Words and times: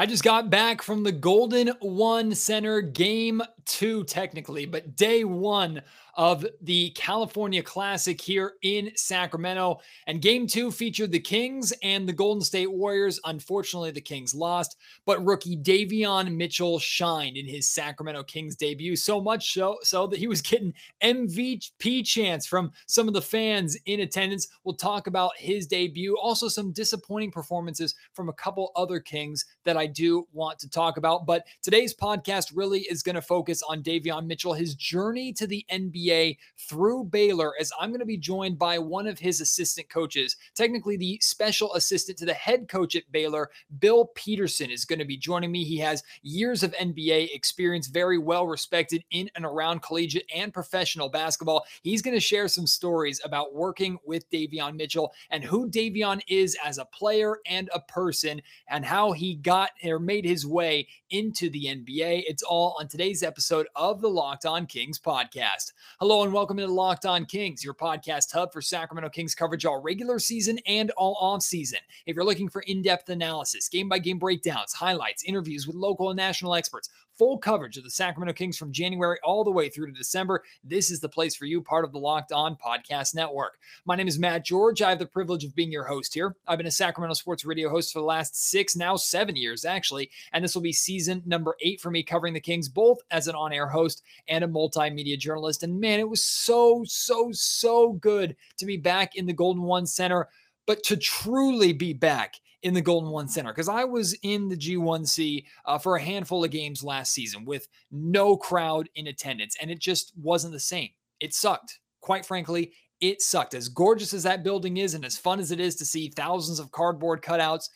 I 0.00 0.06
just 0.06 0.24
got 0.24 0.48
back 0.48 0.80
from 0.80 1.02
the 1.02 1.12
Golden 1.12 1.68
One 1.80 2.34
Center 2.34 2.80
game 2.80 3.42
two, 3.70 4.04
technically, 4.04 4.66
but 4.66 4.96
day 4.96 5.24
one 5.24 5.80
of 6.14 6.44
the 6.62 6.90
California 6.90 7.62
Classic 7.62 8.20
here 8.20 8.54
in 8.62 8.90
Sacramento. 8.96 9.80
And 10.06 10.20
game 10.20 10.46
two 10.46 10.70
featured 10.70 11.12
the 11.12 11.20
Kings 11.20 11.72
and 11.82 12.08
the 12.08 12.12
Golden 12.12 12.42
State 12.42 12.70
Warriors. 12.70 13.20
Unfortunately, 13.24 13.90
the 13.90 14.00
Kings 14.00 14.34
lost, 14.34 14.76
but 15.06 15.24
rookie 15.24 15.56
Davion 15.56 16.34
Mitchell 16.34 16.78
shined 16.78 17.36
in 17.36 17.46
his 17.46 17.68
Sacramento 17.68 18.24
Kings 18.24 18.56
debut, 18.56 18.96
so 18.96 19.20
much 19.20 19.54
so, 19.54 19.78
so 19.82 20.06
that 20.08 20.18
he 20.18 20.26
was 20.26 20.42
getting 20.42 20.74
MVP 21.02 22.04
chants 22.04 22.46
from 22.46 22.72
some 22.86 23.08
of 23.08 23.14
the 23.14 23.22
fans 23.22 23.76
in 23.86 24.00
attendance. 24.00 24.48
We'll 24.64 24.74
talk 24.74 25.06
about 25.06 25.32
his 25.36 25.66
debut, 25.66 26.18
also 26.20 26.48
some 26.48 26.72
disappointing 26.72 27.30
performances 27.30 27.94
from 28.12 28.28
a 28.28 28.34
couple 28.34 28.72
other 28.76 29.00
Kings 29.00 29.46
that 29.64 29.76
I 29.76 29.86
do 29.86 30.26
want 30.32 30.58
to 30.58 30.68
talk 30.68 30.96
about. 30.96 31.24
But 31.24 31.46
today's 31.62 31.94
podcast 31.94 32.52
really 32.54 32.80
is 32.80 33.02
going 33.02 33.14
to 33.14 33.22
focus 33.22 33.59
on 33.68 33.82
Davion 33.82 34.26
Mitchell, 34.26 34.54
his 34.54 34.74
journey 34.74 35.32
to 35.34 35.46
the 35.46 35.64
NBA 35.70 36.38
through 36.58 37.04
Baylor, 37.04 37.52
as 37.60 37.72
I'm 37.78 37.90
going 37.90 38.00
to 38.00 38.06
be 38.06 38.16
joined 38.16 38.58
by 38.58 38.78
one 38.78 39.06
of 39.06 39.18
his 39.18 39.40
assistant 39.40 39.88
coaches, 39.88 40.36
technically 40.54 40.96
the 40.96 41.18
special 41.20 41.74
assistant 41.74 42.18
to 42.18 42.24
the 42.24 42.34
head 42.34 42.68
coach 42.68 42.96
at 42.96 43.10
Baylor, 43.10 43.50
Bill 43.78 44.06
Peterson, 44.14 44.70
is 44.70 44.84
going 44.84 44.98
to 44.98 45.04
be 45.04 45.16
joining 45.16 45.50
me. 45.50 45.64
He 45.64 45.78
has 45.78 46.02
years 46.22 46.62
of 46.62 46.72
NBA 46.72 47.34
experience, 47.34 47.88
very 47.88 48.18
well 48.18 48.46
respected 48.46 49.04
in 49.10 49.30
and 49.34 49.44
around 49.44 49.82
collegiate 49.82 50.30
and 50.34 50.54
professional 50.54 51.08
basketball. 51.08 51.64
He's 51.82 52.02
going 52.02 52.16
to 52.16 52.20
share 52.20 52.48
some 52.48 52.66
stories 52.66 53.20
about 53.24 53.54
working 53.54 53.98
with 54.04 54.30
Davion 54.30 54.76
Mitchell 54.76 55.12
and 55.30 55.42
who 55.44 55.68
Davion 55.68 56.20
is 56.28 56.56
as 56.64 56.78
a 56.78 56.84
player 56.84 57.38
and 57.46 57.68
a 57.74 57.80
person, 57.80 58.40
and 58.68 58.84
how 58.84 59.12
he 59.12 59.34
got 59.34 59.70
or 59.84 59.98
made 59.98 60.24
his 60.24 60.46
way 60.46 60.86
into 61.10 61.50
the 61.50 61.64
NBA. 61.64 62.24
It's 62.26 62.42
all 62.42 62.76
on 62.78 62.88
today's 62.88 63.22
episode 63.22 63.39
of 63.74 64.02
the 64.02 64.10
Locked 64.10 64.44
On 64.44 64.66
Kings 64.66 64.98
podcast. 64.98 65.72
Hello 65.98 66.24
and 66.24 66.32
welcome 66.32 66.58
to 66.58 66.66
Locked 66.66 67.06
On 67.06 67.24
Kings, 67.24 67.64
your 67.64 67.72
podcast 67.72 68.30
hub 68.32 68.52
for 68.52 68.60
Sacramento 68.60 69.08
Kings 69.08 69.34
coverage 69.34 69.64
all 69.64 69.80
regular 69.80 70.18
season 70.18 70.58
and 70.66 70.90
all 70.90 71.16
off 71.18 71.40
season. 71.40 71.78
If 72.04 72.16
you're 72.16 72.24
looking 72.24 72.50
for 72.50 72.60
in-depth 72.60 73.08
analysis, 73.08 73.70
game-by-game 73.70 74.18
breakdowns, 74.18 74.74
highlights, 74.74 75.24
interviews 75.24 75.66
with 75.66 75.74
local 75.74 76.10
and 76.10 76.18
national 76.18 76.54
experts, 76.54 76.90
full 77.20 77.36
coverage 77.36 77.76
of 77.76 77.84
the 77.84 77.90
Sacramento 77.90 78.32
Kings 78.32 78.56
from 78.56 78.72
January 78.72 79.18
all 79.22 79.44
the 79.44 79.50
way 79.50 79.68
through 79.68 79.84
to 79.84 79.92
December, 79.92 80.42
this 80.64 80.90
is 80.90 81.00
the 81.00 81.08
place 81.10 81.36
for 81.36 81.44
you, 81.44 81.60
part 81.60 81.84
of 81.84 81.92
the 81.92 81.98
Locked 81.98 82.32
On 82.32 82.56
Podcast 82.56 83.14
Network. 83.14 83.58
My 83.84 83.94
name 83.94 84.08
is 84.08 84.18
Matt 84.18 84.42
George. 84.42 84.80
I 84.80 84.88
have 84.88 84.98
the 84.98 85.04
privilege 85.04 85.44
of 85.44 85.54
being 85.54 85.70
your 85.70 85.84
host 85.84 86.14
here. 86.14 86.34
I've 86.46 86.56
been 86.56 86.66
a 86.66 86.70
Sacramento 86.70 87.12
sports 87.12 87.44
radio 87.44 87.68
host 87.68 87.92
for 87.92 87.98
the 87.98 88.06
last 88.06 88.48
six, 88.48 88.74
now 88.74 88.96
seven 88.96 89.36
years, 89.36 89.66
actually, 89.66 90.10
and 90.32 90.42
this 90.42 90.54
will 90.54 90.62
be 90.62 90.72
season 90.72 91.22
number 91.26 91.56
eight 91.60 91.78
for 91.78 91.90
me 91.90 92.02
covering 92.02 92.32
the 92.32 92.40
Kings, 92.40 92.70
both 92.70 93.00
as 93.10 93.28
an 93.28 93.34
on 93.34 93.52
air 93.52 93.68
host 93.68 94.02
and 94.28 94.42
a 94.42 94.48
multimedia 94.48 95.18
journalist. 95.18 95.62
And 95.62 95.78
man, 95.78 96.00
it 96.00 96.08
was 96.08 96.24
so, 96.24 96.84
so, 96.86 97.32
so 97.32 97.92
good 97.92 98.34
to 98.56 98.64
be 98.64 98.78
back 98.78 99.16
in 99.16 99.26
the 99.26 99.34
Golden 99.34 99.64
One 99.64 99.84
Center, 99.84 100.26
but 100.66 100.82
to 100.84 100.96
truly 100.96 101.74
be 101.74 101.92
back 101.92 102.36
in 102.62 102.74
the 102.74 102.80
Golden 102.80 103.10
One 103.10 103.28
Center 103.28 103.52
because 103.52 103.68
I 103.68 103.84
was 103.84 104.14
in 104.22 104.48
the 104.48 104.56
G1C 104.56 105.44
uh, 105.64 105.78
for 105.78 105.96
a 105.96 106.02
handful 106.02 106.44
of 106.44 106.50
games 106.50 106.84
last 106.84 107.12
season 107.12 107.44
with 107.44 107.68
no 107.90 108.36
crowd 108.36 108.88
in 108.94 109.06
attendance, 109.06 109.56
and 109.60 109.70
it 109.70 109.78
just 109.78 110.12
wasn't 110.20 110.52
the 110.52 110.60
same. 110.60 110.90
It 111.20 111.34
sucked. 111.34 111.78
Quite 112.00 112.26
frankly, 112.26 112.72
it 113.00 113.22
sucked. 113.22 113.54
As 113.54 113.68
gorgeous 113.68 114.12
as 114.14 114.22
that 114.24 114.44
building 114.44 114.76
is, 114.76 114.94
and 114.94 115.04
as 115.04 115.16
fun 115.16 115.40
as 115.40 115.50
it 115.50 115.60
is 115.60 115.76
to 115.76 115.84
see 115.84 116.08
thousands 116.08 116.58
of 116.58 116.70
cardboard 116.70 117.22
cutouts, 117.22 117.68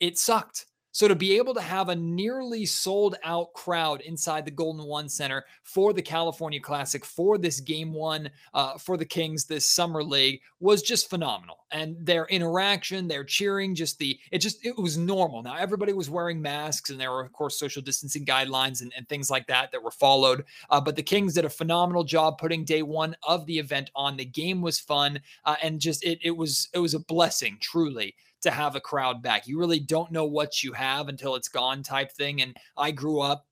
it 0.00 0.18
sucked. 0.18 0.66
So 0.92 1.06
to 1.06 1.14
be 1.14 1.36
able 1.36 1.54
to 1.54 1.60
have 1.60 1.90
a 1.90 1.96
nearly 1.96 2.64
sold 2.64 3.16
out 3.22 3.52
crowd 3.52 4.00
inside 4.00 4.44
the 4.44 4.50
Golden 4.50 4.84
One 4.84 5.08
Center 5.08 5.44
for 5.62 5.92
the 5.92 6.02
California 6.02 6.60
Classic 6.60 7.04
for 7.04 7.36
this 7.38 7.60
game 7.60 7.92
one 7.92 8.30
uh, 8.54 8.78
for 8.78 8.96
the 8.96 9.04
Kings 9.04 9.44
this 9.44 9.66
summer 9.66 10.02
league 10.02 10.40
was 10.60 10.82
just 10.82 11.10
phenomenal. 11.10 11.58
And 11.70 11.94
their 12.04 12.24
interaction, 12.26 13.06
their 13.06 13.22
cheering, 13.22 13.74
just 13.74 13.98
the 13.98 14.18
it 14.32 14.38
just 14.38 14.64
it 14.64 14.76
was 14.78 14.96
normal. 14.96 15.42
Now 15.42 15.56
everybody 15.56 15.92
was 15.92 16.08
wearing 16.08 16.40
masks, 16.40 16.90
and 16.90 16.98
there 16.98 17.12
were 17.12 17.22
of 17.22 17.32
course 17.32 17.58
social 17.58 17.82
distancing 17.82 18.24
guidelines 18.24 18.80
and, 18.80 18.92
and 18.96 19.06
things 19.08 19.30
like 19.30 19.46
that 19.48 19.70
that 19.72 19.82
were 19.82 19.90
followed. 19.90 20.44
Uh, 20.70 20.80
but 20.80 20.96
the 20.96 21.02
Kings 21.02 21.34
did 21.34 21.44
a 21.44 21.50
phenomenal 21.50 22.04
job 22.04 22.38
putting 22.38 22.64
day 22.64 22.82
one 22.82 23.14
of 23.22 23.44
the 23.46 23.58
event 23.58 23.90
on. 23.94 24.16
The 24.16 24.24
game 24.24 24.62
was 24.62 24.80
fun, 24.80 25.20
uh, 25.44 25.56
and 25.62 25.80
just 25.80 26.02
it 26.04 26.18
it 26.22 26.36
was 26.36 26.68
it 26.72 26.78
was 26.78 26.94
a 26.94 27.00
blessing 27.00 27.58
truly 27.60 28.14
to 28.42 28.50
have 28.50 28.76
a 28.76 28.80
crowd 28.80 29.22
back. 29.22 29.46
You 29.46 29.58
really 29.58 29.80
don't 29.80 30.12
know 30.12 30.24
what 30.24 30.62
you 30.62 30.72
have 30.72 31.08
until 31.08 31.34
it's 31.34 31.48
gone 31.48 31.82
type 31.82 32.12
thing. 32.12 32.42
And 32.42 32.56
I 32.76 32.90
grew 32.90 33.20
up 33.20 33.46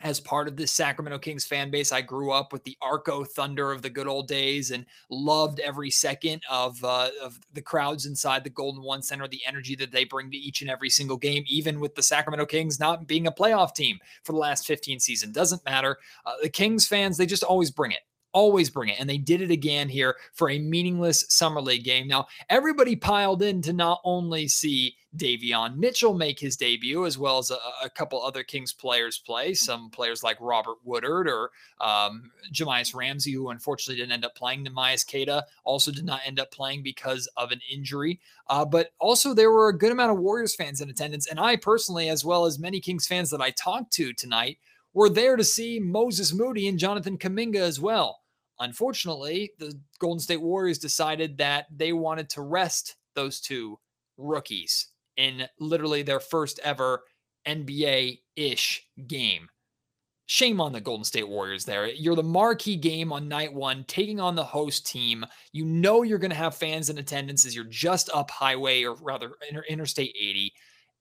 as 0.00 0.20
part 0.20 0.46
of 0.46 0.56
this 0.56 0.72
Sacramento 0.72 1.18
Kings 1.18 1.46
fan 1.46 1.70
base. 1.70 1.90
I 1.90 2.02
grew 2.02 2.30
up 2.30 2.52
with 2.52 2.62
the 2.64 2.76
Arco 2.82 3.24
Thunder 3.24 3.72
of 3.72 3.80
the 3.80 3.88
good 3.88 4.06
old 4.06 4.28
days 4.28 4.70
and 4.70 4.84
loved 5.10 5.58
every 5.60 5.90
second 5.90 6.42
of 6.50 6.82
uh, 6.84 7.08
of 7.22 7.38
the 7.54 7.62
crowds 7.62 8.04
inside 8.04 8.44
the 8.44 8.50
Golden 8.50 8.82
One 8.82 9.02
Center, 9.02 9.26
the 9.26 9.40
energy 9.46 9.74
that 9.76 9.92
they 9.92 10.04
bring 10.04 10.30
to 10.30 10.36
each 10.36 10.60
and 10.60 10.70
every 10.70 10.90
single 10.90 11.16
game, 11.16 11.44
even 11.46 11.80
with 11.80 11.94
the 11.94 12.02
Sacramento 12.02 12.46
Kings 12.46 12.78
not 12.78 13.06
being 13.06 13.26
a 13.26 13.32
playoff 13.32 13.74
team 13.74 13.98
for 14.22 14.32
the 14.32 14.38
last 14.38 14.66
15 14.66 15.00
season. 15.00 15.32
Doesn't 15.32 15.64
matter. 15.64 15.96
Uh, 16.26 16.34
the 16.42 16.50
Kings 16.50 16.86
fans, 16.86 17.16
they 17.16 17.26
just 17.26 17.42
always 17.42 17.70
bring 17.70 17.92
it 17.92 18.00
always 18.36 18.68
bring 18.68 18.90
it. 18.90 19.00
And 19.00 19.08
they 19.08 19.16
did 19.16 19.40
it 19.40 19.50
again 19.50 19.88
here 19.88 20.14
for 20.34 20.50
a 20.50 20.58
meaningless 20.58 21.24
Summer 21.30 21.62
League 21.62 21.84
game. 21.84 22.06
Now, 22.06 22.26
everybody 22.50 22.94
piled 22.94 23.42
in 23.42 23.62
to 23.62 23.72
not 23.72 24.02
only 24.04 24.46
see 24.46 24.94
Davion 25.16 25.78
Mitchell 25.78 26.12
make 26.12 26.38
his 26.38 26.54
debut, 26.54 27.06
as 27.06 27.16
well 27.16 27.38
as 27.38 27.50
a, 27.50 27.56
a 27.82 27.88
couple 27.88 28.22
other 28.22 28.42
Kings 28.42 28.74
players 28.74 29.16
play. 29.16 29.54
Some 29.54 29.88
players 29.88 30.22
like 30.22 30.36
Robert 30.38 30.76
Woodard 30.84 31.30
or 31.30 31.50
um, 31.80 32.30
Jahmi'us 32.52 32.94
Ramsey, 32.94 33.32
who 33.32 33.48
unfortunately 33.48 34.02
didn't 34.02 34.12
end 34.12 34.26
up 34.26 34.34
playing. 34.34 34.66
Neemias 34.66 35.10
Queta 35.10 35.42
also 35.64 35.90
did 35.90 36.04
not 36.04 36.20
end 36.26 36.38
up 36.38 36.50
playing 36.52 36.82
because 36.82 37.26
of 37.38 37.52
an 37.52 37.60
injury. 37.72 38.20
Uh, 38.48 38.66
but 38.66 38.90
also, 38.98 39.32
there 39.32 39.50
were 39.50 39.70
a 39.70 39.78
good 39.78 39.92
amount 39.92 40.12
of 40.12 40.18
Warriors 40.18 40.54
fans 40.54 40.82
in 40.82 40.90
attendance. 40.90 41.26
And 41.26 41.40
I 41.40 41.56
personally, 41.56 42.10
as 42.10 42.22
well 42.22 42.44
as 42.44 42.58
many 42.58 42.80
Kings 42.80 43.06
fans 43.06 43.30
that 43.30 43.40
I 43.40 43.52
talked 43.52 43.94
to 43.94 44.12
tonight, 44.12 44.58
were 44.92 45.08
there 45.08 45.36
to 45.36 45.44
see 45.44 45.80
Moses 45.80 46.34
Moody 46.34 46.68
and 46.68 46.78
Jonathan 46.78 47.16
Kuminga 47.16 47.60
as 47.60 47.80
well. 47.80 48.20
Unfortunately, 48.60 49.52
the 49.58 49.78
Golden 49.98 50.20
State 50.20 50.40
Warriors 50.40 50.78
decided 50.78 51.38
that 51.38 51.66
they 51.74 51.92
wanted 51.92 52.30
to 52.30 52.42
rest 52.42 52.96
those 53.14 53.40
two 53.40 53.78
rookies 54.16 54.88
in 55.16 55.46
literally 55.60 56.02
their 56.02 56.20
first 56.20 56.58
ever 56.62 57.02
NBA 57.46 58.20
ish 58.36 58.86
game. 59.06 59.48
Shame 60.28 60.60
on 60.60 60.72
the 60.72 60.80
Golden 60.80 61.04
State 61.04 61.28
Warriors 61.28 61.64
there. 61.64 61.86
You're 61.86 62.16
the 62.16 62.22
marquee 62.22 62.76
game 62.76 63.12
on 63.12 63.28
night 63.28 63.52
one, 63.52 63.84
taking 63.84 64.18
on 64.18 64.34
the 64.34 64.42
host 64.42 64.86
team. 64.86 65.24
You 65.52 65.64
know 65.64 66.02
you're 66.02 66.18
going 66.18 66.30
to 66.32 66.36
have 66.36 66.56
fans 66.56 66.90
in 66.90 66.98
attendance 66.98 67.46
as 67.46 67.54
you're 67.54 67.64
just 67.64 68.10
up 68.12 68.30
highway 68.30 68.82
or 68.82 68.96
rather 68.96 69.32
Interstate 69.68 70.16
80 70.20 70.52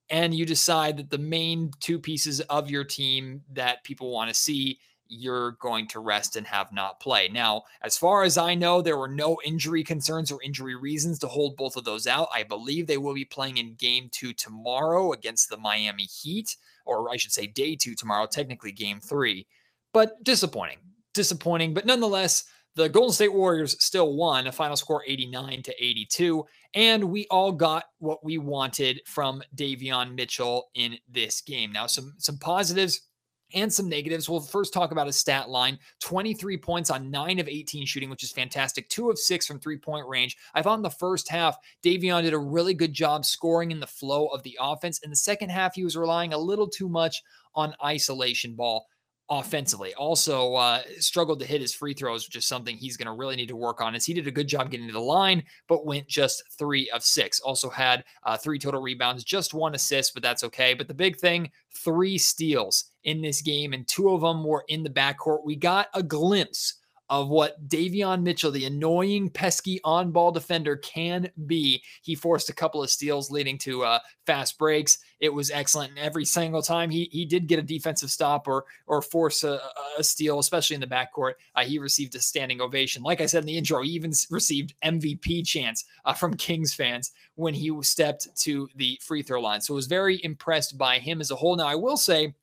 and 0.10 0.34
you 0.34 0.46
decide 0.46 0.98
that 0.98 1.10
the 1.10 1.18
main 1.18 1.72
two 1.80 2.00
pieces 2.00 2.40
of 2.42 2.70
your 2.70 2.84
team 2.84 3.42
that 3.54 3.84
people 3.84 4.12
want 4.12 4.30
to 4.30 4.36
see 4.36 4.80
you're 5.08 5.52
going 5.54 5.88
to 5.88 6.00
rest 6.00 6.36
and 6.36 6.48
have 6.48 6.72
not 6.72 7.00
play. 7.00 7.30
Now, 7.30 7.64
as 7.82 7.98
far 7.98 8.24
as 8.24 8.38
I 8.38 8.56
know, 8.56 8.82
there 8.82 8.98
were 8.98 9.08
no 9.08 9.38
injury 9.46 9.84
concerns 9.84 10.32
or 10.32 10.42
injury 10.44 10.76
reasons 10.76 11.20
to 11.20 11.28
hold 11.28 11.56
both 11.56 11.76
of 11.76 11.84
those 11.84 12.08
out. 12.08 12.28
I 12.34 12.44
believe 12.44 12.88
they 12.88 12.98
will 12.98 13.14
be 13.14 13.26
playing 13.26 13.58
in 13.58 13.76
game 13.76 14.10
two 14.12 14.34
tomorrow 14.34 15.12
against 15.14 15.50
the 15.50 15.58
Miami 15.58 16.04
Heat, 16.04 16.56
or 16.86 17.10
I 17.10 17.18
should 17.18 17.32
say 17.32 17.48
day 17.48 17.76
two 17.76 17.96
tomorrow, 17.96 18.26
technically 18.26 18.72
game 18.72 19.00
three. 19.00 19.48
But 19.94 20.24
disappointing. 20.24 20.80
Disappointing. 21.14 21.74
But 21.74 21.86
nonetheless, 21.86 22.44
the 22.76 22.90
Golden 22.90 23.14
State 23.14 23.34
Warriors 23.34 23.82
still 23.84 24.14
won 24.14 24.48
a 24.48 24.52
final 24.52 24.76
score 24.76 25.04
89 25.08 25.64
to 25.64 25.74
82. 25.84 26.46
And 26.74 27.06
we 27.06 27.26
all 27.32 27.54
got 27.54 27.86
what 28.00 28.24
we 28.24 28.38
wanted 28.38 29.02
from 29.06 29.42
Davion 29.56 30.14
Mitchell 30.14 30.70
in 30.76 30.98
this 31.10 31.42
game. 31.42 31.72
Now, 31.72 31.88
some 31.88 32.16
some 32.18 32.38
positives 32.38 33.02
and 33.54 33.72
some 33.72 33.90
negatives. 33.90 34.30
We'll 34.30 34.40
first 34.40 34.74
talk 34.74 34.92
about 34.92 35.08
his 35.08 35.18
stat 35.18 35.50
line 35.50 35.80
23 36.02 36.58
points 36.58 36.90
on 36.90 37.12
9 37.12 37.40
of 37.40 37.48
18 37.48 37.86
shooting, 37.86 38.10
which 38.10 38.24
is 38.24 38.32
fantastic. 38.32 38.90
2 38.90 39.10
of 39.10 39.20
6 39.20 39.48
from 39.48 39.60
three 39.60 39.78
point 39.78 40.08
range. 40.08 40.38
I 40.54 40.62
thought 40.62 40.78
in 40.78 40.84
the 40.84 40.90
first 40.90 41.30
half, 41.30 41.58
Davion 41.84 42.24
did 42.24 42.34
a 42.34 42.40
really 42.40 42.74
good 42.74 42.94
job 42.94 43.26
scoring 43.26 43.72
in 43.72 43.80
the 43.80 43.88
flow 43.88 44.28
of 44.28 44.44
the 44.44 44.58
offense. 44.60 45.00
In 45.00 45.10
the 45.10 45.16
second 45.16 45.50
half, 45.50 45.76
he 45.76 45.84
was 45.84 45.98
relying 45.98 46.34
a 46.34 46.38
little 46.38 46.68
too 46.68 46.90
much 46.90 47.24
on 47.56 47.76
isolation 47.84 48.56
ball 48.56 48.88
offensively. 49.30 49.94
Also, 49.96 50.54
uh, 50.54 50.82
struggled 51.00 51.40
to 51.40 51.46
hit 51.46 51.62
his 51.62 51.74
free 51.74 51.94
throws, 51.94 52.28
which 52.28 52.36
is 52.36 52.46
something 52.46 52.78
he's 52.78 52.98
going 52.98 53.08
to 53.08 53.14
really 53.14 53.36
need 53.36 53.48
to 53.48 53.56
work 53.56 53.82
on. 53.82 53.96
As 53.96 54.06
he 54.06 54.14
did 54.14 54.28
a 54.28 54.32
good 54.32 54.48
job 54.48 54.70
getting 54.70 54.88
to 54.88 54.94
the 54.94 55.00
line, 55.00 55.44
but 55.68 55.86
went 55.86 56.08
just 56.08 56.44
three 56.58 56.90
of 56.92 57.04
six. 57.04 57.40
Also 57.40 57.70
had 57.70 58.04
uh, 58.24 58.38
three 58.38 58.60
total 58.60 58.82
rebounds, 58.82 59.24
just 59.24 59.54
one 59.54 59.76
assist, 59.76 60.14
but 60.14 60.24
that's 60.24 60.44
okay. 60.44 60.74
But 60.74 60.88
the 60.88 60.94
big 60.94 61.18
thing, 61.18 61.50
three 61.74 62.18
steals 62.18 62.92
in 63.04 63.22
this 63.22 63.42
game, 63.42 63.74
and 63.74 63.88
two 63.88 64.10
of 64.10 64.22
them 64.22 64.44
were 64.44 64.64
in 64.68 64.84
the 64.84 64.90
backcourt. 64.90 65.44
We 65.44 65.56
got 65.56 65.88
a 65.94 66.04
glimpse 66.04 66.76
of 67.10 67.30
what 67.30 67.68
Davion 67.68 68.24
Mitchell, 68.24 68.52
the 68.52 68.66
annoying, 68.66 69.30
pesky 69.30 69.80
on 69.84 70.12
ball 70.12 70.32
defender, 70.32 70.76
can 70.78 71.30
be. 71.46 71.82
He 72.02 72.16
forced 72.16 72.50
a 72.50 72.54
couple 72.54 72.82
of 72.82 72.90
steals 72.90 73.30
leading 73.30 73.58
to 73.60 73.84
uh, 73.84 74.00
fast 74.26 74.58
breaks. 74.58 75.00
It 75.20 75.34
was 75.34 75.52
excellent. 75.52 75.92
And 75.92 76.00
every 76.00 76.26
single 76.26 76.62
time 76.62 76.90
he, 76.90 77.10
he 77.12 77.26
did 77.26 77.48
get 77.48 77.60
a 77.60 77.64
defensive 77.64 78.10
stop 78.10 78.48
or, 78.48 78.66
or 78.88 79.02
force 79.02 79.44
a, 79.44 79.62
a 79.98 80.04
steal, 80.04 80.40
especially 80.40 80.76
in 80.76 80.82
the 80.82 80.88
backcourt, 80.88 81.34
uh, 81.56 81.64
he 81.64 81.80
received 81.80 82.16
a 82.16 82.20
standing 82.20 82.62
ovation. 82.62 83.04
Like 83.04 83.22
I 83.22 83.26
said 83.26 83.44
in 83.44 83.48
the 83.48 83.58
intro, 83.58 83.82
he 83.82 83.92
even 83.92 84.12
received 84.30 84.74
MVP 84.84 85.46
chants 85.46 85.86
uh, 86.06 86.14
from 86.14 86.36
Kings 86.36 86.74
fans 86.74 87.12
when 87.36 87.54
he 87.54 87.72
stepped 87.82 88.36
to 88.42 88.68
the 88.76 89.00
free 89.02 89.22
throw 89.22 89.42
line. 89.42 89.62
So 89.62 89.74
I 89.74 89.76
was 89.76 89.88
very 89.88 90.24
impressed 90.24 90.78
by 90.78 91.00
him 91.00 91.22
as 91.22 91.32
a 91.32 91.36
whole. 91.36 91.56
Now, 91.56 91.68
I 91.68 91.76
will 91.76 91.98
say, 91.98 92.34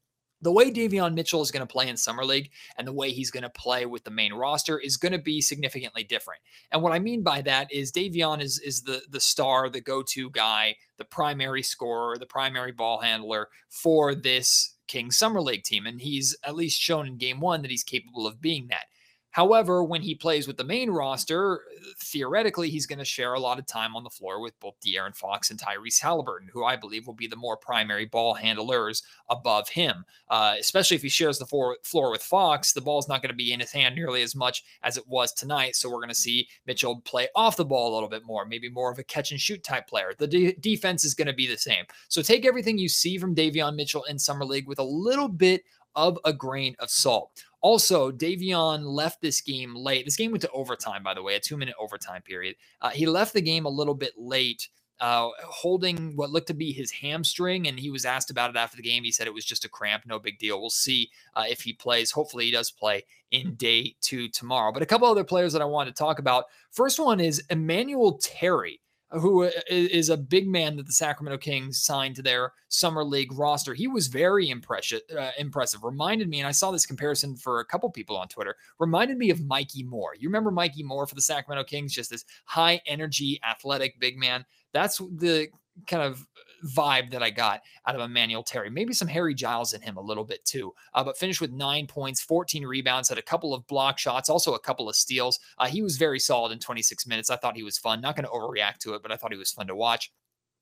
the 0.43 0.53
way 0.53 0.71
Davion 0.71 1.15
Mitchell 1.15 1.41
is 1.41 1.51
going 1.51 1.67
to 1.67 1.73
play 1.73 1.89
in 1.89 1.97
Summer 1.97 2.25
League 2.25 2.51
and 2.77 2.87
the 2.87 2.93
way 2.93 3.11
he's 3.11 3.31
going 3.31 3.45
to 3.45 3.51
play 3.51 3.87
with 3.87 4.05
the 4.05 4.11
main 4.11 4.35
roster 4.35 4.79
is 4.79 4.97
going 4.97 5.13
to 5.13 5.19
be 5.19 5.41
significantly 5.41 6.03
different. 6.05 6.41
And 6.73 6.83
what 6.83 6.93
I 6.93 6.99
mean 6.99 7.23
by 7.23 7.43
that 7.43 7.73
is 7.73 7.93
Davion 7.93 8.43
is, 8.43 8.59
is 8.59 8.83
the, 8.83 9.03
the 9.11 9.21
star, 9.21 9.71
the 9.71 9.81
go 9.81 10.03
to 10.03 10.31
guy, 10.31 10.77
the 10.99 11.05
primary 11.05 11.63
scorer, 11.63 12.19
the 12.19 12.27
primary 12.27 12.73
ball 12.73 13.01
handler 13.01 13.49
for 13.69 14.15
this 14.15 14.75
King 14.89 15.11
Summer 15.11 15.41
League 15.41 15.63
team. 15.63 15.87
And 15.87 16.01
he's 16.01 16.37
at 16.45 16.57
least 16.57 16.81
shown 16.81 17.07
in 17.07 17.17
game 17.17 17.41
one 17.41 17.63
that 17.63 17.71
he's 17.71 17.85
capable 17.85 18.27
of 18.27 18.41
being 18.41 18.67
that. 18.69 18.87
However, 19.33 19.83
when 19.83 20.03
he 20.03 20.15
plays 20.15 20.47
with 20.47 20.59
the 20.59 20.65
main 20.65 20.91
roster, 20.91 21.63
theoretically, 21.99 22.69
he's 22.69 22.87
going 22.87 22.99
to 22.99 23.05
share 23.05 23.33
a 23.33 23.41
lot 23.41 23.59
of 23.59 23.67
time 23.67 23.97
on 23.97 24.05
the 24.05 24.11
floor 24.11 24.41
with 24.41 24.59
both 24.61 24.75
De'Aaron 24.85 25.17
Fox 25.17 25.51
and 25.51 25.59
Tyrese 25.59 26.01
Halliburton, 26.01 26.51
who 26.53 26.65
I 26.65 26.77
believe 26.77 27.07
will 27.07 27.15
be 27.15 27.27
the 27.27 27.37
more 27.37 27.57
primary 27.57 28.05
ball 28.05 28.35
handlers 28.35 29.03
above 29.31 29.71
him. 29.71 30.05
Uh, 30.29 30.57
especially 30.61 30.97
if 30.97 31.03
he 31.03 31.09
shares 31.09 31.39
the 31.39 31.47
floor, 31.47 31.79
floor 31.83 32.11
with 32.11 32.23
Fox, 32.23 32.75
the 32.75 32.81
ball's 32.81 33.09
not 33.09 33.23
going 33.23 33.31
to 33.31 33.35
be 33.37 33.55
in 33.55 33.61
his 33.61 33.73
hand 33.73 33.95
nearly 33.95 34.23
as 34.23 34.37
much 34.37 34.65
as 34.83 34.99
it 34.99 35.09
was 35.09 35.33
tonight. 35.33 35.77
So 35.77 35.89
we're 35.89 35.97
going 35.97 36.09
to 36.11 36.15
see 36.15 36.47
Mitchell 36.67 37.01
play 37.01 37.29
off 37.35 37.57
the 37.57 37.65
ball 37.65 37.93
a 37.93 37.95
little 37.95 38.11
bit 38.11 38.27
more, 38.27 38.45
maybe 38.45 38.69
more 38.69 38.93
of 38.93 38.99
a 38.99 39.05
catch 39.05 39.31
and 39.31 39.41
shoot 39.41 39.65
type 39.65 39.87
player. 39.87 40.13
The 40.19 40.27
de- 40.27 40.57
defense 40.57 41.05
is 41.05 41.15
going 41.15 41.29
to 41.29 41.33
be 41.33 41.47
the 41.47 41.57
same. 41.57 41.85
So 42.09 42.21
take 42.21 42.45
everything 42.45 42.77
you 42.77 42.89
see 42.89 43.17
from 43.17 43.35
Davion 43.35 43.77
Mitchell 43.77 44.05
in 44.05 44.19
Summer 44.19 44.45
League 44.45 44.69
with 44.69 44.79
a 44.79 44.85
little 44.85 45.29
bit 45.29 45.63
of 45.95 46.19
a 46.25 46.33
grain 46.33 46.75
of 46.79 46.91
salt. 46.91 47.45
Also, 47.63 48.11
Davion 48.11 48.85
left 48.85 49.23
this 49.23 49.41
game 49.41 49.75
late. 49.75 50.05
This 50.05 50.17
game 50.17 50.33
went 50.33 50.43
to 50.43 50.51
overtime, 50.51 51.03
by 51.03 51.15
the 51.15 51.23
way, 51.23 51.37
a 51.37 51.41
two 51.41 51.57
minute 51.57 51.77
overtime 51.81 52.23
period. 52.23 52.57
Uh, 52.81 52.91
he 52.91 53.07
left 53.07 53.33
the 53.33 53.41
game 53.41 53.65
a 53.65 53.71
little 53.71 53.95
bit 53.95 54.13
late. 54.17 54.69
Uh, 55.01 55.31
holding 55.45 56.15
what 56.15 56.31
looked 56.31 56.47
to 56.47 56.55
be 56.55 56.71
his 56.71 56.93
hamstring, 56.93 57.67
and 57.67 57.77
he 57.77 57.91
was 57.91 58.05
asked 58.05 58.31
about 58.31 58.51
it 58.51 58.57
after 58.57 58.77
the 58.77 58.83
game. 58.85 59.03
He 59.03 59.11
said 59.11 59.27
it 59.27 59.35
was 59.35 59.45
just 59.45 59.65
a 59.65 59.69
cramp, 59.69 60.05
no 60.07 60.21
big 60.21 60.39
deal. 60.39 60.61
We'll 60.61 60.71
see 60.71 61.11
uh, 61.35 61.43
if 61.49 61.61
he 61.61 61.73
plays. 61.73 62.13
Hopefully, 62.13 62.45
he 62.45 62.53
does 62.53 62.71
play 62.71 63.05
in 63.33 63.55
day 63.55 63.97
two 64.01 64.29
tomorrow. 64.29 64.71
But 64.71 64.83
a 64.83 64.87
couple 64.87 65.09
other 65.09 65.25
players 65.25 65.53
that 65.55 65.63
I 65.63 65.65
want 65.65 65.89
to 65.89 65.95
talk 65.95 66.21
about. 66.21 66.45
First 66.71 67.01
one 67.01 67.19
is 67.19 67.43
Emmanuel 67.51 68.19
Terry 68.19 68.81
who 69.13 69.45
uh, 69.45 69.51
a 69.71 70.17
big 70.17 70.49
man 70.49 70.77
that 70.77 70.87
the 70.87 70.93
Sacramento 70.93 71.39
Kings 71.39 71.83
signed 71.83 72.17
to 72.17 72.23
their 72.23 72.53
summer 72.69 73.05
league 73.05 73.33
roster. 73.33 73.75
He 73.75 73.89
was 73.89 74.07
very 74.07 74.51
impressive. 74.51 75.01
Uh, 75.17 75.31
impressive. 75.39 75.85
Reminded 75.85 76.29
me, 76.29 76.41
and 76.41 76.49
I 76.49 76.53
saw 76.53 76.71
this 76.71 76.87
comparison 76.87 77.37
for 77.37 77.61
a 77.61 77.65
couple 77.65 77.91
people 77.91 78.17
on 78.17 78.29
Twitter. 78.29 78.57
Reminded 78.79 79.19
me 79.19 79.31
of 79.31 79.45
Mikki 79.47 79.83
Moore. 79.83 80.15
You 80.19 80.29
remember 80.29 80.51
Mikki 80.51 80.83
Moore 80.83 81.07
for 81.07 81.15
the 81.15 81.23
Sacramento 81.23 81.65
Kings? 81.65 81.93
Just 81.93 82.11
this 82.11 82.25
high 82.45 82.81
energy, 82.87 83.39
athletic 83.49 83.99
big 84.01 84.17
man. 84.17 84.45
That's 84.73 84.99
the 84.99 85.49
kind 85.87 86.03
of 86.03 86.27
vibe 86.65 87.11
that 87.11 87.23
I 87.23 87.31
got 87.31 87.63
out 87.87 87.95
of 87.95 88.01
Emmanuel 88.01 88.43
Terry. 88.43 88.71
Maybe 88.71 88.93
some 88.93 89.09
Harry 89.09 89.35
Giles 89.35 89.73
in 89.73 89.81
him 89.81 89.97
a 89.97 90.03
little 90.03 90.25
bit 90.25 90.45
too, 90.45 90.73
uh, 90.95 91.05
but 91.05 91.19
finished 91.19 91.41
with 91.41 91.53
nine 91.53 91.87
points, 91.87 92.23
14 92.23 92.65
rebounds, 92.65 93.09
had 93.09 93.19
a 93.19 93.23
couple 93.23 93.55
of 93.55 93.67
block 93.67 93.99
shots, 93.99 94.29
also 94.29 94.55
a 94.55 94.61
couple 94.61 94.89
of 94.89 94.97
steals. 94.97 95.39
Uh, 95.59 95.67
he 95.67 95.83
was 95.83 95.97
very 95.97 96.19
solid 96.19 96.53
in 96.53 96.59
26 96.59 97.07
minutes. 97.07 97.31
I 97.31 97.37
thought 97.37 97.57
he 97.57 97.63
was 97.63 97.79
fun. 97.79 98.01
Not 98.01 98.17
going 98.17 98.27
to 98.27 98.31
overreact 98.31 98.79
to 98.81 98.95
it, 98.95 99.03
but 99.03 99.13
I 99.13 99.17
thought 99.17 99.33
he 99.33 99.39
was 99.39 99.53
fun 99.53 99.67
to 99.67 99.77
watch. 99.77 100.11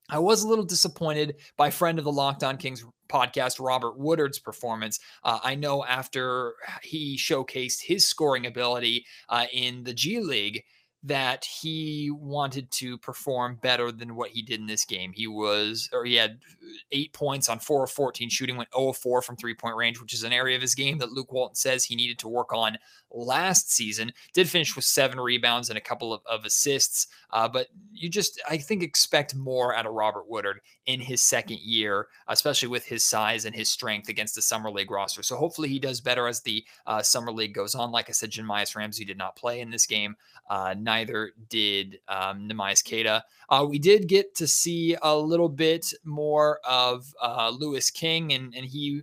I 0.08 0.18
was 0.18 0.42
a 0.42 0.48
little 0.48 0.64
disappointed 0.64 1.36
by 1.56 1.70
friend 1.70 1.98
of 1.98 2.04
the 2.04 2.12
Locked 2.12 2.42
On 2.42 2.56
Kings 2.56 2.84
podcast, 3.08 3.64
Robert 3.64 3.96
Woodard's 3.96 4.40
performance. 4.40 4.98
Uh, 5.22 5.38
I 5.42 5.54
know 5.54 5.84
after 5.84 6.54
he 6.82 7.16
showcased 7.16 7.82
his 7.82 8.08
scoring 8.08 8.46
ability 8.46 9.06
uh, 9.28 9.46
in 9.52 9.84
the 9.84 9.94
G 9.94 10.20
League, 10.20 10.64
that 11.02 11.46
he 11.46 12.10
wanted 12.12 12.70
to 12.70 12.98
perform 12.98 13.58
better 13.62 13.90
than 13.90 14.14
what 14.14 14.30
he 14.30 14.42
did 14.42 14.60
in 14.60 14.66
this 14.66 14.84
game. 14.84 15.12
He 15.14 15.26
was, 15.26 15.88
or 15.92 16.04
he 16.04 16.14
had 16.14 16.40
eight 16.92 17.12
points 17.14 17.48
on 17.48 17.58
four 17.58 17.84
of 17.84 17.90
14 17.90 18.28
shooting, 18.28 18.56
went 18.56 18.68
0 18.76 18.92
4 18.92 19.22
from 19.22 19.36
three 19.36 19.54
point 19.54 19.76
range, 19.76 20.00
which 20.00 20.12
is 20.12 20.24
an 20.24 20.32
area 20.32 20.56
of 20.56 20.62
his 20.62 20.74
game 20.74 20.98
that 20.98 21.12
Luke 21.12 21.32
Walton 21.32 21.54
says 21.54 21.84
he 21.84 21.96
needed 21.96 22.18
to 22.18 22.28
work 22.28 22.52
on 22.52 22.76
last 23.10 23.72
season. 23.72 24.12
Did 24.34 24.48
finish 24.48 24.76
with 24.76 24.84
seven 24.84 25.18
rebounds 25.18 25.70
and 25.70 25.78
a 25.78 25.82
couple 25.82 26.12
of, 26.12 26.20
of 26.26 26.44
assists. 26.44 27.06
Uh, 27.30 27.48
but 27.48 27.68
you 27.92 28.10
just, 28.10 28.40
I 28.48 28.58
think, 28.58 28.82
expect 28.82 29.34
more 29.34 29.74
out 29.74 29.86
of 29.86 29.94
Robert 29.94 30.28
Woodard 30.28 30.60
in 30.86 31.00
his 31.00 31.22
second 31.22 31.60
year, 31.60 32.08
especially 32.28 32.68
with 32.68 32.84
his 32.84 33.04
size 33.04 33.44
and 33.44 33.54
his 33.54 33.70
strength 33.70 34.08
against 34.08 34.34
the 34.34 34.42
Summer 34.42 34.70
League 34.70 34.90
roster. 34.90 35.22
So 35.22 35.36
hopefully 35.36 35.68
he 35.68 35.78
does 35.78 36.00
better 36.00 36.26
as 36.26 36.42
the 36.42 36.64
uh, 36.86 37.02
Summer 37.02 37.32
League 37.32 37.54
goes 37.54 37.74
on. 37.74 37.90
Like 37.90 38.08
I 38.08 38.12
said, 38.12 38.30
Jahmi'us 38.30 38.76
Ramsey 38.76 39.04
did 39.04 39.18
not 39.18 39.36
play 39.36 39.60
in 39.60 39.70
this 39.70 39.86
game. 39.86 40.16
Uh, 40.48 40.74
neither 40.90 41.30
did 41.48 42.00
um, 42.08 42.48
Neemias 42.48 42.82
Queta. 42.82 43.22
Uh, 43.48 43.64
we 43.68 43.78
did 43.78 44.08
get 44.08 44.34
to 44.34 44.46
see 44.46 44.96
a 45.02 45.16
little 45.16 45.48
bit 45.48 45.92
more 46.04 46.58
of 46.68 47.14
uh, 47.22 47.52
Louis 47.56 47.90
King, 47.90 48.32
and, 48.32 48.54
and 48.56 48.66
he 48.66 49.02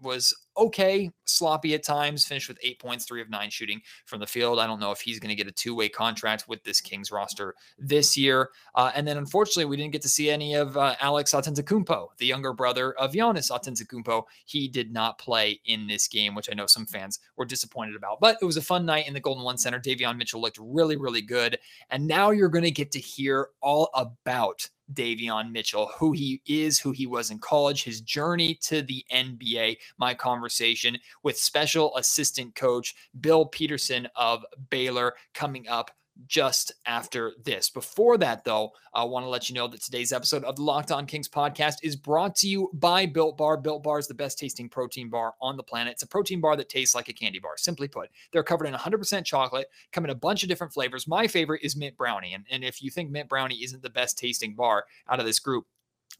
was 0.00 0.32
okay, 0.58 1.10
sloppy 1.24 1.74
at 1.74 1.82
times, 1.82 2.26
finished 2.26 2.48
with 2.48 2.58
eight 2.62 2.78
points, 2.78 3.04
three 3.04 3.20
of 3.20 3.30
nine 3.30 3.50
shooting 3.50 3.80
from 4.06 4.20
the 4.20 4.26
field. 4.26 4.58
I 4.58 4.66
don't 4.66 4.80
know 4.80 4.90
if 4.90 5.00
he's 5.00 5.20
going 5.20 5.30
to 5.30 5.34
get 5.34 5.46
a 5.46 5.52
two 5.52 5.74
way 5.74 5.88
contract 5.88 6.48
with 6.48 6.62
this 6.64 6.80
Kings 6.80 7.12
roster 7.12 7.54
this 7.78 8.16
year. 8.16 8.50
Uh, 8.74 8.90
and 8.94 9.06
then 9.06 9.16
unfortunately, 9.16 9.66
we 9.66 9.76
didn't 9.76 9.92
get 9.92 10.02
to 10.02 10.08
see 10.08 10.30
any 10.30 10.54
of 10.54 10.76
uh, 10.76 10.94
Alex 11.00 11.32
Antetokounmpo, 11.32 12.08
the 12.18 12.26
younger 12.26 12.52
brother 12.52 12.92
of 12.94 13.12
Giannis 13.12 13.50
Antetokounmpo. 13.50 14.24
He 14.46 14.68
did 14.68 14.92
not 14.92 15.18
play 15.18 15.60
in 15.66 15.86
this 15.86 16.08
game, 16.08 16.34
which 16.34 16.48
I 16.50 16.54
know 16.54 16.66
some 16.66 16.86
fans 16.86 17.20
were 17.36 17.44
disappointed 17.44 17.96
about. 17.96 18.18
But 18.20 18.38
it 18.42 18.44
was 18.44 18.56
a 18.56 18.62
fun 18.62 18.84
night 18.84 19.06
in 19.06 19.14
the 19.14 19.20
Golden 19.20 19.44
One 19.44 19.58
Center. 19.58 19.80
Davion 19.80 20.16
Mitchell 20.16 20.40
looked 20.40 20.58
really, 20.60 20.96
really 20.96 21.22
good. 21.22 21.58
And 21.90 22.06
now 22.06 22.30
you're 22.30 22.48
going 22.48 22.64
to 22.64 22.70
get 22.70 22.90
to 22.92 22.98
hear 22.98 23.48
all 23.60 23.90
about 23.94 24.68
Davion 24.92 25.52
Mitchell, 25.52 25.90
who 25.98 26.12
he 26.12 26.40
is, 26.46 26.78
who 26.78 26.92
he 26.92 27.06
was 27.06 27.30
in 27.30 27.38
college, 27.38 27.84
his 27.84 28.00
journey 28.00 28.54
to 28.62 28.82
the 28.82 29.04
NBA, 29.12 29.78
my 29.98 30.14
conversation 30.14 30.98
with 31.22 31.38
special 31.38 31.96
assistant 31.96 32.54
coach 32.54 32.94
Bill 33.20 33.46
Peterson 33.46 34.08
of 34.16 34.44
Baylor 34.70 35.14
coming 35.34 35.68
up 35.68 35.90
just 36.26 36.72
after 36.86 37.32
this. 37.44 37.70
Before 37.70 38.18
that, 38.18 38.44
though, 38.44 38.70
I 38.92 39.04
want 39.04 39.24
to 39.24 39.28
let 39.28 39.48
you 39.48 39.54
know 39.54 39.68
that 39.68 39.82
today's 39.82 40.12
episode 40.12 40.44
of 40.44 40.56
the 40.56 40.62
Locked 40.62 40.90
On 40.90 41.06
Kings 41.06 41.28
podcast 41.28 41.76
is 41.82 41.96
brought 41.96 42.34
to 42.36 42.48
you 42.48 42.70
by 42.74 43.06
Built 43.06 43.36
Bar. 43.36 43.56
Built 43.56 43.82
Bar 43.82 43.98
is 43.98 44.08
the 44.08 44.14
best 44.14 44.38
tasting 44.38 44.68
protein 44.68 45.08
bar 45.08 45.34
on 45.40 45.56
the 45.56 45.62
planet. 45.62 45.92
It's 45.92 46.02
a 46.02 46.08
protein 46.08 46.40
bar 46.40 46.56
that 46.56 46.68
tastes 46.68 46.94
like 46.94 47.08
a 47.08 47.12
candy 47.12 47.38
bar. 47.38 47.56
Simply 47.56 47.88
put, 47.88 48.10
they're 48.32 48.42
covered 48.42 48.66
in 48.66 48.74
100% 48.74 49.24
chocolate, 49.24 49.70
come 49.92 50.04
in 50.04 50.10
a 50.10 50.14
bunch 50.14 50.42
of 50.42 50.48
different 50.48 50.72
flavors. 50.72 51.06
My 51.06 51.26
favorite 51.26 51.62
is 51.62 51.76
mint 51.76 51.96
brownie. 51.96 52.34
And, 52.34 52.44
and 52.50 52.64
if 52.64 52.82
you 52.82 52.90
think 52.90 53.10
mint 53.10 53.28
brownie 53.28 53.62
isn't 53.62 53.82
the 53.82 53.90
best 53.90 54.18
tasting 54.18 54.54
bar 54.54 54.84
out 55.08 55.20
of 55.20 55.26
this 55.26 55.38
group, 55.38 55.66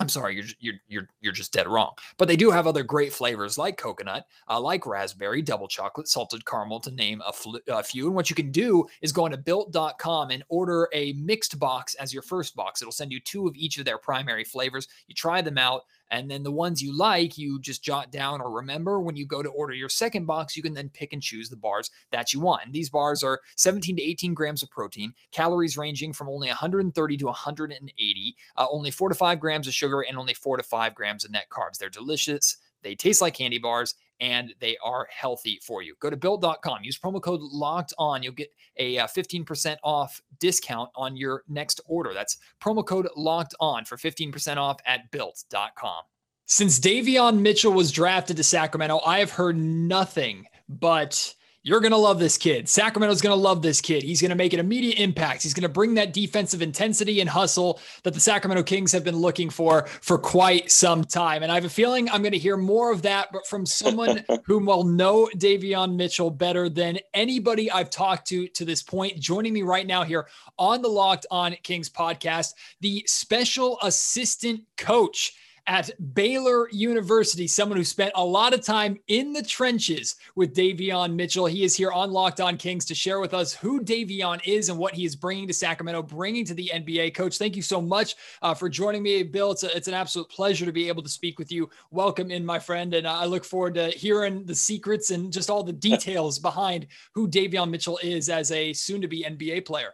I'm 0.00 0.08
sorry, 0.08 0.36
you're 0.36 0.44
you're 0.60 0.74
you're 0.86 1.08
you're 1.20 1.32
just 1.32 1.52
dead 1.52 1.66
wrong. 1.66 1.92
But 2.18 2.28
they 2.28 2.36
do 2.36 2.52
have 2.52 2.68
other 2.68 2.84
great 2.84 3.12
flavors 3.12 3.58
like 3.58 3.76
coconut, 3.76 4.26
uh, 4.48 4.60
like 4.60 4.86
raspberry, 4.86 5.42
double 5.42 5.66
chocolate, 5.66 6.06
salted 6.06 6.46
caramel, 6.46 6.78
to 6.80 6.92
name 6.92 7.20
a, 7.26 7.32
fl- 7.32 7.56
a, 7.66 7.82
few. 7.82 8.06
And 8.06 8.14
what 8.14 8.30
you 8.30 8.36
can 8.36 8.52
do 8.52 8.86
is 9.02 9.12
go 9.12 9.26
into 9.26 9.38
built.com 9.38 10.30
and 10.30 10.44
order 10.48 10.88
a 10.92 11.14
mixed 11.14 11.58
box 11.58 11.96
as 11.96 12.12
your 12.12 12.22
first 12.22 12.54
box. 12.54 12.80
It'll 12.80 12.92
send 12.92 13.10
you 13.10 13.18
two 13.18 13.48
of 13.48 13.56
each 13.56 13.78
of 13.78 13.84
their 13.84 13.98
primary 13.98 14.44
flavors. 14.44 14.86
You 15.08 15.16
try 15.16 15.42
them 15.42 15.58
out. 15.58 15.82
And 16.10 16.30
then 16.30 16.42
the 16.42 16.52
ones 16.52 16.82
you 16.82 16.96
like, 16.96 17.36
you 17.38 17.60
just 17.60 17.82
jot 17.82 18.10
down 18.10 18.40
or 18.40 18.50
remember 18.50 19.00
when 19.00 19.16
you 19.16 19.26
go 19.26 19.42
to 19.42 19.48
order 19.50 19.74
your 19.74 19.88
second 19.88 20.26
box, 20.26 20.56
you 20.56 20.62
can 20.62 20.74
then 20.74 20.88
pick 20.88 21.12
and 21.12 21.22
choose 21.22 21.48
the 21.48 21.56
bars 21.56 21.90
that 22.12 22.32
you 22.32 22.40
want. 22.40 22.64
And 22.64 22.74
these 22.74 22.90
bars 22.90 23.22
are 23.22 23.40
17 23.56 23.96
to 23.96 24.02
18 24.02 24.34
grams 24.34 24.62
of 24.62 24.70
protein, 24.70 25.14
calories 25.32 25.76
ranging 25.76 26.12
from 26.12 26.28
only 26.28 26.48
130 26.48 27.16
to 27.16 27.26
180, 27.26 28.36
uh, 28.56 28.66
only 28.70 28.90
four 28.90 29.08
to 29.08 29.14
five 29.14 29.40
grams 29.40 29.66
of 29.66 29.74
sugar, 29.74 30.00
and 30.00 30.16
only 30.18 30.34
four 30.34 30.56
to 30.56 30.62
five 30.62 30.94
grams 30.94 31.24
of 31.24 31.30
net 31.30 31.46
carbs. 31.50 31.78
They're 31.78 31.88
delicious 31.88 32.56
They 32.82 32.94
taste 32.94 33.20
like 33.20 33.34
candy 33.34 33.58
bars 33.58 33.94
and 34.20 34.52
they 34.60 34.76
are 34.82 35.06
healthy 35.10 35.60
for 35.62 35.82
you. 35.82 35.94
Go 36.00 36.10
to 36.10 36.16
built.com, 36.16 36.82
use 36.82 36.98
promo 36.98 37.22
code 37.22 37.40
locked 37.40 37.94
on. 37.98 38.22
You'll 38.22 38.32
get 38.32 38.52
a 38.76 38.96
15% 38.96 39.72
uh, 39.72 39.76
off 39.84 40.20
discount 40.40 40.90
on 40.96 41.16
your 41.16 41.44
next 41.48 41.80
order. 41.86 42.12
That's 42.12 42.38
promo 42.60 42.84
code 42.84 43.08
locked 43.16 43.54
on 43.60 43.84
for 43.84 43.96
15% 43.96 44.56
off 44.56 44.78
at 44.86 45.10
built.com. 45.10 46.02
Since 46.46 46.80
Davion 46.80 47.40
Mitchell 47.40 47.72
was 47.72 47.92
drafted 47.92 48.38
to 48.38 48.42
Sacramento, 48.44 49.00
I 49.04 49.18
have 49.18 49.30
heard 49.30 49.56
nothing 49.56 50.46
but 50.68 51.34
you're 51.68 51.80
going 51.80 51.92
to 51.92 51.98
love 51.98 52.18
this 52.18 52.38
kid. 52.38 52.66
Sacramento's 52.66 53.20
going 53.20 53.36
to 53.36 53.40
love 53.40 53.60
this 53.60 53.82
kid. 53.82 54.02
He's 54.02 54.22
going 54.22 54.30
to 54.30 54.34
make 54.36 54.54
an 54.54 54.60
immediate 54.60 54.98
impact. 54.98 55.42
He's 55.42 55.52
going 55.52 55.64
to 55.64 55.68
bring 55.68 55.94
that 55.94 56.14
defensive 56.14 56.62
intensity 56.62 57.20
and 57.20 57.28
hustle 57.28 57.78
that 58.04 58.14
the 58.14 58.20
Sacramento 58.20 58.62
Kings 58.62 58.90
have 58.92 59.04
been 59.04 59.18
looking 59.18 59.50
for 59.50 59.86
for 60.00 60.16
quite 60.16 60.70
some 60.70 61.04
time. 61.04 61.42
And 61.42 61.52
I 61.52 61.56
have 61.56 61.66
a 61.66 61.68
feeling 61.68 62.08
I'm 62.08 62.22
going 62.22 62.32
to 62.32 62.38
hear 62.38 62.56
more 62.56 62.90
of 62.90 63.02
that, 63.02 63.28
but 63.32 63.46
from 63.46 63.66
someone 63.66 64.24
who 64.46 64.60
will 64.60 64.84
know 64.84 65.28
Davion 65.36 65.94
Mitchell 65.94 66.30
better 66.30 66.70
than 66.70 67.00
anybody 67.12 67.70
I've 67.70 67.90
talked 67.90 68.26
to 68.28 68.48
to 68.48 68.64
this 68.64 68.82
point. 68.82 69.20
Joining 69.20 69.52
me 69.52 69.60
right 69.60 69.86
now 69.86 70.04
here 70.04 70.26
on 70.58 70.80
the 70.80 70.88
Locked 70.88 71.26
On 71.30 71.54
Kings 71.62 71.90
podcast, 71.90 72.54
the 72.80 73.04
special 73.06 73.78
assistant 73.82 74.62
coach 74.78 75.34
at 75.68 75.90
Baylor 76.14 76.68
University, 76.70 77.46
someone 77.46 77.76
who 77.76 77.84
spent 77.84 78.12
a 78.14 78.24
lot 78.24 78.54
of 78.54 78.62
time 78.64 78.98
in 79.08 79.34
the 79.34 79.42
trenches 79.42 80.16
with 80.34 80.56
Davion 80.56 81.14
Mitchell. 81.14 81.44
He 81.44 81.62
is 81.62 81.76
here 81.76 81.92
on 81.92 82.10
Locked 82.10 82.40
On 82.40 82.56
Kings 82.56 82.86
to 82.86 82.94
share 82.94 83.20
with 83.20 83.34
us 83.34 83.52
who 83.52 83.82
Davion 83.82 84.40
is 84.46 84.70
and 84.70 84.78
what 84.78 84.94
he 84.94 85.04
is 85.04 85.14
bringing 85.14 85.46
to 85.46 85.52
Sacramento, 85.52 86.02
bringing 86.02 86.46
to 86.46 86.54
the 86.54 86.70
NBA. 86.74 87.14
Coach, 87.14 87.36
thank 87.36 87.54
you 87.54 87.60
so 87.60 87.82
much 87.82 88.16
uh, 88.40 88.54
for 88.54 88.70
joining 88.70 89.02
me, 89.02 89.22
Bill. 89.22 89.52
It's, 89.52 89.62
a, 89.62 89.76
it's 89.76 89.88
an 89.88 89.94
absolute 89.94 90.30
pleasure 90.30 90.64
to 90.64 90.72
be 90.72 90.88
able 90.88 91.02
to 91.02 91.08
speak 91.08 91.38
with 91.38 91.52
you. 91.52 91.68
Welcome 91.90 92.30
in, 92.30 92.46
my 92.46 92.58
friend. 92.58 92.94
And 92.94 93.06
I 93.06 93.26
look 93.26 93.44
forward 93.44 93.74
to 93.74 93.90
hearing 93.90 94.46
the 94.46 94.54
secrets 94.54 95.10
and 95.10 95.30
just 95.30 95.50
all 95.50 95.62
the 95.62 95.72
details 95.72 96.38
behind 96.38 96.86
who 97.12 97.28
Davion 97.28 97.70
Mitchell 97.70 97.98
is 98.02 98.30
as 98.30 98.50
a 98.52 98.72
soon 98.72 99.02
to 99.02 99.08
be 99.08 99.22
NBA 99.22 99.66
player. 99.66 99.92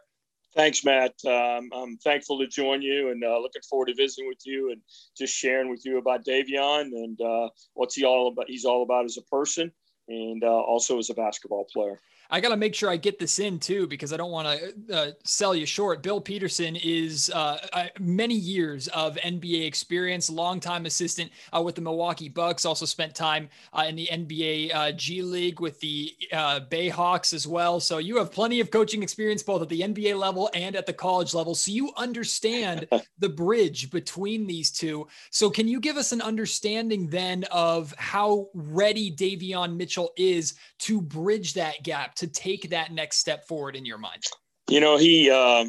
Thanks, 0.57 0.85
Matt. 0.85 1.15
Um, 1.27 1.69
I'm 1.75 1.97
thankful 1.99 2.39
to 2.39 2.47
join 2.47 2.81
you 2.81 3.11
and 3.11 3.25
uh, 3.25 3.39
looking 3.39 3.63
forward 3.69 3.87
to 3.87 3.95
visiting 3.95 4.29
with 4.29 4.39
you 4.45 4.71
and 4.71 4.81
just 5.17 5.35
sharing 5.35 5.69
with 5.69 5.85
you 5.85 5.99
about 5.99 6.25
Davion 6.25 6.83
and 6.93 7.21
uh, 7.21 7.49
what's 7.75 7.97
he 7.97 8.05
all 8.05 8.29
about. 8.29 8.49
He's 8.49 8.65
all 8.65 8.83
about 8.85 9.05
as 9.05 9.17
a 9.17 9.23
person 9.23 9.73
and 10.07 10.45
uh, 10.45 10.47
also 10.47 10.99
as 10.99 11.11
a 11.11 11.15
basketball 11.15 11.67
player. 11.73 12.01
I 12.31 12.41
got 12.41 12.51
to 12.51 12.57
make 12.57 12.75
sure 12.75 12.91
I 12.91 12.97
get 12.97 13.19
this 13.19 13.39
in 13.39 13.59
too 13.59 13.87
because 13.87 14.13
I 14.13 14.17
don't 14.17 14.31
want 14.31 14.59
to 14.59 14.97
uh, 14.97 15.11
sell 15.25 15.55
you 15.55 15.67
short. 15.67 16.03
Bill 16.03 16.21
Peterson 16.21 16.77
is 16.77 17.31
uh, 17.35 17.59
uh, 17.73 17.87
many 18.01 18.35
years 18.35 18.89
of 18.89 19.17
NBA 19.17 19.67
experience, 19.67 20.31
longtime 20.31 20.87
assistant 20.87 21.31
uh, 21.55 21.63
with 21.63 21.75
the 21.75 21.81
Milwaukee 21.81 22.29
Bucks. 22.29 22.65
Also 22.65 22.87
spent 22.87 23.15
time 23.15 23.49
uh, 23.73 23.85
in 23.89 23.97
the 23.97 24.09
NBA 24.11 24.75
uh, 24.75 24.93
G 24.93 25.23
League 25.23 25.61
with 25.61 25.79
the 25.81 26.13
Bayhawks 26.33 27.35
as 27.35 27.47
well. 27.47 27.81
So 27.81 27.99
you 27.99 28.17
have 28.19 28.33
plenty 28.33 28.61
of 28.61 28.71
coaching 28.71 29.03
experience 29.03 29.43
both 29.43 29.63
at 29.63 29.69
the 29.69 29.81
NBA 29.81 30.19
level 30.19 30.51
and 30.55 30.77
at 30.77 30.87
the 30.87 30.93
college 30.93 31.35
level. 31.35 31.55
So 31.55 31.71
you 31.71 31.93
understand 31.97 32.87
the 33.19 33.29
bridge 33.29 33.91
between 33.91 34.47
these 34.47 34.71
two. 34.71 35.07
So 35.31 35.51
can 35.51 35.69
you 35.69 35.81
give 35.81 35.97
us 35.97 36.13
an 36.13 36.23
understanding 36.23 37.09
then 37.09 37.45
of 37.51 37.95
how 37.99 38.49
ready 38.55 39.15
Davion 39.15 39.77
Mitchell 39.77 40.13
is 40.17 40.55
to 40.81 41.01
bridge 41.01 41.55
that 41.55 41.83
gap? 41.83 42.14
To 42.17 42.27
take 42.27 42.71
that 42.71 42.93
next 42.93 43.19
step 43.19 43.47
forward 43.47 43.77
in 43.77 43.85
your 43.85 43.99
mind? 43.99 44.23
You 44.69 44.81
know, 44.81 44.97
he, 44.97 45.31
uh, 45.31 45.67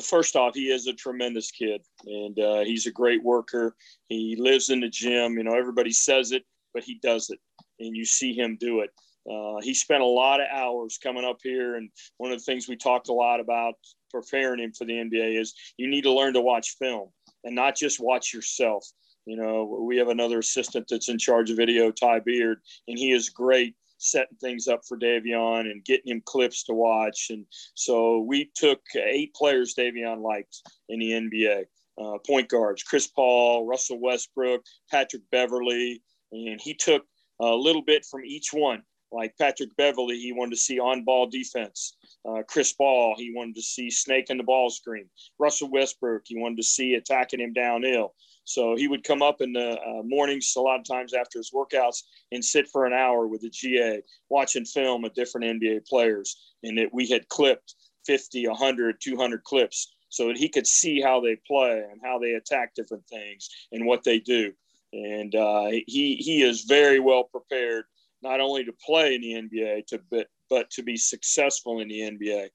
first 0.00 0.36
off, 0.36 0.54
he 0.54 0.70
is 0.70 0.86
a 0.86 0.92
tremendous 0.92 1.50
kid 1.50 1.82
and 2.04 2.38
uh, 2.38 2.60
he's 2.60 2.86
a 2.86 2.92
great 2.92 3.22
worker. 3.22 3.76
He 4.08 4.36
lives 4.38 4.70
in 4.70 4.80
the 4.80 4.88
gym. 4.88 5.36
You 5.36 5.44
know, 5.44 5.54
everybody 5.54 5.92
says 5.92 6.32
it, 6.32 6.44
but 6.74 6.82
he 6.82 6.98
does 7.02 7.30
it. 7.30 7.38
And 7.78 7.96
you 7.96 8.04
see 8.04 8.34
him 8.34 8.56
do 8.58 8.80
it. 8.80 8.90
Uh, 9.30 9.60
he 9.62 9.74
spent 9.74 10.02
a 10.02 10.06
lot 10.06 10.40
of 10.40 10.46
hours 10.52 10.98
coming 11.00 11.24
up 11.24 11.38
here. 11.42 11.76
And 11.76 11.90
one 12.16 12.32
of 12.32 12.38
the 12.38 12.44
things 12.44 12.68
we 12.68 12.76
talked 12.76 13.08
a 13.08 13.12
lot 13.12 13.40
about 13.40 13.74
preparing 14.10 14.60
him 14.60 14.72
for 14.72 14.84
the 14.84 14.94
NBA 14.94 15.40
is 15.40 15.54
you 15.76 15.88
need 15.88 16.02
to 16.02 16.12
learn 16.12 16.34
to 16.34 16.40
watch 16.40 16.76
film 16.78 17.08
and 17.44 17.54
not 17.54 17.76
just 17.76 18.00
watch 18.00 18.32
yourself. 18.32 18.86
You 19.24 19.36
know, 19.36 19.84
we 19.86 19.96
have 19.98 20.08
another 20.08 20.40
assistant 20.40 20.86
that's 20.90 21.08
in 21.08 21.18
charge 21.18 21.50
of 21.50 21.56
video, 21.56 21.92
Ty 21.92 22.20
Beard, 22.20 22.58
and 22.88 22.98
he 22.98 23.12
is 23.12 23.28
great 23.28 23.76
setting 24.02 24.36
things 24.40 24.68
up 24.68 24.82
for 24.86 24.98
Davion 24.98 25.70
and 25.70 25.84
getting 25.84 26.12
him 26.12 26.22
clips 26.24 26.64
to 26.64 26.74
watch. 26.74 27.28
And 27.30 27.46
so 27.74 28.20
we 28.20 28.50
took 28.54 28.80
eight 28.96 29.34
players 29.34 29.74
Davion 29.74 30.22
liked 30.22 30.62
in 30.88 30.98
the 30.98 31.12
NBA. 31.12 31.64
Uh, 32.00 32.18
point 32.26 32.48
guards, 32.48 32.82
Chris 32.82 33.06
Paul, 33.06 33.66
Russell 33.66 34.00
Westbrook, 34.00 34.62
Patrick 34.90 35.22
Beverley, 35.30 36.02
and 36.32 36.58
he 36.60 36.74
took 36.74 37.04
a 37.40 37.54
little 37.54 37.82
bit 37.82 38.04
from 38.10 38.24
each 38.24 38.52
one. 38.52 38.82
Like 39.12 39.36
Patrick 39.38 39.76
Beverley, 39.76 40.18
he 40.18 40.32
wanted 40.32 40.52
to 40.52 40.60
see 40.60 40.80
on 40.80 41.04
ball 41.04 41.26
defense. 41.26 41.94
Uh, 42.26 42.42
Chris 42.48 42.72
Paul, 42.72 43.14
he 43.18 43.32
wanted 43.34 43.56
to 43.56 43.62
see 43.62 43.90
snake 43.90 44.30
in 44.30 44.38
the 44.38 44.42
ball 44.42 44.70
screen. 44.70 45.08
Russell 45.38 45.70
Westbrook, 45.70 46.22
he 46.24 46.38
wanted 46.38 46.56
to 46.56 46.62
see 46.62 46.94
attacking 46.94 47.40
him 47.40 47.52
downhill. 47.52 48.14
So 48.44 48.76
he 48.76 48.88
would 48.88 49.04
come 49.04 49.22
up 49.22 49.40
in 49.40 49.52
the 49.52 49.78
uh, 49.80 50.02
mornings, 50.04 50.54
a 50.56 50.60
lot 50.60 50.80
of 50.80 50.86
times 50.86 51.14
after 51.14 51.38
his 51.38 51.52
workouts, 51.52 52.02
and 52.32 52.44
sit 52.44 52.68
for 52.68 52.86
an 52.86 52.92
hour 52.92 53.26
with 53.26 53.42
the 53.42 53.50
GA, 53.50 54.02
watching 54.28 54.64
film 54.64 55.04
of 55.04 55.14
different 55.14 55.62
NBA 55.62 55.86
players. 55.86 56.54
And 56.62 56.78
that 56.78 56.92
we 56.92 57.08
had 57.08 57.28
clipped 57.28 57.74
50, 58.06 58.48
100, 58.48 58.96
200 59.00 59.44
clips 59.44 59.94
so 60.08 60.28
that 60.28 60.36
he 60.36 60.48
could 60.48 60.66
see 60.66 61.00
how 61.00 61.20
they 61.20 61.36
play 61.46 61.84
and 61.90 62.00
how 62.02 62.18
they 62.18 62.32
attack 62.32 62.74
different 62.74 63.06
things 63.06 63.48
and 63.70 63.86
what 63.86 64.02
they 64.04 64.18
do. 64.18 64.52
And 64.92 65.34
uh, 65.34 65.68
he, 65.86 66.16
he 66.16 66.42
is 66.42 66.62
very 66.62 67.00
well 67.00 67.24
prepared, 67.24 67.84
not 68.22 68.40
only 68.40 68.64
to 68.64 68.72
play 68.84 69.14
in 69.14 69.20
the 69.22 69.34
NBA, 69.34 69.86
to, 69.86 70.00
but, 70.10 70.26
but 70.50 70.68
to 70.70 70.82
be 70.82 70.96
successful 70.96 71.80
in 71.80 71.88
the 71.88 72.00
NBA. 72.00 72.48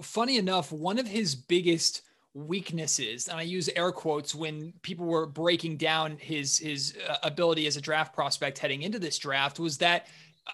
Funny 0.00 0.38
enough, 0.38 0.72
one 0.72 0.98
of 0.98 1.08
his 1.08 1.34
biggest– 1.34 2.02
weaknesses 2.34 3.28
and 3.28 3.38
i 3.38 3.42
use 3.42 3.70
air 3.76 3.92
quotes 3.92 4.34
when 4.34 4.72
people 4.82 5.06
were 5.06 5.24
breaking 5.24 5.76
down 5.76 6.16
his 6.18 6.58
his 6.58 6.96
uh, 7.08 7.16
ability 7.22 7.66
as 7.66 7.76
a 7.76 7.80
draft 7.80 8.12
prospect 8.12 8.58
heading 8.58 8.82
into 8.82 8.98
this 8.98 9.18
draft 9.18 9.60
was 9.60 9.78
that 9.78 10.08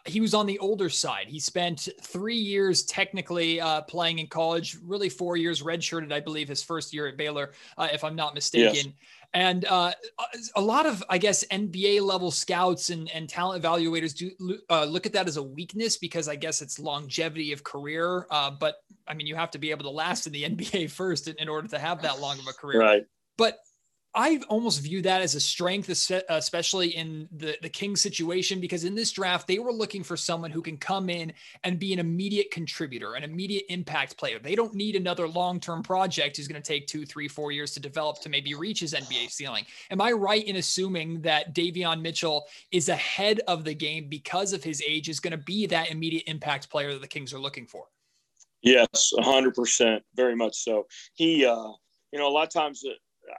he 0.06 0.20
was 0.20 0.34
on 0.34 0.46
the 0.46 0.58
older 0.58 0.88
side. 0.88 1.26
He 1.26 1.40
spent 1.40 1.88
three 2.00 2.36
years 2.36 2.84
technically 2.84 3.60
uh, 3.60 3.82
playing 3.82 4.20
in 4.20 4.28
college, 4.28 4.76
really 4.84 5.08
four 5.08 5.36
years 5.36 5.62
redshirted, 5.62 6.12
I 6.12 6.20
believe, 6.20 6.48
his 6.48 6.62
first 6.62 6.94
year 6.94 7.08
at 7.08 7.16
Baylor, 7.16 7.52
uh, 7.76 7.88
if 7.92 8.04
I'm 8.04 8.14
not 8.14 8.34
mistaken. 8.34 8.74
Yes. 8.74 8.86
And 9.32 9.64
uh, 9.66 9.92
a 10.56 10.60
lot 10.60 10.86
of, 10.86 11.04
I 11.08 11.18
guess, 11.18 11.44
NBA 11.44 12.02
level 12.02 12.32
scouts 12.32 12.90
and, 12.90 13.08
and 13.10 13.28
talent 13.28 13.62
evaluators 13.62 14.16
do 14.16 14.58
uh, 14.68 14.84
look 14.84 15.06
at 15.06 15.12
that 15.12 15.28
as 15.28 15.36
a 15.36 15.42
weakness 15.42 15.96
because 15.96 16.26
I 16.26 16.34
guess 16.34 16.62
it's 16.62 16.80
longevity 16.80 17.52
of 17.52 17.62
career. 17.62 18.26
Uh, 18.30 18.50
but 18.50 18.76
I 19.06 19.14
mean, 19.14 19.28
you 19.28 19.36
have 19.36 19.52
to 19.52 19.58
be 19.58 19.70
able 19.70 19.84
to 19.84 19.90
last 19.90 20.26
in 20.26 20.32
the 20.32 20.42
NBA 20.42 20.90
first 21.00 21.28
in, 21.28 21.36
in 21.38 21.48
order 21.48 21.68
to 21.68 21.78
have 21.78 22.02
that 22.02 22.20
long 22.20 22.40
of 22.40 22.46
a 22.48 22.52
career. 22.52 22.80
Right. 22.80 23.06
But 23.36 23.58
I 24.12 24.40
almost 24.48 24.80
view 24.80 25.02
that 25.02 25.22
as 25.22 25.36
a 25.36 25.40
strength, 25.40 25.88
especially 26.28 26.88
in 26.88 27.28
the, 27.30 27.56
the 27.62 27.68
Kings 27.68 28.00
situation, 28.00 28.58
because 28.58 28.82
in 28.82 28.96
this 28.96 29.12
draft, 29.12 29.46
they 29.46 29.60
were 29.60 29.72
looking 29.72 30.02
for 30.02 30.16
someone 30.16 30.50
who 30.50 30.62
can 30.62 30.76
come 30.76 31.08
in 31.08 31.32
and 31.62 31.78
be 31.78 31.92
an 31.92 32.00
immediate 32.00 32.50
contributor, 32.50 33.14
an 33.14 33.22
immediate 33.22 33.66
impact 33.68 34.16
player. 34.16 34.40
They 34.40 34.56
don't 34.56 34.74
need 34.74 34.96
another 34.96 35.28
long 35.28 35.60
term 35.60 35.84
project 35.84 36.36
who's 36.36 36.48
going 36.48 36.60
to 36.60 36.66
take 36.66 36.88
two, 36.88 37.06
three, 37.06 37.28
four 37.28 37.52
years 37.52 37.72
to 37.74 37.80
develop 37.80 38.20
to 38.22 38.28
maybe 38.28 38.54
reach 38.54 38.80
his 38.80 38.94
NBA 38.94 39.30
ceiling. 39.30 39.64
Am 39.92 40.00
I 40.00 40.10
right 40.10 40.44
in 40.44 40.56
assuming 40.56 41.20
that 41.20 41.54
Davion 41.54 42.02
Mitchell 42.02 42.48
is 42.72 42.88
ahead 42.88 43.40
of 43.46 43.64
the 43.64 43.74
game 43.74 44.08
because 44.08 44.52
of 44.52 44.64
his 44.64 44.82
age, 44.86 45.08
is 45.08 45.20
going 45.20 45.32
to 45.32 45.44
be 45.44 45.66
that 45.66 45.90
immediate 45.90 46.24
impact 46.26 46.68
player 46.68 46.92
that 46.92 47.00
the 47.00 47.08
Kings 47.08 47.32
are 47.32 47.38
looking 47.38 47.66
for? 47.66 47.84
Yes, 48.62 49.12
100%. 49.16 50.00
Very 50.16 50.34
much 50.34 50.56
so. 50.56 50.86
He, 51.14 51.46
uh, 51.46 51.70
you 52.12 52.18
know, 52.18 52.28
a 52.28 52.32
lot 52.32 52.48
of 52.48 52.52
times 52.52 52.82
uh, 52.84 52.90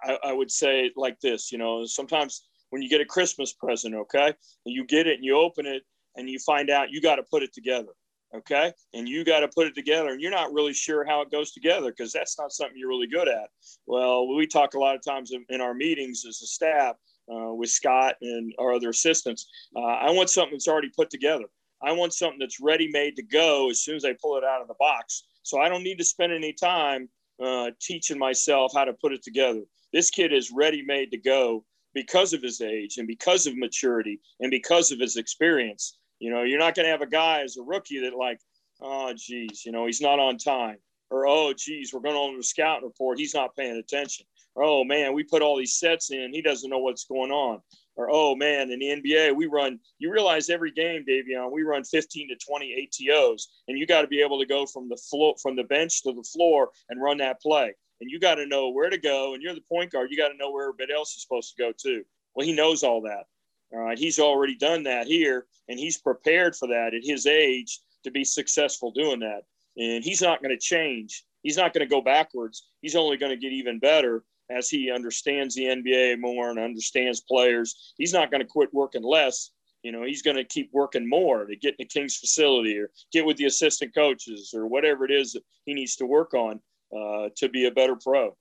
I, 0.04 0.18
I 0.26 0.34
would 0.34 0.52
say 0.52 0.92
like 0.96 1.20
this, 1.20 1.52
you 1.52 1.58
know, 1.58 1.86
sometimes 1.86 2.46
when 2.70 2.82
you 2.82 2.90
get 2.90 3.02
a 3.02 3.06
Christmas 3.06 3.54
present, 3.54 3.96
okay, 3.96 4.28
and 4.28 4.76
you 4.76 4.86
get 4.86 5.08
it 5.08 5.16
and 5.16 5.26
you 5.26 5.38
open 5.38 5.66
it 5.66 5.84
and 6.16 6.30
you 6.30 6.40
find 6.40 6.70
out 6.70 6.92
you 6.92 7.02
got 7.02 7.16
to 7.16 7.24
put 7.24 7.44
it 7.44 7.54
together, 7.54 7.92
okay, 8.36 8.72
and 8.94 9.08
you 9.08 9.24
got 9.24 9.42
to 9.42 9.48
put 9.48 9.68
it 9.68 9.76
together 9.76 10.10
and 10.10 10.22
you're 10.22 10.32
not 10.32 10.54
really 10.54 10.74
sure 10.74 11.06
how 11.06 11.22
it 11.22 11.32
goes 11.32 11.52
together 11.52 11.92
because 11.92 12.12
that's 12.12 12.38
not 12.40 12.52
something 12.52 12.78
you're 12.78 12.90
really 12.90 13.08
good 13.08 13.28
at. 13.28 13.50
Well, 13.86 14.28
we 14.28 14.48
talk 14.48 14.74
a 14.74 14.80
lot 14.80 14.96
of 14.96 15.04
times 15.04 15.32
in 15.50 15.62
our 15.62 15.74
meetings 15.74 16.26
as 16.28 16.42
a 16.42 16.48
staff 16.48 16.96
uh, 17.32 17.54
with 17.54 17.70
Scott 17.70 18.16
and 18.22 18.54
our 18.60 18.74
other 18.74 18.90
assistants. 18.90 19.48
Uh, 19.76 19.82
I 19.82 20.12
want 20.12 20.30
something 20.30 20.54
that's 20.54 20.68
already 20.68 20.92
put 20.96 21.10
together. 21.10 21.46
I 21.84 21.92
want 21.92 22.14
something 22.14 22.40
that's 22.40 22.60
ready 22.60 22.90
made 22.92 23.16
to 23.16 23.24
go 23.24 23.70
as 23.70 23.82
soon 23.82 23.96
as 23.96 24.06
I 24.06 24.14
pull 24.22 24.38
it 24.38 24.44
out 24.44 24.62
of 24.62 24.68
the 24.68 24.76
box. 24.80 25.24
So 25.44 25.60
I 25.60 25.68
don't 25.68 25.84
need 25.84 25.98
to 25.98 26.04
spend 26.04 26.32
any 26.32 26.54
time 26.54 27.10
uh, 27.44 27.72
teaching 27.82 28.20
myself 28.20 28.72
how 28.76 28.86
to 28.86 28.94
put 28.94 29.14
it 29.14 29.24
together. 29.24 29.62
This 29.94 30.10
kid 30.10 30.34
is 30.34 30.52
ready 30.52 30.84
made 30.84 31.12
to 31.12 31.18
go 31.18 31.66
because 31.94 32.34
of 32.34 32.42
his 32.42 32.62
age 32.62 32.98
and 32.98 33.08
because 33.08 33.48
of 33.48 33.58
maturity 33.58 34.20
and 34.40 34.50
because 34.50 34.92
of 34.92 35.00
his 35.00 35.18
experience. 35.18 35.98
You 36.20 36.30
know, 36.30 36.44
you're 36.44 36.60
not 36.60 36.76
going 36.76 36.86
to 36.86 36.92
have 36.92 37.02
a 37.02 37.08
guy 37.08 37.42
as 37.42 37.58
a 37.58 37.64
rookie 37.64 38.00
that 38.02 38.16
like, 38.16 38.40
oh, 38.82 39.14
geez, 39.16 39.66
you 39.66 39.72
know, 39.72 39.86
he's 39.86 40.02
not 40.02 40.20
on 40.20 40.38
time. 40.38 40.78
Or, 41.10 41.28
oh, 41.28 41.54
geez, 41.54 41.94
we're 41.94 42.00
going 42.00 42.16
on 42.16 42.38
the 42.38 42.44
scouting 42.44 42.86
report. 42.86 43.20
He's 43.20 43.34
not 43.34 43.56
paying 43.56 43.76
attention. 43.78 44.26
Or, 44.56 44.64
oh, 44.64 44.84
man, 44.84 45.14
we 45.14 45.24
put 45.24 45.42
all 45.42 45.58
these 45.58 45.78
sets 45.78 46.12
in. 46.12 46.32
He 46.34 46.42
doesn't 46.42 46.70
know 46.70 46.80
what's 46.80 47.06
going 47.06 47.32
on. 47.32 47.62
or 47.96 48.10
oh 48.10 48.36
man, 48.36 48.72
in 48.72 48.80
the 48.80 49.02
NBA 49.02 49.36
we 49.36 49.48
run. 49.48 49.80
You 50.00 50.12
realize 50.12 50.50
every 50.50 50.72
game, 50.72 51.06
Davion, 51.08 51.52
we 51.52 51.64
run 51.64 51.84
15 51.84 52.30
to 52.30 52.36
20 52.36 52.90
ATOs, 53.10 53.44
and 53.68 53.78
you 53.78 53.86
got 53.86 54.02
to 54.02 54.08
be 54.08 54.22
able 54.22 54.40
to 54.40 54.46
go 54.46 54.66
from 54.66 54.88
the 54.88 54.98
floor, 54.98 55.36
from 55.42 55.56
the 55.56 55.64
bench 55.64 56.04
to 56.04 56.14
the 56.14 56.24
floor, 56.24 56.70
and 56.90 57.02
run 57.02 57.18
that 57.18 57.42
play. 57.42 57.74
And 58.02 58.10
you 58.10 58.20
got 58.20 58.36
to 58.36 58.48
know 58.48 58.70
where 58.70 58.90
to 58.90 58.98
go. 58.98 59.34
And 59.34 59.44
you're 59.44 59.54
the 59.54 59.62
point 59.62 59.92
guard. 59.92 60.10
You 60.12 60.18
got 60.18 60.30
to 60.30 60.38
know 60.38 60.52
where 60.52 60.68
everybody 60.68 60.94
else 60.94 61.16
is 61.16 61.22
supposed 61.22 61.56
to 61.56 61.64
go 61.64 61.72
too. 61.72 62.04
Well, 62.36 62.46
he 62.46 62.54
knows 62.54 62.84
all 62.84 63.02
that. 63.04 63.26
All 63.74 63.80
right, 63.80 63.98
he's 63.98 64.20
already 64.20 64.58
done 64.58 64.84
that 64.84 65.08
here, 65.08 65.46
and 65.70 65.80
he's 65.80 65.98
prepared 65.98 66.58
for 66.58 66.68
that 66.68 66.94
at 66.94 67.06
his 67.06 67.26
age 67.26 67.80
to 68.04 68.12
be 68.12 68.26
successful 68.26 68.92
doing 68.92 69.20
that. 69.22 69.44
And 69.78 70.04
he's 70.04 70.22
not 70.22 70.42
going 70.42 70.54
to 70.54 70.62
change. 70.62 71.24
He's 71.42 71.56
not 71.56 71.74
going 71.74 71.88
to 71.88 71.90
go 71.90 72.02
backwards. 72.02 72.68
He's 72.82 72.98
only 72.98 73.16
going 73.16 73.32
to 73.32 73.38
get 73.38 73.54
even 73.54 73.80
better 73.80 74.26
as 74.50 74.70
he 74.70 74.92
understands 74.92 75.56
the 75.56 75.64
NBA 75.64 76.20
more 76.20 76.50
and 76.50 76.60
understands 76.60 77.22
players. 77.22 77.94
He's 77.98 78.12
not 78.12 78.30
going 78.30 78.42
to 78.42 78.48
quit 78.48 78.74
working 78.74 79.04
less. 79.04 79.52
You 79.84 79.92
know, 79.92 80.04
he's 80.04 80.22
going 80.22 80.38
to 80.38 80.44
keep 80.44 80.70
working 80.74 81.08
more 81.08 81.46
to 81.46 81.56
get 81.56 81.72
in 81.72 81.76
the 81.80 81.86
Kings 81.86 82.18
facility 82.18 82.78
or 82.78 82.92
get 83.14 83.26
with 83.26 83.38
the 83.38 83.46
assistant 83.46 83.96
coaches 83.96 84.54
or 84.56 84.68
whatever 84.68 85.06
it 85.06 85.12
is 85.12 85.34
that 85.34 85.44
he 85.66 85.74
needs 85.74 85.96
to 85.96 86.06
work 86.06 86.34
on 86.34 86.60
uh, 86.96 87.30
to 87.38 87.50
be 87.50 87.66
a 87.66 87.72
better 87.72 87.96
pro. 87.96 88.36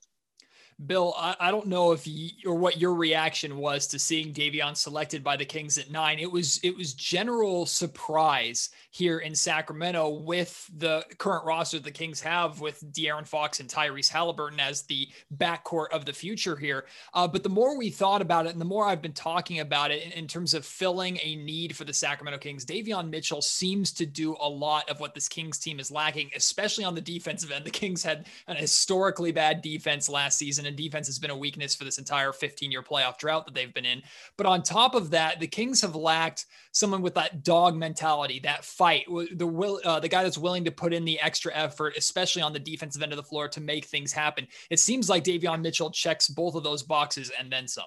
Bill, 0.87 1.15
I, 1.19 1.37
I 1.39 1.51
don't 1.51 1.67
know 1.67 1.93
if 1.93 2.07
you, 2.07 2.31
or 2.47 2.55
what 2.55 2.81
your 2.81 2.95
reaction 2.95 3.59
was 3.59 3.87
to 3.89 3.99
seeing 3.99 4.33
Davion 4.33 4.77
selected 4.77 5.23
by 5.23 5.37
the 5.37 5.45
Kings 5.45 5.77
at 5.77 5.91
nine. 5.91 6.19
It 6.19 6.31
was 6.31 6.59
it 6.63 6.77
was 6.77 6.95
general 6.95 7.67
surprise 7.67 8.71
here 8.91 9.19
in 9.19 9.35
Sacramento 9.35 10.09
with 10.09 10.69
the 10.79 11.05
current 11.19 11.45
roster 11.45 11.79
the 11.79 11.91
Kings 11.91 12.21
have 12.21 12.61
with 12.61 12.81
De'Aaron 12.93 13.27
Fox 13.27 13.61
and 13.61 13.69
Tyrese 13.69 14.09
Halliburton 14.09 14.59
as 14.59 14.83
the 14.83 15.09
backcourt 15.37 15.91
of 15.93 16.05
the 16.05 16.13
future 16.13 16.57
here. 16.57 16.87
Uh, 17.15 17.29
but 17.29 17.43
the 17.43 17.49
more 17.49 17.77
we 17.77 17.91
thought 17.91 18.23
about 18.23 18.47
it, 18.47 18.53
and 18.53 18.61
the 18.61 18.65
more 18.65 18.87
I've 18.87 19.03
been 19.03 19.13
talking 19.13 19.61
about 19.61 19.91
it 19.91 20.03
in, 20.03 20.13
in 20.13 20.27
terms 20.27 20.55
of 20.55 20.65
filling 20.65 21.19
a 21.23 21.37
need 21.37 21.77
for 21.77 21.85
the 21.85 21.93
Sacramento 21.93 22.39
Kings, 22.39 22.65
Davion 22.65 23.11
Mitchell 23.11 23.43
seems 23.43 23.93
to 23.93 24.07
do 24.07 24.37
a 24.41 24.49
lot 24.49 24.89
of 24.89 24.99
what 24.99 25.15
this 25.15 25.29
Kings 25.29 25.59
team 25.59 25.79
is 25.79 25.91
lacking, 25.91 26.31
especially 26.35 26.85
on 26.85 26.95
the 26.95 27.01
defensive 27.01 27.51
end. 27.51 27.65
The 27.65 27.71
Kings 27.71 28.03
had 28.03 28.27
an 28.47 28.57
historically 28.57 29.31
bad 29.31 29.61
defense 29.61 30.09
last 30.09 30.39
season 30.39 30.67
and 30.71 30.79
defense 30.79 31.07
has 31.07 31.19
been 31.19 31.31
a 31.31 31.37
weakness 31.37 31.75
for 31.75 31.85
this 31.85 31.99
entire 31.99 32.33
15 32.33 32.71
year 32.71 32.83
playoff 32.83 33.19
drought 33.19 33.45
that 33.45 33.55
they've 33.55 33.75
been 33.75 33.85
in. 33.85 34.03
But 34.37 34.47
on 34.47 34.63
top 34.63 34.95
of 34.95 35.11
that, 35.11 35.41
the 35.41 35.47
Kings 35.47 35.83
have 35.83 35.95
lacked 35.95 36.47
someone 36.73 37.03
with 37.03 37.15
that 37.15 37.45
dog 37.45 37.77
mentality, 37.77 38.41
that 38.41 38.65
fight, 38.65 39.07
the 39.35 39.47
will, 39.47 39.81
uh, 39.85 40.01
the 40.01 40.09
guy 40.09 40.23
that's 40.23 40.39
willing 40.39 40.65
to 40.65 40.71
put 40.71 40.95
in 40.95 41.05
the 41.05 41.21
extra 41.21 41.55
effort, 41.55 41.95
especially 41.99 42.43
on 42.43 42.53
the 42.53 42.59
defensive 42.59 43.03
end 43.03 43.13
of 43.13 43.17
the 43.17 43.23
floor 43.23 43.49
to 43.49 43.61
make 43.61 43.85
things 43.85 44.13
happen. 44.13 44.47
It 44.71 44.79
seems 44.79 45.11
like 45.11 45.25
Davion 45.25 45.61
Mitchell 45.61 45.91
checks 45.91 46.29
both 46.29 46.55
of 46.55 46.63
those 46.63 46.83
boxes 46.83 47.31
and 47.39 47.53
then 47.53 47.69
some. 47.69 47.85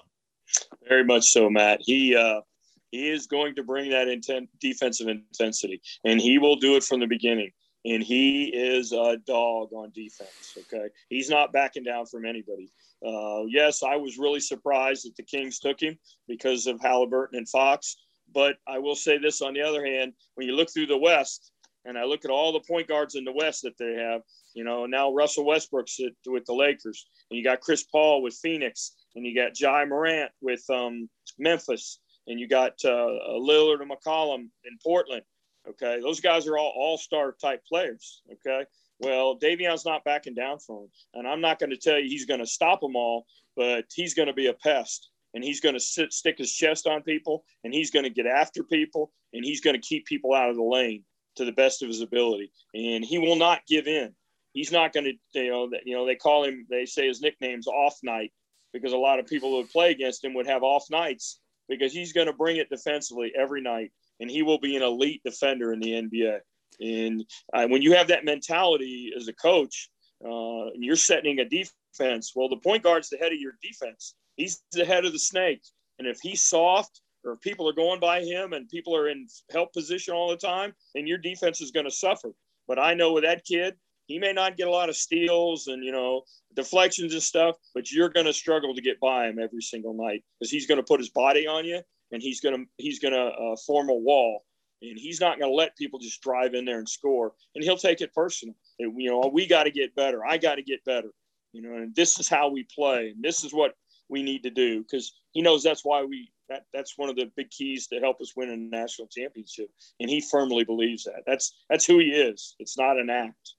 Very 0.88 1.04
much 1.04 1.24
so, 1.24 1.48
Matt. 1.50 1.80
He, 1.82 2.14
uh, 2.14 2.42
he 2.90 3.10
is 3.10 3.26
going 3.26 3.54
to 3.56 3.64
bring 3.64 3.90
that 3.90 4.06
intent, 4.08 4.48
defensive 4.60 5.08
intensity, 5.08 5.80
and 6.04 6.20
he 6.20 6.38
will 6.38 6.56
do 6.56 6.76
it 6.76 6.84
from 6.84 7.00
the 7.00 7.06
beginning 7.06 7.50
and 7.84 8.02
he 8.02 8.44
is 8.44 8.92
a 8.92 9.18
dog 9.26 9.72
on 9.72 9.90
defense. 9.94 10.56
Okay, 10.58 10.88
he's 11.08 11.30
not 11.30 11.52
backing 11.52 11.84
down 11.84 12.06
from 12.06 12.24
anybody. 12.24 12.72
Uh, 13.06 13.44
yes, 13.48 13.82
I 13.82 13.96
was 13.96 14.18
really 14.18 14.40
surprised 14.40 15.04
that 15.04 15.16
the 15.16 15.22
Kings 15.22 15.58
took 15.58 15.80
him 15.80 15.98
because 16.26 16.66
of 16.66 16.80
Halliburton 16.80 17.38
and 17.38 17.48
Fox. 17.48 17.96
But 18.32 18.56
I 18.66 18.78
will 18.78 18.96
say 18.96 19.18
this 19.18 19.42
on 19.42 19.54
the 19.54 19.60
other 19.60 19.84
hand, 19.84 20.14
when 20.34 20.46
you 20.46 20.56
look 20.56 20.72
through 20.72 20.86
the 20.86 20.98
West, 20.98 21.52
and 21.84 21.98
I 21.98 22.04
look 22.04 22.24
at 22.24 22.30
all 22.30 22.52
the 22.52 22.60
point 22.60 22.88
guards 22.88 23.14
in 23.14 23.24
the 23.24 23.32
West 23.32 23.62
that 23.62 23.76
they 23.78 23.94
have, 23.94 24.22
you 24.54 24.64
know, 24.64 24.86
now 24.86 25.12
Russell 25.12 25.44
Westbrook's 25.44 26.00
with 26.26 26.44
the 26.46 26.54
Lakers, 26.54 27.06
and 27.30 27.36
you 27.36 27.44
got 27.44 27.60
Chris 27.60 27.84
Paul 27.84 28.22
with 28.22 28.34
Phoenix, 28.34 28.92
and 29.14 29.26
you 29.26 29.34
got 29.34 29.60
Ja 29.60 29.84
Morant 29.84 30.30
with 30.40 30.64
um, 30.70 31.08
Memphis, 31.38 32.00
and 32.26 32.40
you 32.40 32.48
got 32.48 32.72
uh, 32.84 33.10
Lillard 33.38 33.82
and 33.82 33.90
McCollum 33.90 34.48
in 34.64 34.78
Portland 34.82 35.22
Okay, 35.68 36.00
those 36.00 36.20
guys 36.20 36.46
are 36.46 36.58
all 36.58 36.72
all-star 36.76 37.32
type 37.40 37.64
players. 37.66 38.22
Okay, 38.30 38.64
well, 38.98 39.38
Davion's 39.38 39.84
not 39.84 40.04
backing 40.04 40.34
down 40.34 40.58
from 40.58 40.76
him, 40.76 40.88
and 41.14 41.26
I'm 41.28 41.40
not 41.40 41.58
going 41.58 41.70
to 41.70 41.76
tell 41.76 41.98
you 41.98 42.08
he's 42.08 42.26
going 42.26 42.40
to 42.40 42.46
stop 42.46 42.80
them 42.80 42.96
all, 42.96 43.26
but 43.56 43.86
he's 43.94 44.14
going 44.14 44.28
to 44.28 44.34
be 44.34 44.48
a 44.48 44.54
pest, 44.54 45.08
and 45.32 45.42
he's 45.42 45.60
going 45.60 45.74
to 45.74 45.80
sit 45.80 46.12
stick 46.12 46.38
his 46.38 46.52
chest 46.52 46.86
on 46.86 47.02
people, 47.02 47.44
and 47.64 47.72
he's 47.72 47.90
going 47.90 48.04
to 48.04 48.10
get 48.10 48.26
after 48.26 48.62
people, 48.62 49.12
and 49.32 49.44
he's 49.44 49.60
going 49.60 49.74
to 49.74 49.86
keep 49.86 50.06
people 50.06 50.34
out 50.34 50.50
of 50.50 50.56
the 50.56 50.62
lane 50.62 51.02
to 51.36 51.44
the 51.44 51.52
best 51.52 51.82
of 51.82 51.88
his 51.88 52.02
ability, 52.02 52.52
and 52.74 53.04
he 53.04 53.18
will 53.18 53.36
not 53.36 53.66
give 53.66 53.86
in. 53.86 54.14
He's 54.52 54.70
not 54.70 54.92
going 54.92 55.04
to, 55.04 55.40
you 55.40 55.50
know, 55.50 55.68
you 55.84 55.96
know, 55.96 56.06
they 56.06 56.14
call 56.14 56.44
him, 56.44 56.64
they 56.70 56.86
say 56.86 57.08
his 57.08 57.20
nickname's 57.20 57.66
Off 57.66 57.98
Night 58.04 58.30
because 58.74 58.92
a 58.92 58.98
lot 58.98 59.18
of 59.18 59.26
people 59.26 59.50
who 59.50 59.56
would 59.56 59.70
play 59.70 59.92
against 59.92 60.22
him 60.22 60.34
would 60.34 60.46
have 60.46 60.62
off 60.62 60.84
nights 60.90 61.40
because 61.68 61.92
he's 61.92 62.12
going 62.12 62.26
to 62.26 62.32
bring 62.34 62.56
it 62.56 62.68
defensively 62.68 63.32
every 63.34 63.62
night 63.62 63.92
and 64.20 64.30
he 64.30 64.42
will 64.42 64.58
be 64.58 64.76
an 64.76 64.82
elite 64.82 65.22
defender 65.24 65.72
in 65.72 65.80
the 65.80 65.92
NBA. 65.92 66.38
And 66.80 67.24
uh, 67.52 67.66
when 67.68 67.82
you 67.82 67.94
have 67.94 68.08
that 68.08 68.24
mentality 68.24 69.12
as 69.16 69.28
a 69.28 69.32
coach, 69.32 69.90
uh, 70.24 70.66
and 70.68 70.82
you're 70.82 70.96
setting 70.96 71.38
a 71.40 71.44
defense, 71.44 72.32
well, 72.34 72.48
the 72.48 72.56
point 72.56 72.82
guard's 72.82 73.08
the 73.08 73.18
head 73.18 73.32
of 73.32 73.38
your 73.38 73.52
defense. 73.62 74.14
He's 74.36 74.62
the 74.72 74.84
head 74.84 75.04
of 75.04 75.12
the 75.12 75.18
snake. 75.18 75.62
And 75.98 76.08
if 76.08 76.18
he's 76.20 76.42
soft 76.42 77.00
or 77.24 77.36
people 77.36 77.68
are 77.68 77.74
going 77.74 78.00
by 78.00 78.22
him 78.22 78.52
and 78.52 78.68
people 78.68 78.96
are 78.96 79.08
in 79.08 79.26
help 79.52 79.72
position 79.72 80.14
all 80.14 80.30
the 80.30 80.36
time, 80.36 80.72
then 80.94 81.06
your 81.06 81.18
defense 81.18 81.60
is 81.60 81.70
going 81.70 81.84
to 81.84 81.90
suffer. 81.90 82.30
But 82.66 82.78
I 82.78 82.94
know 82.94 83.12
with 83.12 83.24
that 83.24 83.44
kid, 83.44 83.74
he 84.06 84.18
may 84.18 84.32
not 84.32 84.56
get 84.56 84.68
a 84.68 84.70
lot 84.70 84.88
of 84.88 84.96
steals 84.96 85.66
and 85.66 85.82
you 85.82 85.92
know 85.92 86.22
deflections 86.54 87.14
and 87.14 87.22
stuff, 87.22 87.56
but 87.74 87.90
you're 87.90 88.10
going 88.10 88.26
to 88.26 88.32
struggle 88.32 88.74
to 88.74 88.82
get 88.82 89.00
by 89.00 89.28
him 89.28 89.38
every 89.38 89.62
single 89.62 89.94
night 89.94 90.22
because 90.38 90.50
he's 90.50 90.66
going 90.66 90.78
to 90.78 90.86
put 90.86 91.00
his 91.00 91.10
body 91.10 91.46
on 91.46 91.64
you 91.64 91.80
and 92.14 92.22
he's 92.22 92.40
going 92.40 92.56
to 92.56 92.64
he's 92.78 93.00
going 93.00 93.12
to 93.12 93.20
uh, 93.20 93.56
form 93.66 93.90
a 93.90 93.94
wall. 93.94 94.44
And 94.82 94.98
he's 94.98 95.20
not 95.20 95.38
going 95.38 95.50
to 95.50 95.54
let 95.54 95.76
people 95.76 95.98
just 95.98 96.20
drive 96.20 96.52
in 96.52 96.66
there 96.66 96.78
and 96.78 96.88
score 96.88 97.32
and 97.54 97.64
he'll 97.64 97.76
take 97.76 98.02
it 98.02 98.14
personal. 98.14 98.54
And, 98.78 99.00
you 99.00 99.10
know 99.10 99.30
we 99.32 99.46
got 99.46 99.64
to 99.64 99.70
get 99.70 99.94
better. 99.94 100.24
I 100.24 100.38
got 100.38 100.54
to 100.56 100.62
get 100.62 100.84
better. 100.84 101.10
You 101.52 101.62
know 101.62 101.74
and 101.76 101.94
this 101.94 102.18
is 102.18 102.28
how 102.28 102.48
we 102.48 102.66
play 102.74 103.12
and 103.14 103.22
this 103.22 103.44
is 103.44 103.52
what 103.52 103.74
we 104.08 104.22
need 104.22 104.42
to 104.44 104.50
do 104.50 104.82
because 104.82 105.12
he 105.32 105.42
knows 105.42 105.62
that's 105.62 105.84
why 105.84 106.04
we 106.04 106.30
that, 106.48 106.66
that's 106.74 106.98
one 106.98 107.08
of 107.08 107.16
the 107.16 107.30
big 107.36 107.50
keys 107.50 107.86
to 107.88 107.98
help 108.00 108.20
us 108.20 108.34
win 108.36 108.50
a 108.50 108.56
national 108.56 109.08
championship 109.08 109.70
and 109.98 110.10
he 110.10 110.20
firmly 110.20 110.64
believes 110.64 111.04
that. 111.04 111.22
That's 111.26 111.56
that's 111.68 111.86
who 111.86 111.98
he 111.98 112.10
is. 112.10 112.54
It's 112.58 112.78
not 112.78 112.98
an 112.98 113.10
act. 113.10 113.54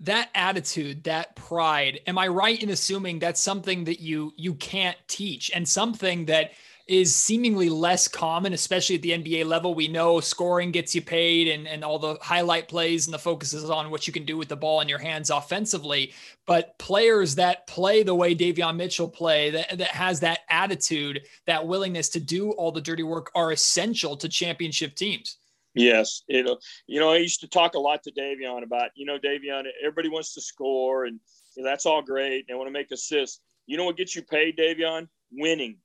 That 0.00 0.28
attitude 0.34 1.04
that 1.04 1.36
pride 1.36 2.00
am 2.06 2.18
i 2.18 2.28
right 2.28 2.62
in 2.62 2.68
assuming 2.68 3.18
that's 3.18 3.40
something 3.40 3.84
that 3.84 4.00
you 4.00 4.32
you 4.36 4.54
can't 4.54 4.96
teach? 5.06 5.50
And 5.54 5.68
something 5.68 6.26
that 6.26 6.52
is 6.86 7.16
seemingly 7.16 7.68
less 7.68 8.06
common, 8.06 8.52
especially 8.52 8.94
at 8.94 9.02
the 9.02 9.10
NBA 9.10 9.44
level. 9.44 9.74
We 9.74 9.88
know 9.88 10.20
scoring 10.20 10.70
gets 10.70 10.94
you 10.94 11.02
paid 11.02 11.48
and, 11.48 11.66
and 11.66 11.82
all 11.82 11.98
the 11.98 12.16
highlight 12.22 12.68
plays 12.68 13.06
and 13.06 13.14
the 13.14 13.18
focus 13.18 13.52
is 13.52 13.68
on 13.68 13.90
what 13.90 14.06
you 14.06 14.12
can 14.12 14.24
do 14.24 14.36
with 14.36 14.48
the 14.48 14.56
ball 14.56 14.80
in 14.80 14.88
your 14.88 15.00
hands 15.00 15.30
offensively. 15.30 16.12
But 16.46 16.78
players 16.78 17.34
that 17.36 17.66
play 17.66 18.04
the 18.04 18.14
way 18.14 18.36
Davion 18.36 18.76
Mitchell 18.76 19.08
play, 19.08 19.50
that, 19.50 19.78
that 19.78 19.88
has 19.88 20.20
that 20.20 20.40
attitude, 20.48 21.22
that 21.46 21.66
willingness 21.66 22.08
to 22.10 22.20
do 22.20 22.52
all 22.52 22.70
the 22.70 22.80
dirty 22.80 23.02
work 23.02 23.32
are 23.34 23.50
essential 23.50 24.16
to 24.18 24.28
championship 24.28 24.94
teams. 24.94 25.38
Yes, 25.74 26.22
it. 26.26 26.48
You 26.86 27.00
know, 27.00 27.12
I 27.12 27.18
used 27.18 27.40
to 27.40 27.48
talk 27.48 27.74
a 27.74 27.78
lot 27.78 28.02
to 28.04 28.12
Davion 28.12 28.62
about. 28.62 28.90
You 28.94 29.04
know, 29.04 29.18
Davion, 29.18 29.64
everybody 29.82 30.08
wants 30.08 30.32
to 30.32 30.40
score, 30.40 31.04
and 31.04 31.20
you 31.54 31.62
know, 31.62 31.68
that's 31.68 31.84
all 31.84 32.00
great. 32.00 32.46
They 32.48 32.54
want 32.54 32.66
to 32.66 32.72
make 32.72 32.90
assists. 32.92 33.40
You 33.66 33.76
know 33.76 33.84
what 33.84 33.98
gets 33.98 34.16
you 34.16 34.22
paid, 34.22 34.56
Davion? 34.56 35.06
Winning. 35.32 35.76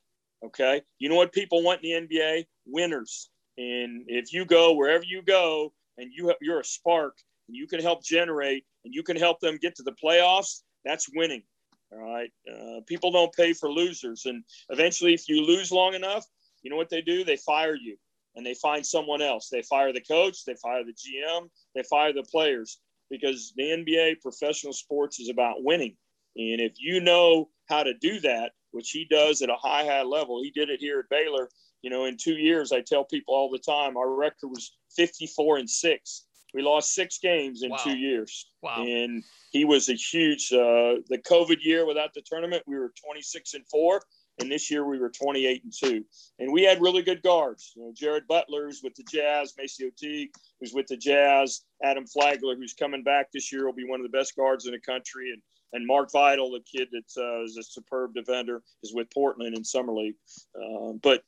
Okay. 0.44 0.82
You 1.00 1.10
know 1.10 1.16
what 1.16 1.34
people 1.34 1.64
want 1.64 1.84
in 1.84 2.08
the 2.08 2.16
NBA? 2.18 2.46
Winners. 2.66 3.30
And 3.58 4.06
if 4.08 4.34
you 4.34 4.46
go 4.46 4.74
wherever 4.74 5.04
you 5.04 5.22
go 5.22 5.74
and 5.98 6.12
you 6.14 6.34
you're 6.42 6.62
a 6.62 6.66
spark 6.66 7.18
and 7.48 7.56
you 7.56 7.68
can 7.68 7.82
help 7.82 8.04
generate 8.04 8.66
and 8.86 8.94
you 8.94 9.04
can 9.04 9.18
help 9.18 9.40
them 9.40 9.58
get 9.62 9.76
to 9.76 9.84
the 9.84 9.96
playoffs, 10.04 10.62
that's 10.84 11.08
winning. 11.14 11.44
All 11.92 12.00
right. 12.00 12.32
Uh, 12.50 12.82
people 12.88 13.12
don't 13.12 13.34
pay 13.34 13.54
for 13.54 13.70
losers. 13.70 14.26
And 14.26 14.44
eventually, 14.70 15.14
if 15.14 15.28
you 15.28 15.46
lose 15.46 15.72
long 15.72 15.94
enough, 15.94 16.26
you 16.64 16.72
know 16.72 16.78
what 16.78 16.90
they 16.90 17.02
do? 17.02 17.24
They 17.24 17.38
fire 17.38 17.76
you 17.76 17.98
and 18.36 18.46
they 18.46 18.54
find 18.54 18.86
someone 18.86 19.22
else. 19.22 19.50
They 19.50 19.62
fire 19.62 19.92
the 19.92 20.02
coach, 20.02 20.46
they 20.46 20.56
fire 20.56 20.84
the 20.84 20.94
GM, 20.94 21.50
they 21.76 21.84
fire 21.84 22.14
the 22.14 22.24
players 22.24 22.80
because 23.10 23.54
the 23.58 23.64
NBA 23.64 24.22
professional 24.22 24.74
sports 24.74 25.20
is 25.20 25.30
about 25.30 25.64
winning. 25.64 25.98
And 26.38 26.62
if 26.62 26.74
you 26.78 27.02
know 27.02 27.50
how 27.68 27.84
to 27.84 27.94
do 27.94 28.22
that, 28.22 28.52
which 28.72 28.92
he 28.92 29.06
does 29.06 29.42
at 29.42 29.50
a 29.50 29.56
high, 29.56 29.86
high 29.86 30.04
level. 30.04 30.42
He 30.42 30.52
did 30.52 30.70
it 30.70 30.80
here 30.80 31.00
at 31.00 31.10
Baylor. 31.10 31.50
You 31.82 31.90
know, 31.90 32.06
in 32.06 32.18
two 32.18 32.36
years, 32.36 32.72
I 32.72 32.82
tell 32.82 33.04
people 33.04 33.34
all 33.34 33.50
the 33.50 33.60
time, 33.60 33.98
our 33.98 34.14
record 34.14 34.48
was 34.48 34.76
54 34.96 35.58
and 35.58 35.70
six. 35.70 36.26
We 36.54 36.62
lost 36.62 36.94
six 36.94 37.18
games 37.18 37.64
in 37.64 37.72
wow. 37.72 37.78
two 37.78 37.98
years. 37.98 38.48
Wow. 38.62 38.84
And 38.86 39.24
he 39.52 39.66
was 39.66 39.90
a 39.90 39.94
huge, 39.94 40.52
uh, 40.52 41.00
the 41.10 41.22
COVID 41.26 41.64
year 41.64 41.86
without 41.86 42.14
the 42.14 42.22
tournament, 42.22 42.64
we 42.68 42.78
were 42.78 42.94
26 43.04 43.54
and 43.54 43.68
four. 43.70 44.02
And 44.40 44.52
this 44.52 44.72
year 44.72 44.88
we 44.88 44.98
were 44.98 45.10
28 45.10 45.64
and 45.64 45.74
two. 45.74 46.04
And 46.40 46.52
we 46.52 46.64
had 46.64 46.82
really 46.82 47.04
good 47.04 47.22
guards. 47.22 47.74
You 47.76 47.84
know, 47.84 47.94
Jared 47.96 48.28
Butler's 48.28 48.82
with 48.84 48.96
the 48.96 49.04
Jazz, 49.04 49.54
MaCio 49.60 49.96
Teague, 49.96 50.32
who's 50.60 50.74
with 50.74 50.88
the 50.88 50.98
Jazz, 50.98 51.62
Adam 51.84 52.08
Flagler, 52.08 52.56
who's 52.56 52.74
coming 52.74 53.04
back 53.04 53.32
this 53.32 53.52
year, 53.52 53.66
will 53.66 53.74
be 53.74 53.88
one 53.88 54.00
of 54.00 54.10
the 54.10 54.18
best 54.18 54.36
guards 54.36 54.66
in 54.66 54.72
the 54.72 54.80
country. 54.80 55.32
And 55.32 55.42
and 55.74 55.88
Mark 55.88 56.12
Vital, 56.12 56.52
the 56.52 56.60
kid 56.60 56.90
that 56.92 57.22
uh, 57.22 57.44
is 57.44 57.58
a 57.58 57.64
superb 57.64 58.14
defender, 58.14 58.62
is 58.84 58.94
with 58.94 59.12
Portland 59.14 59.56
in 59.56 59.64
summer 59.64 59.94
league. 59.94 60.16
Uh, 60.56 60.94
but 61.02 61.24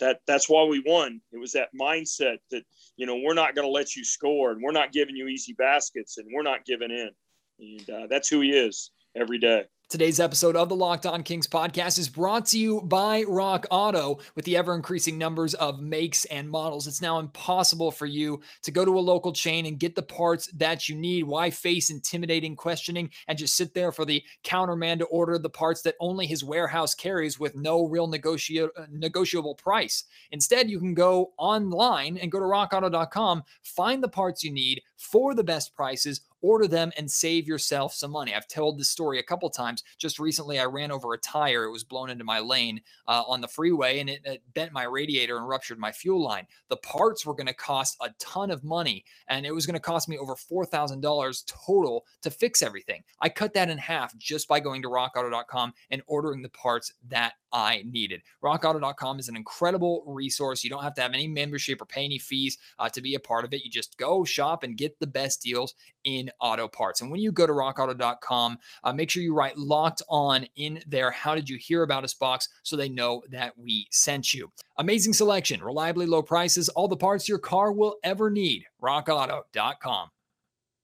that 0.00 0.20
that's 0.26 0.48
why 0.48 0.64
we 0.64 0.82
won. 0.84 1.20
It 1.32 1.38
was 1.38 1.52
that 1.52 1.70
mindset 1.78 2.38
that 2.50 2.62
you 2.96 3.06
know 3.06 3.16
we're 3.16 3.34
not 3.34 3.54
going 3.54 3.66
to 3.66 3.72
let 3.72 3.96
you 3.96 4.04
score, 4.04 4.52
and 4.52 4.62
we're 4.62 4.72
not 4.72 4.92
giving 4.92 5.16
you 5.16 5.28
easy 5.28 5.52
baskets, 5.52 6.18
and 6.18 6.28
we're 6.32 6.42
not 6.42 6.64
giving 6.64 6.90
in. 6.90 7.10
And 7.58 7.90
uh, 7.90 8.06
that's 8.08 8.28
who 8.28 8.40
he 8.40 8.50
is 8.50 8.90
every 9.16 9.38
day. 9.38 9.64
Today's 9.88 10.20
episode 10.20 10.54
of 10.54 10.68
the 10.68 10.76
Locked 10.76 11.06
On 11.06 11.22
Kings 11.22 11.46
podcast 11.46 11.98
is 11.98 12.10
brought 12.10 12.44
to 12.48 12.58
you 12.58 12.82
by 12.82 13.22
Rock 13.26 13.66
Auto. 13.70 14.18
With 14.34 14.44
the 14.44 14.54
ever 14.54 14.74
increasing 14.74 15.16
numbers 15.16 15.54
of 15.54 15.80
makes 15.80 16.26
and 16.26 16.46
models, 16.46 16.86
it's 16.86 17.00
now 17.00 17.20
impossible 17.20 17.90
for 17.90 18.04
you 18.04 18.42
to 18.64 18.70
go 18.70 18.84
to 18.84 18.98
a 18.98 19.00
local 19.00 19.32
chain 19.32 19.64
and 19.64 19.78
get 19.78 19.94
the 19.94 20.02
parts 20.02 20.48
that 20.48 20.90
you 20.90 20.94
need. 20.94 21.24
Why 21.24 21.48
face 21.48 21.88
intimidating 21.88 22.54
questioning 22.54 23.08
and 23.28 23.38
just 23.38 23.56
sit 23.56 23.72
there 23.72 23.90
for 23.90 24.04
the 24.04 24.22
counterman 24.44 24.98
to 24.98 25.06
order 25.06 25.38
the 25.38 25.48
parts 25.48 25.80
that 25.82 25.94
only 26.00 26.26
his 26.26 26.44
warehouse 26.44 26.94
carries 26.94 27.40
with 27.40 27.56
no 27.56 27.86
real 27.86 28.08
negotiable 28.08 28.68
negotiable 28.90 29.54
price? 29.54 30.04
Instead, 30.32 30.68
you 30.68 30.78
can 30.78 30.92
go 30.92 31.32
online 31.38 32.18
and 32.18 32.30
go 32.30 32.38
to 32.38 32.44
rockauto.com, 32.44 33.42
find 33.62 34.02
the 34.02 34.08
parts 34.08 34.44
you 34.44 34.52
need 34.52 34.82
for 34.98 35.34
the 35.34 35.44
best 35.44 35.74
prices 35.74 36.20
order 36.42 36.66
them 36.66 36.92
and 36.96 37.10
save 37.10 37.46
yourself 37.46 37.94
some 37.94 38.10
money. 38.10 38.34
I've 38.34 38.48
told 38.48 38.78
this 38.78 38.88
story 38.88 39.18
a 39.18 39.22
couple 39.22 39.50
times. 39.50 39.82
Just 39.98 40.18
recently, 40.18 40.58
I 40.58 40.64
ran 40.64 40.90
over 40.90 41.14
a 41.14 41.18
tire. 41.18 41.64
It 41.64 41.70
was 41.70 41.84
blown 41.84 42.10
into 42.10 42.24
my 42.24 42.38
lane 42.40 42.80
uh, 43.06 43.22
on 43.26 43.40
the 43.40 43.48
freeway 43.48 44.00
and 44.00 44.10
it, 44.10 44.20
it, 44.24 44.42
bent 44.54 44.72
my 44.72 44.84
radiator 44.84 45.36
and 45.36 45.48
ruptured 45.48 45.78
my 45.78 45.92
fuel 45.92 46.22
line. 46.22 46.46
The 46.68 46.76
parts 46.78 47.24
were 47.24 47.34
going 47.34 47.46
to 47.46 47.54
cost 47.54 47.96
a 48.00 48.10
ton 48.18 48.50
of 48.50 48.64
money 48.64 49.04
and 49.28 49.46
it 49.46 49.54
was 49.54 49.66
going 49.66 49.74
to 49.74 49.80
cost 49.80 50.08
me 50.08 50.18
over 50.18 50.34
$4,000 50.34 51.44
total 51.46 52.04
to 52.22 52.30
fix 52.30 52.62
everything. 52.62 53.02
I 53.20 53.28
cut 53.28 53.54
that 53.54 53.70
in 53.70 53.78
half 53.78 54.16
just 54.16 54.48
by 54.48 54.60
going 54.60 54.82
to 54.82 54.88
rockauto.com 54.88 55.74
and 55.90 56.02
ordering 56.06 56.42
the 56.42 56.48
parts 56.50 56.92
that 57.08 57.34
I 57.52 57.82
needed. 57.86 58.22
RockAuto.com 58.42 59.18
is 59.18 59.28
an 59.28 59.36
incredible 59.36 60.02
resource. 60.06 60.64
You 60.64 60.70
don't 60.70 60.82
have 60.82 60.94
to 60.94 61.02
have 61.02 61.14
any 61.14 61.28
membership 61.28 61.80
or 61.80 61.86
pay 61.86 62.04
any 62.04 62.18
fees 62.18 62.58
uh, 62.78 62.88
to 62.90 63.00
be 63.00 63.14
a 63.14 63.20
part 63.20 63.44
of 63.44 63.52
it. 63.52 63.64
You 63.64 63.70
just 63.70 63.96
go 63.98 64.24
shop 64.24 64.62
and 64.62 64.76
get 64.76 64.98
the 64.98 65.06
best 65.06 65.42
deals 65.42 65.74
in 66.04 66.30
auto 66.40 66.68
parts. 66.68 67.00
And 67.00 67.10
when 67.10 67.20
you 67.20 67.32
go 67.32 67.46
to 67.46 67.52
RockAuto.com, 67.52 68.58
uh, 68.84 68.92
make 68.92 69.10
sure 69.10 69.22
you 69.22 69.34
write 69.34 69.58
locked 69.58 70.02
on 70.08 70.46
in 70.56 70.82
there. 70.86 71.10
How 71.10 71.34
did 71.34 71.48
you 71.48 71.56
hear 71.56 71.82
about 71.82 72.04
us 72.04 72.14
box 72.14 72.48
so 72.62 72.76
they 72.76 72.88
know 72.88 73.22
that 73.30 73.56
we 73.58 73.86
sent 73.90 74.34
you? 74.34 74.50
Amazing 74.78 75.12
selection, 75.12 75.62
reliably 75.62 76.06
low 76.06 76.22
prices, 76.22 76.68
all 76.70 76.88
the 76.88 76.96
parts 76.96 77.28
your 77.28 77.38
car 77.38 77.72
will 77.72 77.96
ever 78.04 78.30
need. 78.30 78.64
RockAuto.com. 78.82 80.10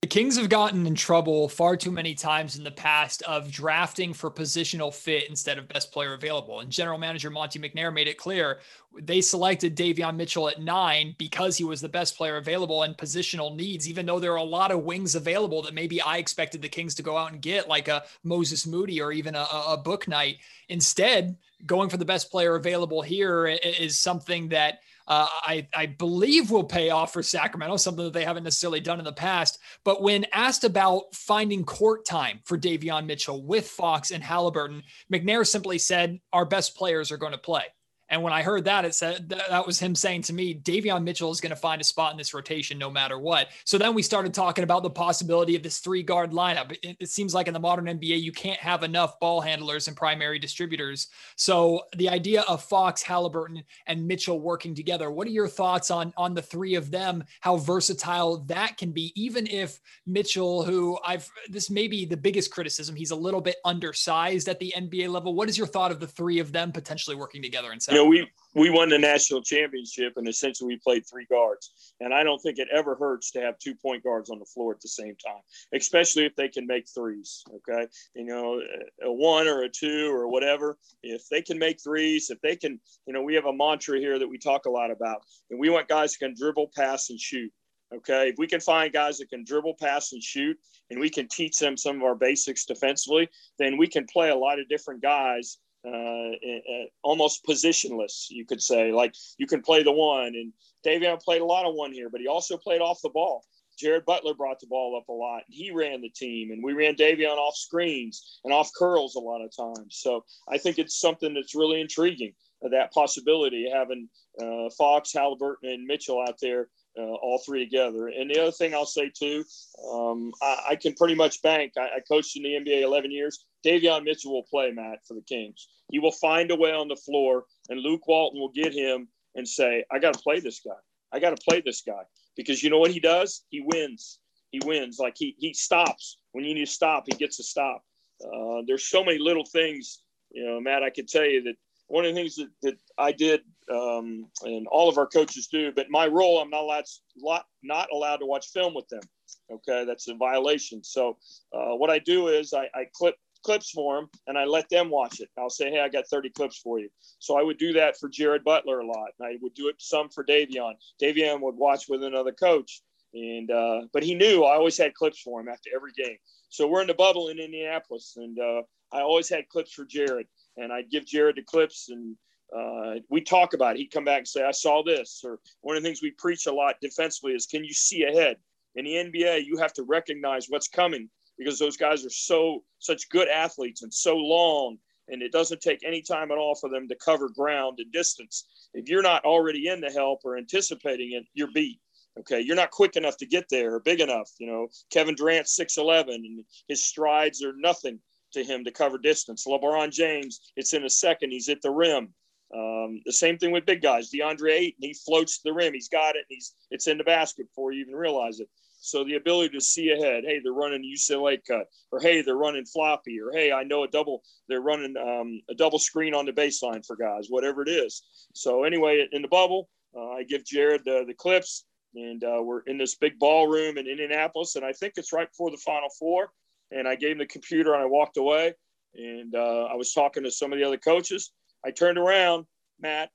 The 0.04 0.10
Kings 0.10 0.36
have 0.36 0.50
gotten 0.50 0.86
in 0.86 0.94
trouble 0.94 1.48
far 1.48 1.78
too 1.78 1.90
many 1.90 2.14
times 2.14 2.58
in 2.58 2.62
the 2.62 2.70
past 2.70 3.22
of 3.22 3.50
drafting 3.50 4.12
for 4.12 4.30
positional 4.30 4.92
fit 4.92 5.30
instead 5.30 5.56
of 5.56 5.66
best 5.66 5.92
player 5.92 6.12
available. 6.12 6.60
And 6.60 6.70
general 6.70 6.98
manager 6.98 7.30
Monte 7.30 7.58
McNair 7.58 7.90
made 7.90 8.06
it 8.06 8.18
clear 8.18 8.58
they 9.00 9.22
selected 9.22 9.74
Davion 9.74 10.16
Mitchell 10.16 10.50
at 10.50 10.60
nine 10.60 11.14
because 11.16 11.56
he 11.56 11.64
was 11.64 11.80
the 11.80 11.88
best 11.88 12.18
player 12.18 12.36
available 12.36 12.82
and 12.82 12.94
positional 12.98 13.56
needs, 13.56 13.88
even 13.88 14.04
though 14.04 14.20
there 14.20 14.32
are 14.32 14.36
a 14.36 14.42
lot 14.42 14.70
of 14.70 14.84
wings 14.84 15.14
available 15.14 15.62
that 15.62 15.72
maybe 15.72 16.02
I 16.02 16.18
expected 16.18 16.60
the 16.60 16.68
Kings 16.68 16.94
to 16.96 17.02
go 17.02 17.16
out 17.16 17.32
and 17.32 17.40
get, 17.40 17.66
like 17.66 17.88
a 17.88 18.04
Moses 18.24 18.66
Moody 18.66 19.00
or 19.00 19.10
even 19.10 19.34
a, 19.34 19.40
a 19.40 19.82
Bouknight. 19.82 20.36
Instead, 20.68 21.34
going 21.64 21.88
for 21.88 21.96
the 21.96 22.04
best 22.04 22.30
player 22.30 22.56
available 22.56 23.00
here 23.00 23.46
is 23.46 23.98
something 23.98 24.50
that– 24.50 24.80
uh, 25.06 25.26
I, 25.42 25.68
I 25.74 25.86
believe 25.86 26.50
will 26.50 26.64
pay 26.64 26.90
off 26.90 27.12
for 27.12 27.22
Sacramento, 27.22 27.76
something 27.76 28.04
that 28.04 28.12
they 28.12 28.24
haven't 28.24 28.44
necessarily 28.44 28.80
done 28.80 28.98
in 28.98 29.04
the 29.04 29.12
past. 29.12 29.58
But 29.84 30.02
when 30.02 30.26
asked 30.32 30.64
about 30.64 31.14
finding 31.14 31.64
court 31.64 32.06
time 32.06 32.40
for 32.44 32.56
Davion 32.56 33.06
Mitchell 33.06 33.44
with 33.44 33.68
Fox 33.68 34.10
and 34.10 34.24
Halliburton, 34.24 34.82
McNair 35.12 35.46
simply 35.46 35.78
said, 35.78 36.20
Our 36.32 36.46
best 36.46 36.76
players 36.76 37.12
are 37.12 37.18
going 37.18 37.32
to 37.32 37.38
play. 37.38 37.64
And 38.08 38.22
when 38.22 38.32
I 38.32 38.42
heard 38.42 38.64
that, 38.64 38.84
it 38.84 38.94
said 38.94 39.30
that 39.30 39.66
was 39.66 39.78
him 39.78 39.94
saying 39.94 40.22
to 40.22 40.32
me, 40.32 40.54
Davion 40.54 41.04
Mitchell 41.04 41.30
is 41.30 41.40
going 41.40 41.50
to 41.50 41.56
find 41.56 41.80
a 41.80 41.84
spot 41.84 42.12
in 42.12 42.18
this 42.18 42.34
rotation 42.34 42.78
no 42.78 42.90
matter 42.90 43.18
what. 43.18 43.48
So 43.64 43.78
then 43.78 43.94
we 43.94 44.02
started 44.02 44.34
talking 44.34 44.64
about 44.64 44.82
the 44.82 44.90
possibility 44.90 45.56
of 45.56 45.62
this 45.62 45.78
three 45.78 46.02
guard 46.02 46.32
lineup. 46.32 46.76
It, 46.82 46.96
it, 47.00 47.08
seems 47.08 47.34
like 47.34 47.46
in 47.46 47.54
the 47.54 47.60
modern 47.60 47.86
NBA, 47.86 48.20
you 48.20 48.32
can't 48.32 48.58
have 48.60 48.82
enough 48.82 49.18
ball 49.20 49.40
handlers 49.40 49.88
and 49.88 49.96
primary 49.96 50.38
distributors. 50.38 51.08
So 51.36 51.84
the 51.96 52.08
idea 52.08 52.42
of 52.42 52.62
Fox, 52.62 53.02
Halliburton, 53.02 53.62
and 53.86 54.06
Mitchell 54.06 54.40
working 54.40 54.74
together, 54.74 55.10
what 55.10 55.26
are 55.26 55.30
your 55.30 55.48
thoughts 55.48 55.90
on, 55.90 56.12
on 56.16 56.34
the 56.34 56.42
three 56.42 56.74
of 56.74 56.90
them, 56.90 57.24
how 57.40 57.56
versatile 57.56 58.38
that 58.46 58.76
can 58.76 58.92
be, 58.92 59.12
even 59.14 59.46
if 59.46 59.80
Mitchell, 60.06 60.62
who 60.62 60.98
I've, 61.04 61.28
this 61.48 61.70
may 61.70 61.88
be 61.88 62.04
the 62.04 62.16
biggest 62.16 62.50
criticism, 62.50 62.96
he's 62.96 63.12
a 63.12 63.16
little 63.16 63.40
bit 63.40 63.56
undersized 63.64 64.48
at 64.48 64.58
the 64.58 64.74
NBA 64.76 65.08
level. 65.08 65.34
What 65.34 65.48
is 65.48 65.56
your 65.56 65.66
thought 65.66 65.90
of 65.90 66.00
the 66.00 66.06
three 66.06 66.38
of 66.38 66.52
them 66.52 66.72
potentially 66.72 67.16
working 67.16 67.42
together 67.42 67.72
in 67.72 67.80
you 67.94 68.02
know, 68.02 68.09
we 68.09 68.28
we 68.54 68.70
won 68.70 68.88
the 68.88 68.98
national 68.98 69.42
championship, 69.42 70.14
and 70.16 70.28
essentially 70.28 70.68
we 70.68 70.78
played 70.78 71.04
three 71.07 71.26
guards. 71.26 71.94
And 72.00 72.14
I 72.14 72.22
don't 72.22 72.38
think 72.40 72.59
it 72.59 72.68
ever 72.72 72.94
hurts 72.94 73.30
to 73.33 73.40
have 73.40 73.59
two 73.59 73.74
point 73.74 74.04
guards 74.04 74.30
on 74.30 74.38
the 74.38 74.44
floor 74.44 74.72
at 74.72 74.80
the 74.80 74.88
same 74.88 75.16
time, 75.24 75.40
especially 75.74 76.24
if 76.24 76.37
they 76.37 76.48
can 76.48 76.66
make 76.66 76.87
threes. 76.88 77.44
Okay, 77.54 77.87
you 78.14 78.24
know, 78.24 78.61
a 79.02 79.12
one 79.12 79.48
or 79.48 79.62
a 79.62 79.68
two 79.68 80.11
or 80.12 80.28
whatever. 80.28 80.78
If 81.02 81.28
they 81.28 81.42
can 81.42 81.59
make 81.59 81.83
threes, 81.83 82.30
if 82.30 82.40
they 82.40 82.57
can, 82.57 82.80
you 83.07 83.12
know, 83.12 83.22
we 83.22 83.35
have 83.35 83.46
a 83.46 83.52
mantra 83.52 83.98
here 83.98 84.18
that 84.18 84.28
we 84.28 84.38
talk 84.38 84.66
a 84.66 84.70
lot 84.70 84.90
about, 84.90 85.22
and 85.50 85.59
we 85.59 85.70
want 85.70 85.88
guys 85.88 86.14
who 86.14 86.26
can 86.26 86.37
dribble, 86.37 86.70
pass, 86.76 87.11
and 87.11 87.20
shoot. 87.20 87.52
Okay, 87.94 88.30
if 88.30 88.37
we 88.38 88.46
can 88.46 88.61
find 88.61 88.92
guys 88.92 89.18
that 89.18 89.28
can 89.28 89.44
dribble, 89.44 89.74
pass, 89.80 90.12
and 90.12 90.22
shoot, 90.22 90.57
and 90.90 90.98
we 90.98 91.11
can 91.11 91.28
teach 91.28 91.59
them 91.59 91.76
some 91.76 91.96
of 91.96 92.02
our 92.02 92.14
basics 92.14 92.64
defensively, 92.64 93.28
then 93.59 93.76
we 93.76 93.87
can 93.87 94.07
play 94.12 94.30
a 94.30 94.37
lot 94.37 94.59
of 94.59 94.68
different 94.68 95.02
guys 95.02 95.59
uh, 95.87 96.87
almost 97.03 97.44
positionless, 97.44 98.27
you 98.31 98.44
could 98.47 98.62
say. 98.62 98.92
Like 98.92 99.14
you 99.38 99.47
can 99.47 99.62
play 99.62 99.83
the 99.83 99.92
one, 99.92 100.35
and 100.35 100.53
Davion 100.85 101.23
played 101.23 101.42
a 101.42 101.47
lot 101.47 101.66
of 101.66 101.75
one 101.75 101.92
here, 101.92 102.09
but 102.11 102.20
he 102.20 102.27
also 102.27 102.57
played 102.57 102.81
off 102.81 103.01
the 103.03 103.11
ball. 103.11 103.44
Jared 103.79 104.05
Butler 104.05 104.35
brought 104.35 104.61
the 104.61 104.66
ball 104.66 104.97
up 104.97 105.09
a 105.09 105.12
lot. 105.12 105.42
He 105.49 105.70
ran 105.70 106.01
the 106.01 106.09
team, 106.09 106.53
and 106.53 106.62
we 106.62 106.73
ran 106.73 106.94
Davion 106.94 107.37
off 107.37 107.57
screens 107.57 108.40
and 108.44 108.53
off 108.53 108.70
curls 108.77 109.16
a 109.16 109.20
lot 109.20 109.42
of 109.42 109.55
times. 109.57 109.97
So 109.99 110.25
I 110.49 110.59
think 110.59 110.79
it's 110.79 111.01
something 111.01 111.35
that's 111.35 111.55
really 111.55 111.81
intriguing. 111.81 112.35
That 112.70 112.92
possibility 112.92 113.68
having 113.70 114.09
uh, 114.40 114.70
Fox, 114.77 115.12
Halliburton, 115.12 115.70
and 115.70 115.87
Mitchell 115.87 116.24
out 116.27 116.38
there 116.40 116.68
uh, 116.98 117.03
all 117.03 117.42
three 117.44 117.64
together. 117.64 118.09
And 118.09 118.31
the 118.31 118.40
other 118.40 118.53
thing 118.53 118.74
I'll 118.74 118.87
say 118.87 119.11
too, 119.11 119.44
um, 119.92 120.33
I, 120.40 120.64
I, 120.70 120.77
can 120.77 120.94
pretty 120.94 121.14
much 121.14 121.42
bank. 121.42 121.72
I, 121.77 121.96
I, 121.96 122.00
coached 122.07 122.37
in 122.37 122.42
the 122.42 122.50
NBA 122.50 122.83
11 122.83 123.11
years. 123.11 123.44
Davion 123.66 124.05
Mitchell 124.05 124.33
will 124.33 124.44
play 124.44 124.70
Matt 124.70 125.00
for 125.07 125.14
the 125.14 125.22
Kings. 125.22 125.68
He 125.90 125.98
will 125.98 126.12
find 126.12 126.50
a 126.50 126.57
way 126.57 126.72
on 126.72 126.88
the 126.88 126.96
floor, 126.96 127.44
and 127.68 127.81
Luke 127.81 128.07
Walton 128.07 128.40
will 128.40 128.53
get 128.53 128.72
him 128.72 129.09
and 129.35 129.46
say, 129.46 129.85
"I 129.90 129.98
got 129.98 130.14
to 130.14 130.20
play 130.20 130.40
this 130.40 130.61
guy. 130.61 130.77
I 131.12 131.18
got 131.18 131.37
to 131.37 131.44
play 131.48 131.62
this 131.64 131.83
guy." 131.83 132.03
Because 132.37 132.62
you 132.62 132.70
know 132.70 132.79
what 132.79 132.90
he 132.90 133.00
does? 133.00 133.44
He 133.50 133.61
wins. 133.61 134.18
He 134.50 134.61
wins. 134.64 134.98
Like 134.98 135.14
he 135.16 135.35
he 135.38 135.53
stops 135.53 136.18
when 136.33 136.44
you 136.44 136.55
need 136.55 136.66
to 136.66 136.70
stop. 136.70 137.05
He 137.07 137.16
gets 137.16 137.38
a 137.40 137.42
stop. 137.42 137.83
Uh, 138.24 138.62
there's 138.66 138.87
so 138.87 139.05
many 139.05 139.18
little 139.18 139.44
things, 139.44 140.03
you 140.31 140.44
know, 140.44 140.61
Matt. 140.61 140.83
I 140.83 140.90
could 140.90 141.09
tell 141.09 141.24
you 141.24 141.42
that 141.42 141.57
one 141.88 142.05
of 142.05 142.14
the 142.14 142.20
things 142.20 142.37
that, 142.37 142.49
that 142.62 142.79
I 142.99 143.12
did, 143.12 143.42
um, 143.70 144.27
and 144.42 144.66
all 144.68 144.88
of 144.88 144.99
our 144.99 145.07
coaches 145.07 145.49
do, 145.49 145.73
but 145.73 145.90
my 145.90 146.07
role, 146.07 146.40
I'm 146.40 146.51
not 146.51 146.62
allowed, 146.62 146.85
lot, 147.20 147.44
not 147.62 147.88
allowed 147.92 148.18
to 148.18 148.27
watch 148.27 148.49
film 148.49 148.75
with 148.75 148.88
them. 148.88 149.03
Okay, 149.51 149.85
that's 149.85 150.09
a 150.09 150.14
violation. 150.14 150.83
So 150.83 151.18
uh, 151.53 151.77
what 151.77 151.90
I 151.90 151.99
do 151.99 152.29
is 152.29 152.55
I, 152.55 152.68
I 152.75 152.87
clip 152.94 153.16
clips 153.44 153.70
for 153.70 153.97
them 153.97 154.09
and 154.27 154.38
I 154.38 154.44
let 154.44 154.68
them 154.70 154.88
watch 154.88 155.20
it. 155.20 155.29
I'll 155.38 155.51
say, 155.51 155.70
hey, 155.70 155.81
I 155.81 155.88
got 155.88 156.09
30 156.09 156.31
clips 156.31 156.59
for 156.59 156.81
you. 156.81 156.88
So 157.18 157.38
I 157.38 157.42
would 157.42 157.59
do 157.59 157.75
that 157.75 157.99
for 157.99 158.09
Jared 158.09 158.42
Butler 158.42 158.81
a 158.81 158.87
lot. 158.87 159.11
And 159.18 159.29
I 159.29 159.37
would 159.42 159.55
do 159.55 159.68
it 159.68 159.77
some 159.79 160.09
for 160.09 160.25
Davion. 160.25 160.73
Davion 161.01 161.40
would 161.42 161.57
watch 161.57 161.85
with 161.88 162.03
another 162.03 162.33
coach. 162.33 162.81
And 163.12 163.51
uh, 163.51 163.83
but 163.92 164.03
he 164.03 164.14
knew 164.14 164.42
I 164.42 164.57
always 164.57 164.77
had 164.77 164.94
clips 164.94 165.20
for 165.20 165.40
him 165.40 165.49
after 165.49 165.70
every 165.75 165.92
game. 165.92 166.16
So 166.49 166.66
we're 166.66 166.81
in 166.81 166.88
the 166.88 166.94
bubble 166.94 167.29
in 167.29 167.38
Indianapolis, 167.38 168.14
and 168.16 168.38
uh, 168.38 168.62
I 168.92 169.03
always 169.03 169.29
had 169.29 169.49
clips 169.49 169.73
for 169.73 169.85
Jared 169.85 170.27
and 170.56 170.72
I'd 170.72 170.90
give 170.90 171.06
Jared 171.06 171.36
the 171.36 171.42
clips 171.42 171.88
and 171.90 172.16
uh, 172.56 173.00
we 173.08 173.20
talk 173.20 173.54
about 173.54 173.74
it. 173.74 173.78
He'd 173.78 173.90
come 173.90 174.04
back 174.04 174.18
and 174.18 174.28
say, 174.28 174.44
I 174.44 174.52
saw 174.52 174.82
this. 174.84 175.22
Or 175.24 175.40
one 175.62 175.76
of 175.76 175.82
the 175.82 175.88
things 175.88 176.02
we 176.02 176.12
preach 176.12 176.46
a 176.46 176.52
lot 176.52 176.76
defensively 176.80 177.32
is 177.32 177.46
can 177.46 177.64
you 177.64 177.72
see 177.72 178.04
ahead? 178.04 178.36
In 178.76 178.84
the 178.84 178.92
NBA, 178.92 179.44
you 179.44 179.56
have 179.58 179.72
to 179.74 179.82
recognize 179.82 180.46
what's 180.48 180.68
coming 180.68 181.08
because 181.38 181.58
those 181.58 181.76
guys 181.76 182.04
are 182.04 182.10
so 182.10 182.62
such 182.78 183.08
good 183.08 183.28
athletes 183.28 183.82
and 183.82 183.92
so 183.92 184.16
long 184.16 184.78
and 185.08 185.22
it 185.22 185.32
doesn't 185.32 185.60
take 185.60 185.80
any 185.84 186.02
time 186.02 186.30
at 186.30 186.38
all 186.38 186.54
for 186.54 186.70
them 186.70 186.88
to 186.88 186.96
cover 186.96 187.28
ground 187.28 187.78
and 187.78 187.92
distance. 187.92 188.46
If 188.72 188.88
you're 188.88 189.02
not 189.02 189.24
already 189.24 189.68
in 189.68 189.80
the 189.80 189.90
help 189.90 190.20
or 190.24 190.36
anticipating 190.36 191.12
it, 191.12 191.24
you're 191.34 191.52
beat. 191.52 191.80
Okay, 192.18 192.40
you're 192.40 192.56
not 192.56 192.70
quick 192.70 192.96
enough 192.96 193.16
to 193.18 193.26
get 193.26 193.48
there 193.50 193.74
or 193.74 193.80
big 193.80 194.00
enough. 194.00 194.30
You 194.38 194.46
know, 194.46 194.68
Kevin 194.90 195.16
Durant, 195.16 195.46
6'11, 195.46 196.14
and 196.14 196.44
his 196.68 196.84
strides 196.84 197.42
are 197.42 197.54
nothing 197.56 197.98
to 198.35 198.44
him 198.44 198.64
to 198.64 198.70
cover 198.70 198.99
distance. 198.99 199.47
LeBron 199.47 199.90
James, 199.90 200.40
it's 200.57 200.75
in 200.75 200.85
a 200.85 200.90
second. 200.90 201.31
He's 201.31 201.49
at 201.49 201.62
the 201.62 201.70
rim. 201.70 202.14
Um, 202.55 203.01
the 203.05 203.12
same 203.12 203.38
thing 203.38 203.51
with 203.51 203.66
big 203.66 203.83
guys. 203.83 204.11
DeAndre 204.11 204.53
Ayton, 204.53 204.79
he 204.81 204.94
floats 204.94 205.38
to 205.38 205.44
the 205.44 205.53
rim. 205.53 205.75
He's 205.75 205.88
got 205.88 206.14
it. 206.14 206.25
He's 206.29 206.55
it's 206.70 206.87
in 206.87 206.99
the 206.99 207.05
basket 207.05 207.49
before 207.49 207.73
you 207.73 207.81
even 207.81 207.94
realize 207.94 208.38
it. 208.38 208.49
So 208.79 209.03
the 209.03 209.14
ability 209.14 209.55
to 209.55 209.62
see 209.62 209.92
ahead, 209.92 210.25
hey, 210.27 210.40
they're 210.44 210.53
running 210.53 210.85
UCLA 210.85 211.38
cut, 211.49 211.68
or 211.90 212.01
hey, 212.01 212.20
they're 212.20 212.37
running 212.37 212.66
floppy, 212.66 213.18
or 213.18 213.33
hey, 213.33 213.51
I 213.51 213.64
know 213.64 213.85
a 213.85 213.88
double, 213.88 214.23
they're 214.47 214.61
running 214.61 214.94
um, 214.99 215.40
a 215.49 215.55
double 215.55 215.79
screen 215.79 216.12
on 216.12 216.27
the 216.27 216.33
baseline 216.33 216.85
for 216.85 216.94
guys, 216.94 217.29
whatever 217.31 217.62
it 217.62 217.70
is. 217.70 218.03
So 218.35 218.64
anyway, 218.64 219.09
in 219.11 219.23
the 219.23 219.29
bubble, 219.29 219.70
uh, 219.97 220.11
I 220.11 220.25
give 220.25 220.44
Jared 220.44 220.85
the 220.85 221.14
clips, 221.16 221.64
and 221.94 222.23
uh, 222.25 222.42
we're 222.42 222.61
in 222.66 222.77
this 222.77 222.97
big 222.97 223.18
ballroom 223.18 223.79
in 223.79 223.87
Indianapolis, 223.87 224.57
and 224.57 224.64
I 224.66 224.73
think 224.73 224.94
it's 224.97 225.14
right 225.14 225.31
before 225.31 225.51
the 225.51 225.57
Final 225.57 225.88
Four. 225.99 226.31
And 226.70 226.88
I 226.88 226.96
gave 226.96 227.12
him 227.12 227.18
the 227.18 227.27
computer, 227.27 227.74
and 227.74 227.83
I 227.83 227.87
walked 227.87 228.16
away, 228.16 228.55
and 228.94 229.35
uh, 229.35 229.68
I 229.70 229.74
was 229.74 229.92
talking 229.92 230.24
to 230.24 230.31
some 230.31 230.53
of 230.53 230.59
the 230.59 230.64
other 230.64 230.79
coaches. 230.79 231.33
I 231.64 231.70
turned 231.70 231.98
around, 231.98 232.46
Matt, 232.81 233.11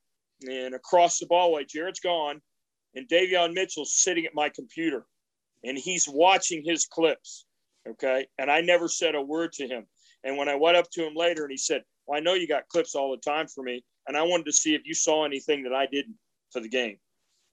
and 0.47 0.73
across 0.73 1.19
the 1.19 1.25
ballway, 1.25 1.65
Jared's 1.65 1.99
gone, 1.99 2.41
and 2.95 3.07
Davion 3.07 3.53
Mitchell's 3.53 3.93
sitting 3.93 4.25
at 4.25 4.33
my 4.33 4.49
computer 4.49 5.05
and 5.63 5.77
he's 5.77 6.07
watching 6.07 6.63
his 6.63 6.85
clips. 6.85 7.45
Okay. 7.87 8.27
And 8.37 8.51
I 8.51 8.61
never 8.61 8.87
said 8.87 9.15
a 9.15 9.21
word 9.21 9.53
to 9.53 9.67
him. 9.67 9.85
And 10.23 10.37
when 10.37 10.49
I 10.49 10.55
went 10.55 10.77
up 10.77 10.89
to 10.91 11.05
him 11.05 11.15
later 11.15 11.43
and 11.43 11.51
he 11.51 11.57
said, 11.57 11.83
Well, 12.05 12.17
I 12.17 12.21
know 12.21 12.33
you 12.33 12.47
got 12.47 12.67
clips 12.67 12.95
all 12.95 13.11
the 13.11 13.29
time 13.29 13.47
for 13.47 13.63
me. 13.63 13.83
And 14.07 14.17
I 14.17 14.23
wanted 14.23 14.45
to 14.47 14.53
see 14.53 14.75
if 14.75 14.81
you 14.85 14.93
saw 14.93 15.25
anything 15.25 15.63
that 15.63 15.73
I 15.73 15.85
didn't 15.85 16.15
for 16.51 16.59
the 16.59 16.69
game. 16.69 16.97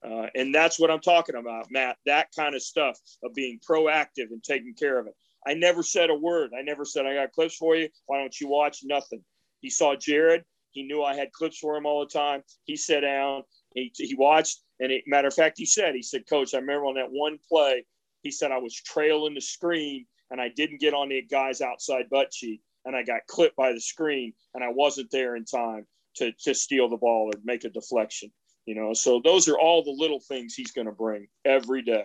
Uh, 0.03 0.27
and 0.35 0.53
that's 0.53 0.79
what 0.79 0.91
I'm 0.91 0.99
talking 0.99 1.35
about, 1.35 1.67
Matt. 1.71 1.97
That 2.05 2.27
kind 2.35 2.55
of 2.55 2.61
stuff 2.61 2.97
of 3.23 3.33
being 3.33 3.59
proactive 3.67 4.31
and 4.31 4.43
taking 4.43 4.73
care 4.73 4.99
of 4.99 5.07
it. 5.07 5.15
I 5.47 5.53
never 5.53 5.81
said 5.81 6.09
a 6.09 6.15
word. 6.15 6.51
I 6.57 6.61
never 6.61 6.83
said, 6.83 7.05
I 7.05 7.13
got 7.13 7.31
clips 7.31 7.55
for 7.55 7.75
you. 7.75 7.87
Why 8.05 8.19
don't 8.19 8.37
you 8.39 8.49
watch? 8.49 8.79
Nothing. 8.83 9.23
He 9.61 9.69
saw 9.69 9.95
Jared. 9.95 10.43
He 10.71 10.83
knew 10.83 11.01
I 11.01 11.15
had 11.15 11.31
clips 11.31 11.57
for 11.57 11.77
him 11.77 11.85
all 11.85 12.01
the 12.01 12.11
time. 12.11 12.43
He 12.65 12.75
sat 12.75 12.99
down. 12.99 13.43
He, 13.73 13.91
he 13.95 14.13
watched. 14.15 14.61
And 14.79 14.91
it, 14.91 15.03
matter 15.07 15.29
of 15.29 15.33
fact, 15.33 15.57
he 15.57 15.65
said, 15.65 15.95
he 15.95 16.03
said, 16.03 16.27
Coach, 16.29 16.53
I 16.53 16.57
remember 16.57 16.85
on 16.85 16.95
that 16.95 17.11
one 17.11 17.39
play, 17.49 17.85
he 18.23 18.31
said 18.31 18.51
I 18.51 18.57
was 18.57 18.75
trailing 18.75 19.33
the 19.33 19.41
screen 19.41 20.05
and 20.29 20.41
I 20.41 20.49
didn't 20.49 20.81
get 20.81 20.93
on 20.93 21.09
the 21.09 21.21
guy's 21.21 21.61
outside 21.61 22.09
butt 22.11 22.31
cheek 22.31 22.61
and 22.85 22.95
I 22.95 23.03
got 23.03 23.25
clipped 23.27 23.55
by 23.55 23.71
the 23.71 23.79
screen 23.79 24.33
and 24.53 24.63
I 24.63 24.69
wasn't 24.69 25.09
there 25.11 25.37
in 25.37 25.45
time 25.45 25.85
to, 26.17 26.31
to 26.43 26.53
steal 26.53 26.89
the 26.89 26.97
ball 26.97 27.31
or 27.33 27.39
make 27.43 27.63
a 27.63 27.69
deflection. 27.69 28.31
You 28.65 28.75
know, 28.75 28.93
so 28.93 29.21
those 29.23 29.47
are 29.47 29.57
all 29.57 29.81
the 29.81 29.95
little 29.97 30.19
things 30.19 30.53
he's 30.53 30.71
going 30.71 30.87
to 30.87 30.93
bring 30.93 31.27
every 31.45 31.83
day. 31.83 32.03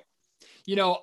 You 0.64 0.76
know, 0.76 1.00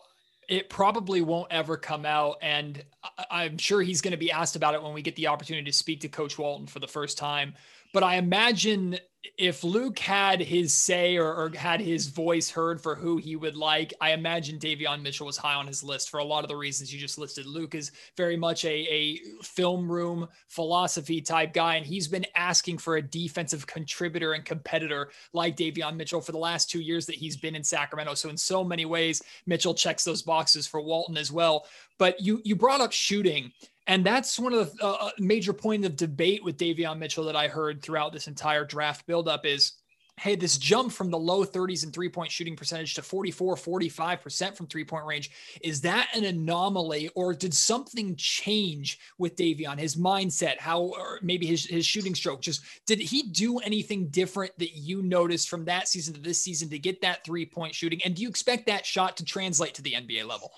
it 0.49 0.67
probably 0.67 1.21
won't 1.21 1.51
ever 1.51 1.77
come 1.77 2.05
out. 2.05 2.38
And 2.41 2.83
I'm 3.29 3.59
sure 3.59 3.81
he's 3.83 4.01
going 4.01 4.12
to 4.12 4.17
be 4.17 4.31
asked 4.31 4.55
about 4.55 4.73
it 4.73 4.81
when 4.81 4.93
we 4.93 5.03
get 5.03 5.15
the 5.15 5.27
opportunity 5.27 5.69
to 5.69 5.77
speak 5.77 6.01
to 6.01 6.09
Coach 6.09 6.39
Walton 6.39 6.65
for 6.65 6.79
the 6.79 6.88
first 6.88 7.19
time. 7.19 7.53
But 7.93 8.04
I 8.04 8.15
imagine 8.15 8.99
if 9.38 9.63
Luke 9.63 9.99
had 9.99 10.39
his 10.39 10.73
say 10.73 11.17
or, 11.17 11.34
or, 11.34 11.52
had 11.56 11.82
his 11.82 12.08
voice 12.08 12.49
heard 12.49 12.82
for 12.82 12.95
who 12.95 13.17
he 13.17 13.36
would 13.36 13.56
like, 13.56 13.93
I 13.99 14.12
imagine 14.12 14.60
Davion 14.60 15.02
Mitchell 15.02 15.25
was 15.25 15.38
high 15.38 15.56
on 15.56 15.67
his 15.67 15.84
list 15.84 16.10
for 16.10 16.19
a 16.19 16.23
lot 16.23 16.43
of 16.45 16.49
the 16.49 16.56
reasons 16.56 16.93
you 16.93 16.99
just 16.99 17.17
listed. 17.17 17.45
Luke 17.45 17.75
is 17.75 17.91
very 18.15 18.38
much 18.38 18.63
a, 18.63 18.69
a 18.69 19.17
film 19.43 19.91
room 19.91 20.28
philosophy 20.47 21.19
type 21.19 21.54
guy, 21.54 21.75
and 21.75 21.86
he's 21.86 22.08
been 22.08 22.25
asking 22.36 22.78
for 22.78 22.95
a 22.95 23.02
defensive 23.02 23.67
contributor 23.67 24.34
and 24.34 24.45
competitor 24.45 25.10
like 25.34 25.58
Davion 25.58 25.97
Mitchell 25.97 26.21
for 26.21 26.32
the 26.32 26.38
last 26.38 26.69
two 26.69 26.82
years 26.82 27.06
that 27.06 27.15
he's 27.15 27.36
been 27.36 27.56
in 27.56 27.63
Sacramento. 27.63 28.13
So 28.13 28.30
in 28.30 28.38
so 28.38 28.63
many 28.63 28.86
ways, 28.86 29.21
Mitchell 29.45 29.73
checks 29.73 30.06
those 30.06 30.21
boxes 30.21 30.65
for 30.65 30.82
Walton 30.82 31.17
as 31.17 31.32
well. 31.32 31.65
But 31.97 32.21
you 32.21 32.41
you 32.45 32.56
brought 32.56 32.82
up 32.82 32.93
shooting, 32.93 33.52
and 33.89 34.06
that's 34.06 34.38
one 34.38 34.54
of 34.54 34.78
the 34.78 34.86
uh, 34.86 34.91
uh, 34.91 35.10
major 35.17 35.52
point 35.52 35.84
of 35.84 35.95
debate 35.95 36.43
with 36.43 36.58
Davion 36.58 36.99
Mitchell 36.99 37.25
that 37.25 37.36
I 37.36 37.47
heard 37.47 37.82
throughout 37.82 38.13
this 38.13 38.28
entire 38.28 38.63
draft 38.63 39.06
buildup 39.08 39.47
is 39.47 39.73
hey, 40.19 40.36
this 40.36 40.58
jump 40.58 40.91
from 40.91 41.10
the 41.10 41.17
low 41.17 41.45
30s 41.45 41.84
in 41.84 41.91
three 41.91 42.10
point 42.10 42.32
shooting 42.32 42.56
percentage 42.56 42.93
to 42.93 43.02
44, 43.02 43.56
45% 43.56 44.56
from 44.56 44.67
three 44.67 44.84
point 44.84 45.06
range, 45.06 45.32
is 45.63 45.82
that 45.82 46.10
an 46.13 46.25
anomaly 46.25 47.10
or 47.15 47.34
did 47.34 47.54
something 47.54 48.15
change 48.15 48.99
with 49.17 49.36
Davion, 49.36 49.80
his 49.80 49.95
mindset, 49.95 50.60
how, 50.60 50.82
or 50.82 51.19
maybe 51.23 51.47
his, 51.47 51.65
his 51.65 51.86
shooting 51.86 52.13
stroke? 52.13 52.41
Just 52.41 52.62
did 52.86 52.99
he 52.99 53.23
do 53.23 53.58
anything 53.60 54.10
different 54.10 54.52
that 54.60 54.75
you 54.75 55.02
noticed 55.02 55.49
from 55.49 55.65
that 55.65 55.88
season 55.88 56.13
to 56.13 56.19
this 56.21 56.39
season 56.39 56.69
to 56.69 56.78
get 56.78 57.02
that 57.02 57.23
three 57.23 57.45
point 57.45 57.73
shooting? 57.73 58.02
And 58.06 58.15
do 58.15 58.21
you 58.21 58.30
expect 58.30 58.67
that 58.67 58.86
shot 58.86 59.17
to 59.17 59.25
translate 59.25 59.73
to 59.75 59.82
the 59.82 59.93
NBA 59.93 60.28
level? 60.28 60.52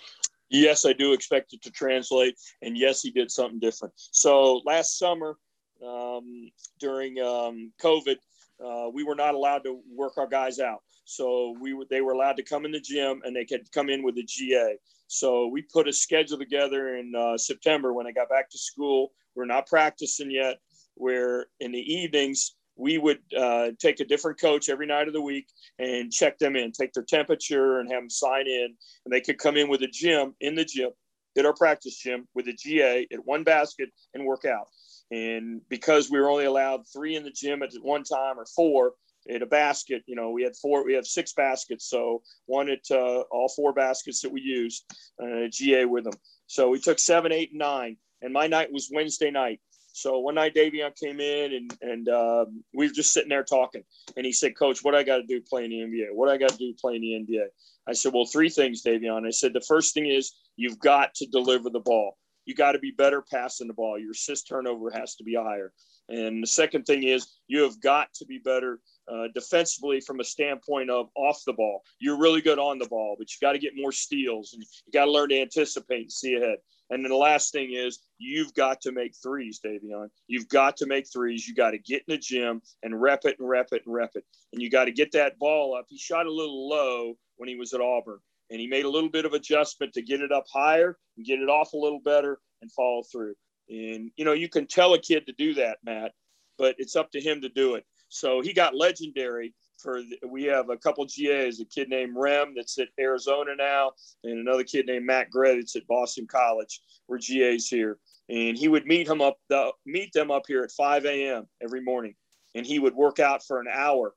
Yes, 0.51 0.85
I 0.85 0.93
do 0.93 1.13
expect 1.13 1.53
it 1.53 1.61
to 1.63 1.71
translate. 1.71 2.35
And 2.61 2.77
yes, 2.77 3.01
he 3.01 3.11
did 3.11 3.31
something 3.31 3.59
different. 3.59 3.93
So 3.95 4.61
last 4.65 4.99
summer, 4.99 5.37
um, 5.85 6.51
during 6.79 7.19
um, 7.19 7.71
COVID, 7.81 8.17
uh, 8.63 8.89
we 8.93 9.03
were 9.03 9.15
not 9.15 9.33
allowed 9.33 9.63
to 9.63 9.81
work 9.95 10.17
our 10.17 10.27
guys 10.27 10.59
out. 10.59 10.79
So 11.05 11.55
we 11.59 11.73
were, 11.73 11.85
they 11.89 12.01
were 12.01 12.13
allowed 12.13 12.37
to 12.37 12.43
come 12.43 12.65
in 12.65 12.71
the 12.71 12.79
gym 12.79 13.21
and 13.23 13.35
they 13.35 13.45
could 13.45 13.71
come 13.71 13.89
in 13.89 14.03
with 14.03 14.17
a 14.17 14.23
GA. 14.23 14.77
So 15.07 15.47
we 15.47 15.63
put 15.63 15.87
a 15.87 15.93
schedule 15.93 16.37
together 16.37 16.95
in 16.95 17.13
uh, 17.15 17.37
September 17.37 17.93
when 17.93 18.07
I 18.07 18.11
got 18.11 18.29
back 18.29 18.49
to 18.51 18.57
school. 18.57 19.11
We're 19.35 19.45
not 19.45 19.67
practicing 19.67 20.31
yet. 20.31 20.59
Where 20.95 21.47
in 21.59 21.71
the 21.71 21.79
evenings 21.79 22.55
we 22.81 22.97
would 22.97 23.19
uh, 23.37 23.69
take 23.79 23.99
a 23.99 24.05
different 24.05 24.41
coach 24.41 24.67
every 24.67 24.87
night 24.87 25.07
of 25.07 25.13
the 25.13 25.21
week 25.21 25.47
and 25.77 26.11
check 26.11 26.39
them 26.39 26.55
in, 26.55 26.71
take 26.71 26.93
their 26.93 27.03
temperature 27.03 27.79
and 27.79 27.91
have 27.91 28.01
them 28.01 28.09
sign 28.09 28.47
in. 28.47 28.75
And 29.05 29.13
they 29.13 29.21
could 29.21 29.37
come 29.37 29.55
in 29.55 29.69
with 29.69 29.83
a 29.83 29.87
gym 29.87 30.33
in 30.41 30.55
the 30.55 30.65
gym, 30.65 30.89
at 31.37 31.45
our 31.45 31.53
practice 31.53 31.95
gym 31.95 32.27
with 32.33 32.47
a 32.47 32.53
GA 32.53 33.07
at 33.11 33.25
one 33.25 33.43
basket 33.43 33.89
and 34.13 34.25
work 34.25 34.45
out. 34.45 34.67
And 35.11 35.61
because 35.69 36.09
we 36.09 36.19
were 36.19 36.29
only 36.29 36.45
allowed 36.45 36.81
three 36.91 37.15
in 37.15 37.23
the 37.23 37.31
gym 37.31 37.61
at 37.61 37.71
one 37.81 38.03
time 38.03 38.39
or 38.39 38.45
four 38.55 38.93
at 39.29 39.43
a 39.43 39.45
basket, 39.45 40.01
you 40.07 40.15
know, 40.15 40.31
we 40.31 40.43
had 40.43 40.55
four, 40.55 40.83
we 40.83 40.93
have 40.93 41.05
six 41.05 41.33
baskets. 41.33 41.87
So 41.87 42.23
one 42.47 42.69
at 42.69 42.89
uh, 42.89 43.21
all 43.31 43.47
four 43.55 43.73
baskets 43.73 44.21
that 44.21 44.31
we 44.31 44.41
used, 44.41 44.83
uh, 45.21 45.47
GA 45.51 45.85
with 45.85 46.05
them. 46.05 46.13
So 46.47 46.69
we 46.69 46.79
took 46.79 46.97
seven, 46.97 47.31
eight, 47.31 47.51
and 47.51 47.59
nine. 47.59 47.97
And 48.23 48.33
my 48.33 48.47
night 48.47 48.71
was 48.71 48.89
Wednesday 48.91 49.31
night. 49.31 49.59
So 49.93 50.19
one 50.19 50.35
night 50.35 50.55
Davion 50.55 50.95
came 50.95 51.19
in 51.19 51.53
and 51.53 51.77
and 51.81 52.09
um, 52.09 52.63
we 52.73 52.87
were 52.87 52.93
just 52.93 53.13
sitting 53.13 53.29
there 53.29 53.43
talking, 53.43 53.83
and 54.15 54.25
he 54.25 54.31
said, 54.31 54.57
"Coach, 54.57 54.83
what 54.83 54.95
I 54.95 55.03
got 55.03 55.17
to 55.17 55.23
do 55.23 55.41
playing 55.41 55.71
the 55.71 55.79
NBA? 55.79 56.13
What 56.13 56.29
I 56.29 56.37
got 56.37 56.49
to 56.49 56.57
do 56.57 56.73
playing 56.79 57.01
the 57.01 57.13
NBA?" 57.13 57.45
I 57.87 57.93
said, 57.93 58.13
"Well, 58.13 58.25
three 58.25 58.49
things, 58.49 58.83
Davion." 58.83 59.27
I 59.27 59.31
said, 59.31 59.53
"The 59.53 59.61
first 59.61 59.93
thing 59.93 60.05
is 60.07 60.33
you've 60.55 60.79
got 60.79 61.13
to 61.15 61.27
deliver 61.27 61.69
the 61.69 61.79
ball. 61.79 62.17
You 62.45 62.55
got 62.55 62.71
to 62.73 62.79
be 62.79 62.91
better 62.91 63.21
passing 63.21 63.67
the 63.67 63.73
ball. 63.73 63.99
Your 63.99 64.11
assist 64.11 64.47
turnover 64.47 64.89
has 64.91 65.15
to 65.15 65.23
be 65.23 65.35
higher. 65.35 65.73
And 66.11 66.43
the 66.43 66.47
second 66.47 66.83
thing 66.83 67.03
is 67.03 67.27
you 67.47 67.63
have 67.63 67.79
got 67.79 68.13
to 68.15 68.25
be 68.25 68.37
better 68.37 68.79
uh, 69.11 69.27
defensively 69.33 70.01
from 70.01 70.19
a 70.19 70.25
standpoint 70.25 70.89
of 70.89 71.07
off 71.15 71.41
the 71.45 71.53
ball. 71.53 71.83
You're 71.99 72.19
really 72.19 72.41
good 72.41 72.59
on 72.59 72.79
the 72.79 72.87
ball, 72.87 73.15
but 73.17 73.29
you 73.31 73.37
got 73.41 73.53
to 73.53 73.59
get 73.59 73.73
more 73.75 73.93
steals 73.93 74.51
and 74.53 74.61
you 74.61 74.91
got 74.91 75.05
to 75.05 75.11
learn 75.11 75.29
to 75.29 75.41
anticipate 75.41 76.01
and 76.01 76.11
see 76.11 76.35
ahead. 76.35 76.57
And 76.89 77.03
then 77.03 77.11
the 77.11 77.15
last 77.15 77.53
thing 77.53 77.73
is 77.73 77.99
you've 78.17 78.53
got 78.53 78.81
to 78.81 78.91
make 78.91 79.13
threes, 79.23 79.61
Davion. 79.65 80.09
You've 80.27 80.49
got 80.49 80.75
to 80.77 80.85
make 80.85 81.05
threes. 81.11 81.47
You 81.47 81.55
got 81.55 81.71
to 81.71 81.77
get 81.77 82.03
in 82.07 82.15
the 82.15 82.17
gym 82.17 82.61
and 82.83 83.01
rep 83.01 83.23
it 83.23 83.37
and 83.39 83.47
rep 83.47 83.69
it 83.71 83.83
and 83.85 83.95
rep 83.95 84.11
it. 84.15 84.25
And 84.51 84.61
you 84.61 84.69
got 84.69 84.85
to 84.85 84.91
get 84.91 85.13
that 85.13 85.39
ball 85.39 85.73
up. 85.73 85.85
He 85.87 85.97
shot 85.97 86.25
a 86.25 86.31
little 86.31 86.67
low 86.67 87.17
when 87.37 87.47
he 87.47 87.55
was 87.55 87.73
at 87.73 87.79
Auburn, 87.79 88.19
and 88.49 88.59
he 88.59 88.67
made 88.67 88.83
a 88.83 88.89
little 88.89 89.09
bit 89.09 89.25
of 89.25 89.31
adjustment 89.31 89.93
to 89.93 90.01
get 90.01 90.19
it 90.19 90.33
up 90.33 90.43
higher 90.53 90.97
and 91.15 91.25
get 91.25 91.39
it 91.39 91.47
off 91.47 91.71
a 91.71 91.77
little 91.77 92.01
better 92.01 92.41
and 92.61 92.69
follow 92.73 93.03
through. 93.09 93.35
And 93.69 94.11
you 94.15 94.25
know, 94.25 94.33
you 94.33 94.49
can 94.49 94.67
tell 94.67 94.93
a 94.93 94.99
kid 94.99 95.25
to 95.27 95.33
do 95.33 95.53
that, 95.55 95.77
Matt, 95.83 96.13
but 96.57 96.75
it's 96.77 96.95
up 96.95 97.11
to 97.11 97.21
him 97.21 97.41
to 97.41 97.49
do 97.49 97.75
it. 97.75 97.85
So 98.09 98.41
he 98.41 98.53
got 98.53 98.75
legendary 98.75 99.53
for 99.81 100.01
we 100.27 100.43
have 100.43 100.69
a 100.69 100.77
couple 100.77 101.05
GAs, 101.05 101.59
a 101.59 101.65
kid 101.65 101.89
named 101.89 102.13
Rem 102.15 102.53
that's 102.55 102.77
at 102.77 102.89
Arizona 102.99 103.55
now, 103.55 103.93
and 104.23 104.39
another 104.39 104.63
kid 104.63 104.85
named 104.85 105.05
Matt 105.05 105.29
Gray 105.29 105.55
that's 105.55 105.75
at 105.75 105.87
Boston 105.87 106.27
College. 106.27 106.81
We're 107.07 107.19
GAs 107.19 107.67
here, 107.67 107.97
and 108.29 108.57
he 108.57 108.67
would 108.67 108.85
meet 108.85 109.07
him 109.07 109.21
up 109.21 109.37
the, 109.49 109.71
meet 109.85 110.13
them 110.13 110.31
up 110.31 110.43
here 110.47 110.63
at 110.63 110.71
5 110.71 111.05
a.m. 111.05 111.47
every 111.61 111.81
morning, 111.81 112.15
and 112.55 112.65
he 112.65 112.79
would 112.79 112.93
work 112.93 113.19
out 113.19 113.43
for 113.43 113.59
an 113.59 113.67
hour 113.71 114.13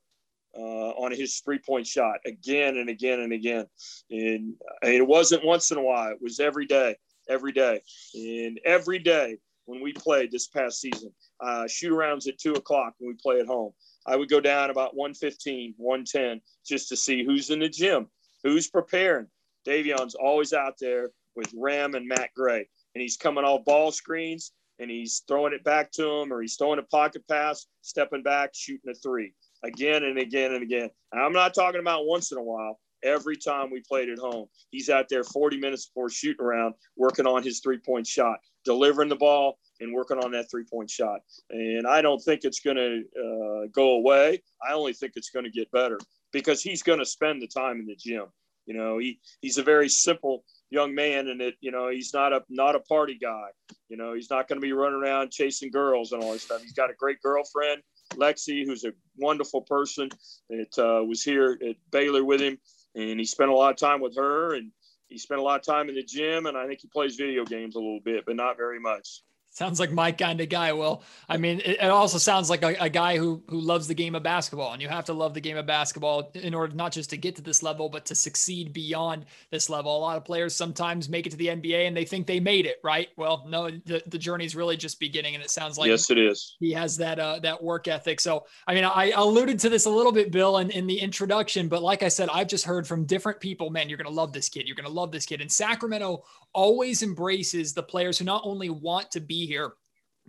uh, 0.57 0.91
on 0.91 1.13
his 1.13 1.41
three 1.41 1.59
point 1.59 1.87
shot 1.87 2.19
again 2.27 2.77
and 2.77 2.89
again 2.89 3.21
and 3.21 3.33
again. 3.33 3.67
And 4.11 4.55
it 4.83 5.07
wasn't 5.07 5.45
once 5.45 5.71
in 5.71 5.79
a 5.79 5.83
while; 5.83 6.11
it 6.11 6.19
was 6.21 6.41
every 6.41 6.67
day, 6.67 6.97
every 7.29 7.53
day, 7.53 7.81
and 8.15 8.61
every 8.65 8.99
day 8.99 9.39
when 9.67 9.83
we 9.83 9.93
played 9.93 10.31
this 10.31 10.47
past 10.47 10.81
season. 10.81 11.13
Uh, 11.41 11.67
shoot 11.67 11.93
arounds 11.93 12.29
at 12.29 12.39
two 12.39 12.53
o'clock 12.53 12.95
when 12.99 13.09
we 13.09 13.19
play 13.23 13.41
at 13.41 13.47
home. 13.47 13.73
I 14.07 14.17
would 14.17 14.29
go 14.29 14.41
down 14.41 14.71
about 14.71 14.95
115, 14.95 15.75
110 15.77 16.41
just 16.67 16.89
to 16.91 16.97
see 16.97 17.25
who's 17.25 17.51
in 17.51 17.61
the 17.61 17.69
gym, 17.69 18.09
who's 18.43 18.69
preparing. 18.69 19.27
Davion's 19.67 20.15
always 20.15 20.53
out 20.53 20.75
there 20.79 21.11
with 21.37 21.53
Ram 21.57 21.95
and 21.95 22.07
Matt 22.07 22.31
Gray, 22.37 22.69
and 22.95 23.03
he's 23.03 23.17
coming 23.17 23.45
off 23.45 23.65
ball 23.65 23.91
screens 23.91 24.53
and 24.79 24.91
he's 24.91 25.23
throwing 25.29 25.53
it 25.53 25.65
back 25.65 25.93
to 25.93 26.05
him, 26.05 26.33
or 26.33 26.43
he's 26.43 26.57
throwing 26.57 26.79
a 26.79 26.83
pocket 26.83 27.23
pass, 27.29 27.67
stepping 27.83 28.23
back, 28.23 28.51
shooting 28.55 28.91
a 28.91 28.95
three 28.95 29.33
again 29.63 30.03
and 30.05 30.19
again 30.19 30.53
and 30.53 30.63
again. 30.63 30.91
And 31.13 31.23
I'm 31.23 31.33
not 31.33 31.55
talking 31.55 31.81
about 31.81 32.07
once 32.07 32.33
in 32.33 32.39
a 32.39 32.43
while. 32.43 32.79
Every 33.05 33.37
time 33.37 33.71
we 33.71 33.81
played 33.81 34.09
at 34.09 34.19
home. 34.19 34.47
He's 34.71 34.91
out 34.91 35.07
there 35.09 35.23
40 35.23 35.59
minutes 35.59 35.87
before 35.87 36.11
shooting 36.11 36.45
around, 36.45 36.75
working 36.97 37.27
on 37.27 37.43
his 37.43 37.61
three 37.61 37.79
point 37.79 38.07
shot, 38.07 38.39
delivering 38.65 39.09
the 39.09 39.17
ball, 39.17 39.59
and 39.81 39.95
working 39.95 40.19
on 40.19 40.33
that 40.33 40.51
three 40.51 40.65
point 40.65 40.91
shot. 40.91 41.21
And 41.51 41.87
I 41.87 42.03
don't 42.03 42.21
think 42.21 42.41
it's 42.45 42.61
going 42.61 42.77
to 42.77 43.03
uh, 43.21 43.67
go 43.73 43.97
away. 43.97 44.43
I 44.67 44.73
only 44.73 44.93
think 44.93 45.13
it's 45.17 45.31
going 45.31 45.45
to 45.45 45.51
get 45.51 45.71
better 45.71 45.99
because 46.33 46.63
he's 46.63 46.83
going 46.83 46.99
to 46.99 47.07
spend 47.07 47.41
the 47.41 47.47
time 47.47 47.79
in 47.79 47.87
the 47.87 47.97
gym. 47.97 48.27
You 48.67 48.75
know, 48.75 48.99
he, 48.99 49.21
he's 49.41 49.59
a 49.59 49.63
very 49.63 49.89
simple 49.89 50.45
young 50.71 50.95
man 50.95 51.29
and 51.29 51.41
it, 51.41 51.55
you 51.61 51.71
know, 51.71 51.91
he's 51.91 52.15
not 52.15 52.33
a, 52.33 52.43
not 52.49 52.75
a 52.75 52.81
party 52.81 53.19
guy. 53.21 53.49
You 53.89 53.97
know, 53.97 54.15
he's 54.15 54.31
not 54.31 54.49
going 54.49 54.61
to 54.61 54.65
be 54.65 54.73
running 54.73 55.01
around 55.01 55.31
chasing 55.31 55.71
girls 55.71 56.13
and 56.13 56.23
all 56.23 56.33
this 56.33 56.43
stuff. 56.43 56.63
He's 56.63 56.73
got 56.73 56.91
a 56.91 56.95
great 56.95 57.21
girlfriend, 57.23 57.83
Lexi, 58.15 58.65
who's 58.65 58.85
a 58.85 58.93
wonderful 59.19 59.61
person 59.63 60.09
that 60.49 60.79
uh, 60.79 61.05
was 61.05 61.23
here 61.23 61.59
at 61.69 61.77
Baylor 61.93 62.25
with 62.25 62.41
him. 62.41 62.59
And 62.95 63.19
he 63.19 63.25
spent 63.25 63.51
a 63.51 63.55
lot 63.55 63.71
of 63.71 63.77
time 63.77 64.01
with 64.01 64.17
her 64.17 64.55
and 64.55 64.71
he 65.09 65.19
spent 65.19 65.41
a 65.41 65.45
lot 65.45 65.61
of 65.61 65.67
time 65.67 65.89
in 65.89 65.95
the 65.95 66.03
gym. 66.03 66.47
And 66.47 66.57
I 66.57 66.67
think 66.67 66.81
he 66.81 66.89
plays 66.89 67.17
video 67.17 67.45
games 67.45 67.77
a 67.77 67.79
little 67.79 68.01
bit, 68.05 68.25
but 68.27 68.37
not 68.37 68.57
very 68.57 68.81
much. 68.81 69.23
Sounds 69.55 69.79
like 69.79 69.93
my 69.93 70.11
kind 70.11 70.41
of 70.41 70.49
guy. 70.49 70.73
Well, 70.73 71.05
I 71.29 71.37
mean, 71.37 71.61
it, 71.61 71.79
it 71.81 71.85
also 71.85 72.19
sounds 72.19 72.51
like 72.51 72.65
a, 72.65 72.75
a, 72.81 72.91
guy 72.91 73.17
who 73.17 73.41
who 73.47 73.61
loves 73.61 73.87
the 73.87 73.95
game 73.95 74.17
of 74.17 74.25
basketball, 74.25 74.73
and 74.73 74.83
you 74.83 74.89
have 74.89 75.05
to 75.05 75.13
love 75.13 75.33
the 75.33 75.41
game 75.41 75.57
of 75.57 75.65
basketball 75.65 76.33
in 76.35 76.55
order 76.55 76.75
not 76.75 76.91
just 76.91 77.09
to 77.11 77.17
get 77.17 77.37
to 77.37 77.43
this 77.43 77.63
level, 77.63 77.89
but 77.89 78.05
to 78.07 78.17
succeed 78.17 78.73
beyond 78.73 79.27
this 79.53 79.71
level. 79.71 79.97
A 79.97 80.01
lot 80.01 80.17
of 80.17 80.25
players 80.25 80.57
sometimes 80.57 81.09
make 81.09 81.29
it 81.29 81.31
to 81.31 81.37
the 81.37 81.47
NBA 81.47 81.87
and 81.87 81.97
they 81.97 82.05
think 82.05 82.27
they 82.27 82.41
made 82.41 82.67
it, 82.67 82.81
right? 82.83 83.11
Well, 83.17 83.45
no, 83.49 83.71
the, 83.71 84.03
the 84.09 84.19
journey 84.19 84.45
is 84.45 84.57
really 84.57 84.77
just 84.77 84.99
beginning, 84.99 85.37
and 85.37 85.45
it 85.45 85.51
sounds 85.51 85.79
like 85.79 85.89
yes, 85.89 86.11
it 86.11 86.19
is. 86.19 86.57
He 86.59 86.73
has 86.73 86.97
that 86.97 87.21
uh, 87.21 87.39
that 87.45 87.63
work 87.63 87.87
ethic. 87.87 88.19
So, 88.19 88.47
I 88.67 88.75
mean, 88.75 88.83
I 88.83 89.13
alluded 89.13 89.61
to 89.61 89.69
this 89.69 89.85
a 89.85 89.91
little 89.91 90.11
bit, 90.11 90.33
Bill, 90.33 90.59
in, 90.59 90.71
in 90.71 90.89
the 90.89 90.99
introduction, 90.99 91.69
but 91.69 91.81
like 91.81 92.03
I 92.03 92.09
said, 92.09 92.29
I've 92.29 92.49
just 92.49 92.65
heard 92.65 92.89
from 92.89 93.05
different 93.05 93.39
people. 93.39 93.71
Man, 93.71 93.89
you're 93.89 93.99
gonna 93.99 94.11
love 94.11 94.33
this 94.33 94.49
kid. 94.49 94.67
You're 94.67 94.75
gonna 94.75 94.89
love 94.89 95.13
this 95.13 95.27
kid. 95.27 95.41
And 95.41 95.51
Sacramento 95.51 96.25
always 96.55 97.05
embraces 97.05 97.73
the 97.73 97.83
players 97.85 98.19
who 98.19 98.25
not 98.25 98.43
only 98.45 98.71
want 98.71 99.13
to 99.13 99.21
be 99.21 99.44
here 99.47 99.75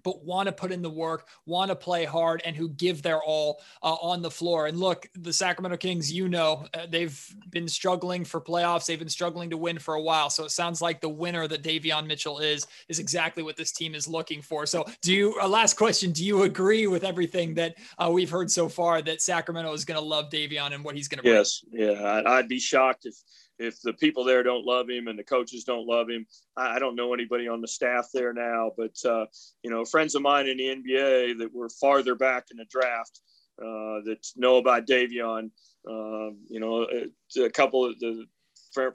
but 0.05 0.23
want 0.23 0.45
to 0.45 0.53
put 0.53 0.71
in 0.71 0.81
the 0.81 0.89
work, 0.89 1.27
want 1.45 1.69
to 1.69 1.75
play 1.75 2.05
hard, 2.05 2.41
and 2.45 2.55
who 2.55 2.69
give 2.69 3.01
their 3.01 3.21
all 3.21 3.61
uh, 3.81 3.95
on 3.95 4.21
the 4.21 4.31
floor. 4.31 4.67
And 4.67 4.79
look, 4.79 5.07
the 5.15 5.33
Sacramento 5.33 5.77
Kings, 5.77 6.13
you 6.13 6.29
know, 6.29 6.65
uh, 6.73 6.85
they've 6.87 7.35
been 7.49 7.67
struggling 7.67 8.23
for 8.23 8.39
playoffs. 8.39 8.85
They've 8.85 8.99
been 8.99 9.09
struggling 9.09 9.49
to 9.49 9.57
win 9.57 9.79
for 9.79 9.95
a 9.95 10.01
while. 10.01 10.29
So 10.29 10.45
it 10.45 10.51
sounds 10.51 10.81
like 10.81 11.01
the 11.01 11.09
winner 11.09 11.47
that 11.47 11.63
Davion 11.63 12.05
Mitchell 12.07 12.39
is 12.39 12.67
is 12.87 12.99
exactly 12.99 13.43
what 13.43 13.57
this 13.57 13.71
team 13.71 13.95
is 13.95 14.07
looking 14.07 14.41
for. 14.41 14.65
So, 14.65 14.85
do 15.01 15.11
you? 15.11 15.35
Uh, 15.41 15.47
last 15.47 15.75
question: 15.75 16.11
Do 16.11 16.23
you 16.23 16.43
agree 16.43 16.85
with 16.87 17.03
everything 17.03 17.55
that 17.55 17.75
uh, 17.97 18.11
we've 18.13 18.29
heard 18.29 18.51
so 18.51 18.69
far 18.69 19.01
that 19.01 19.21
Sacramento 19.21 19.73
is 19.73 19.85
going 19.85 19.99
to 19.99 20.05
love 20.05 20.29
Davion 20.29 20.73
and 20.73 20.83
what 20.83 20.95
he's 20.95 21.07
going 21.07 21.17
to? 21.17 21.23
Bring? 21.23 21.35
Yes, 21.35 21.65
yeah, 21.71 22.21
I'd 22.27 22.47
be 22.47 22.59
shocked 22.59 23.05
if 23.05 23.15
if 23.59 23.81
the 23.81 23.93
people 23.93 24.23
there 24.23 24.43
don't 24.43 24.65
love 24.65 24.89
him 24.89 25.07
and 25.07 25.17
the 25.17 25.23
coaches 25.23 25.63
don't 25.63 25.87
love 25.87 26.09
him, 26.09 26.25
I, 26.57 26.79
don't 26.79 26.95
know 26.95 27.13
anybody 27.13 27.47
on 27.47 27.61
the 27.61 27.67
staff 27.67 28.09
there 28.13 28.33
now, 28.33 28.71
but 28.77 28.95
uh, 29.05 29.25
you 29.63 29.69
know, 29.69 29.85
friends 29.85 30.15
of 30.15 30.21
mine 30.21 30.47
in 30.47 30.57
the 30.57 30.67
NBA 30.67 31.37
that 31.39 31.53
were 31.53 31.69
farther 31.69 32.15
back 32.15 32.47
in 32.51 32.57
the 32.57 32.65
draft 32.65 33.21
uh, 33.59 34.03
that 34.05 34.27
know 34.35 34.57
about 34.57 34.87
Davion. 34.87 35.51
Uh, 35.87 36.33
you 36.49 36.59
know, 36.59 36.87
a 37.37 37.49
couple 37.49 37.85
of 37.85 37.99
the 37.99 38.25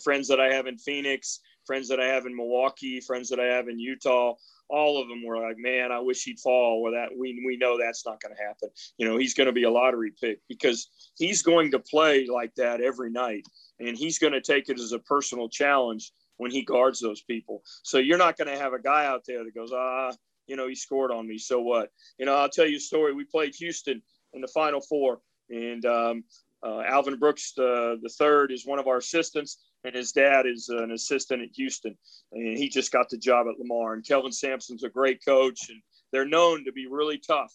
friends 0.03 0.29
that 0.29 0.41
I 0.41 0.53
have 0.53 0.67
in 0.67 0.77
Phoenix, 0.77 1.41
friends 1.67 1.89
that 1.89 2.01
I 2.01 2.07
have 2.07 2.27
in 2.27 2.37
Milwaukee, 2.37 3.01
friends 3.01 3.29
that 3.31 3.41
I 3.41 3.47
have 3.47 3.69
in 3.69 3.79
Utah. 3.79 4.35
All 4.71 5.01
of 5.01 5.09
them 5.09 5.25
were 5.25 5.39
like, 5.39 5.57
"Man, 5.59 5.93
I 5.93 6.01
wish 6.01 6.25
he'd 6.25 6.39
fall." 6.39 6.83
Well, 6.83 6.93
that 6.93 7.11
we 7.17 7.43
we 7.45 7.57
know 7.57 7.79
that's 7.79 8.07
not 8.07 8.21
going 8.21 8.35
to 8.35 8.43
happen. 8.43 8.69
You 8.99 9.09
know, 9.09 9.17
he's 9.17 9.35
going 9.35 9.49
to 9.49 9.53
be 9.53 9.65
a 9.65 9.71
lottery 9.71 10.13
pick 10.21 10.41
because 10.49 10.89
he's 11.17 11.43
going 11.43 11.71
to 11.73 11.79
play 11.79 12.27
like 12.27 12.55
that 12.57 12.81
every 12.81 13.11
night 13.11 13.45
and 13.81 13.97
he's 13.97 14.19
going 14.19 14.33
to 14.33 14.41
take 14.41 14.69
it 14.69 14.79
as 14.79 14.93
a 14.93 14.99
personal 14.99 15.49
challenge 15.49 16.13
when 16.37 16.51
he 16.51 16.63
guards 16.63 17.01
those 17.01 17.23
people. 17.23 17.63
So 17.83 17.99
you're 17.99 18.19
not 18.19 18.37
going 18.37 18.49
to 18.49 18.59
have 18.59 18.73
a 18.73 18.81
guy 18.81 19.07
out 19.07 19.25
there 19.27 19.45
that 19.45 19.55
goes, 19.55 19.73
ah, 19.75 20.13
you 20.47 20.57
know, 20.57 20.69
he 20.69 20.75
scored 20.75 21.11
on 21.11 21.27
me. 21.27 21.39
So 21.39 21.61
what? 21.61 21.91
You 22.19 22.27
know, 22.27 22.35
I'll 22.35 22.49
tell 22.49 22.67
you 22.67 22.77
a 22.77 22.81
story. 22.81 23.13
We 23.13 23.25
played 23.25 23.55
Houston 23.57 24.03
in 24.33 24.41
the 24.41 24.49
Final 24.49 24.81
Four, 24.81 25.21
and 25.49 25.85
um, 25.85 26.25
uh, 26.63 26.83
Alvin 26.83 27.19
Brooks 27.19 27.53
the 27.57 27.99
the 28.03 28.09
third 28.09 28.53
is 28.53 28.67
one 28.67 28.79
of 28.79 28.87
our 28.87 28.99
assistants, 28.99 29.59
and 29.85 29.95
his 29.95 30.13
dad 30.13 30.47
is 30.47 30.69
an 30.69 30.93
assistant 30.93 31.43
at 31.43 31.49
Houston, 31.55 31.97
and 32.33 32.59
he 32.59 32.69
just 32.69 32.93
got 32.93 33.09
the 33.09 33.19
job 33.19 33.47
at 33.49 33.59
Lamar. 33.59 33.95
And 33.95 34.07
Kelvin 34.07 34.33
Sampson's 34.33 34.85
a 34.85 34.89
great 34.89 35.25
coach, 35.25 35.69
and 35.69 35.81
they're 36.13 36.29
known 36.29 36.65
to 36.65 36.73
be 36.73 36.87
really 36.87 37.19
tough. 37.19 37.53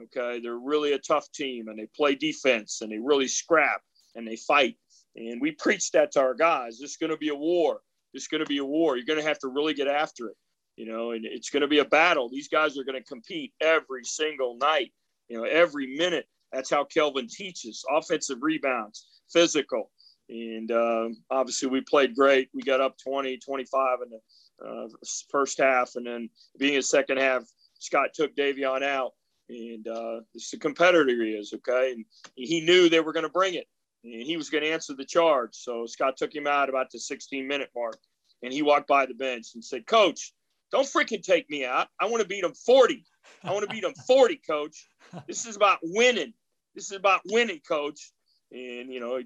Okay, 0.00 0.40
they're 0.40 0.58
really 0.58 0.92
a 0.94 0.98
tough 0.98 1.30
team, 1.32 1.68
and 1.68 1.78
they 1.78 1.86
play 1.94 2.14
defense, 2.14 2.80
and 2.80 2.90
they 2.90 2.98
really 2.98 3.28
scrap, 3.28 3.82
and 4.14 4.26
they 4.26 4.36
fight. 4.36 4.76
And 5.16 5.40
we 5.40 5.52
preach 5.52 5.90
that 5.92 6.12
to 6.12 6.20
our 6.20 6.34
guys. 6.34 6.78
This 6.78 6.92
is 6.92 6.96
going 6.96 7.10
to 7.10 7.18
be 7.18 7.28
a 7.28 7.34
war. 7.34 7.80
This 8.14 8.22
is 8.22 8.28
going 8.28 8.42
to 8.42 8.48
be 8.48 8.58
a 8.58 8.64
war. 8.64 8.96
You're 8.96 9.06
going 9.06 9.20
to 9.20 9.28
have 9.28 9.38
to 9.40 9.48
really 9.48 9.74
get 9.74 9.88
after 9.88 10.28
it, 10.28 10.36
you 10.76 10.86
know, 10.86 11.12
and 11.12 11.24
it's 11.24 11.50
going 11.50 11.62
to 11.62 11.68
be 11.68 11.80
a 11.80 11.84
battle. 11.84 12.28
These 12.28 12.48
guys 12.48 12.78
are 12.78 12.84
going 12.84 13.00
to 13.00 13.06
compete 13.06 13.52
every 13.60 14.04
single 14.04 14.56
night, 14.56 14.92
you 15.28 15.36
know, 15.36 15.44
every 15.44 15.94
minute. 15.96 16.26
That's 16.52 16.70
how 16.70 16.84
Kelvin 16.84 17.28
teaches 17.28 17.84
offensive 17.90 18.38
rebounds, 18.42 19.06
physical. 19.32 19.90
And 20.32 20.72
uh, 20.72 21.08
obviously, 21.30 21.68
we 21.68 21.82
played 21.82 22.16
great. 22.16 22.48
We 22.54 22.62
got 22.62 22.80
up 22.80 22.96
20, 22.98 23.38
25 23.38 23.98
in 24.04 24.10
the 24.10 24.66
uh, 24.66 24.88
first 25.30 25.58
half. 25.58 25.92
And 25.96 26.06
then 26.06 26.30
being 26.58 26.78
a 26.78 26.82
second 26.82 27.18
half, 27.18 27.42
Scott 27.78 28.14
took 28.14 28.34
Davion 28.34 28.82
out. 28.82 29.12
And 29.50 29.86
uh, 29.86 30.20
it's 30.32 30.50
the 30.50 30.56
competitor 30.56 31.22
he 31.22 31.32
is, 31.32 31.52
okay? 31.52 31.92
And 31.92 32.06
he 32.34 32.62
knew 32.62 32.88
they 32.88 33.00
were 33.00 33.12
going 33.12 33.24
to 33.24 33.28
bring 33.28 33.54
it 33.54 33.66
and 34.04 34.22
he 34.22 34.36
was 34.36 34.50
going 34.50 34.64
to 34.64 34.70
answer 34.70 34.94
the 34.94 35.04
charge. 35.04 35.50
So 35.54 35.86
Scott 35.86 36.16
took 36.16 36.34
him 36.34 36.46
out 36.46 36.68
about 36.68 36.90
the 36.90 36.98
16 36.98 37.46
minute 37.46 37.70
mark, 37.74 37.98
and 38.42 38.52
he 38.52 38.62
walked 38.62 38.88
by 38.88 39.06
the 39.06 39.14
bench 39.14 39.48
and 39.54 39.64
said, 39.64 39.86
"Coach, 39.86 40.32
don't 40.70 40.86
freaking 40.86 41.22
take 41.22 41.48
me 41.50 41.64
out. 41.64 41.88
I 42.00 42.06
want 42.06 42.22
to 42.22 42.28
beat 42.28 42.44
him 42.44 42.54
40. 42.54 43.04
I 43.44 43.52
want 43.52 43.68
to 43.68 43.74
beat 43.74 43.84
him 43.84 43.94
40, 44.06 44.40
Coach. 44.46 44.88
This 45.26 45.46
is 45.46 45.56
about 45.56 45.78
winning. 45.82 46.32
This 46.74 46.86
is 46.86 46.96
about 46.96 47.20
winning, 47.26 47.60
Coach." 47.66 48.12
And 48.50 48.92
you 48.92 49.00
know, 49.00 49.20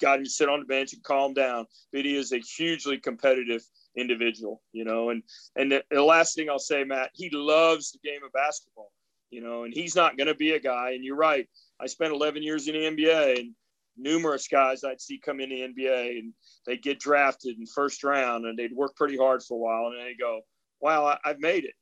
got 0.00 0.18
him 0.18 0.24
to 0.24 0.30
sit 0.30 0.48
on 0.48 0.60
the 0.60 0.66
bench 0.66 0.92
and 0.92 1.02
calm 1.02 1.34
down. 1.34 1.66
But 1.92 2.04
he 2.04 2.16
is 2.16 2.32
a 2.32 2.38
hugely 2.38 2.98
competitive 2.98 3.62
individual, 3.96 4.62
you 4.72 4.84
know. 4.84 5.10
And 5.10 5.22
and 5.56 5.72
the, 5.72 5.84
the 5.90 6.02
last 6.02 6.34
thing 6.34 6.48
I'll 6.50 6.58
say, 6.58 6.84
Matt, 6.84 7.10
he 7.14 7.30
loves 7.30 7.92
the 7.92 7.98
game 8.08 8.20
of 8.24 8.32
basketball, 8.32 8.92
you 9.30 9.42
know, 9.42 9.64
and 9.64 9.74
he's 9.74 9.96
not 9.96 10.16
going 10.16 10.28
to 10.28 10.34
be 10.34 10.52
a 10.52 10.60
guy. 10.60 10.92
And 10.92 11.04
you're 11.04 11.16
right. 11.16 11.48
I 11.80 11.86
spent 11.86 12.14
11 12.14 12.42
years 12.42 12.68
in 12.68 12.74
the 12.74 12.80
NBA, 12.80 13.38
and 13.38 13.54
numerous 13.96 14.48
guys 14.48 14.84
I'd 14.84 15.00
see 15.00 15.18
come 15.18 15.40
in 15.40 15.50
the 15.50 15.60
NBA 15.60 16.18
and 16.18 16.32
they'd 16.66 16.82
get 16.82 17.00
drafted 17.00 17.58
in 17.58 17.66
first 17.66 18.04
round 18.04 18.44
and 18.44 18.58
they'd 18.58 18.74
work 18.74 18.94
pretty 18.96 19.16
hard 19.16 19.42
for 19.42 19.54
a 19.54 19.58
while 19.58 19.90
and 19.90 20.00
they 20.00 20.14
go, 20.18 20.40
wow, 20.80 21.06
I, 21.06 21.18
I've 21.24 21.40
made 21.40 21.64
it. 21.64 21.74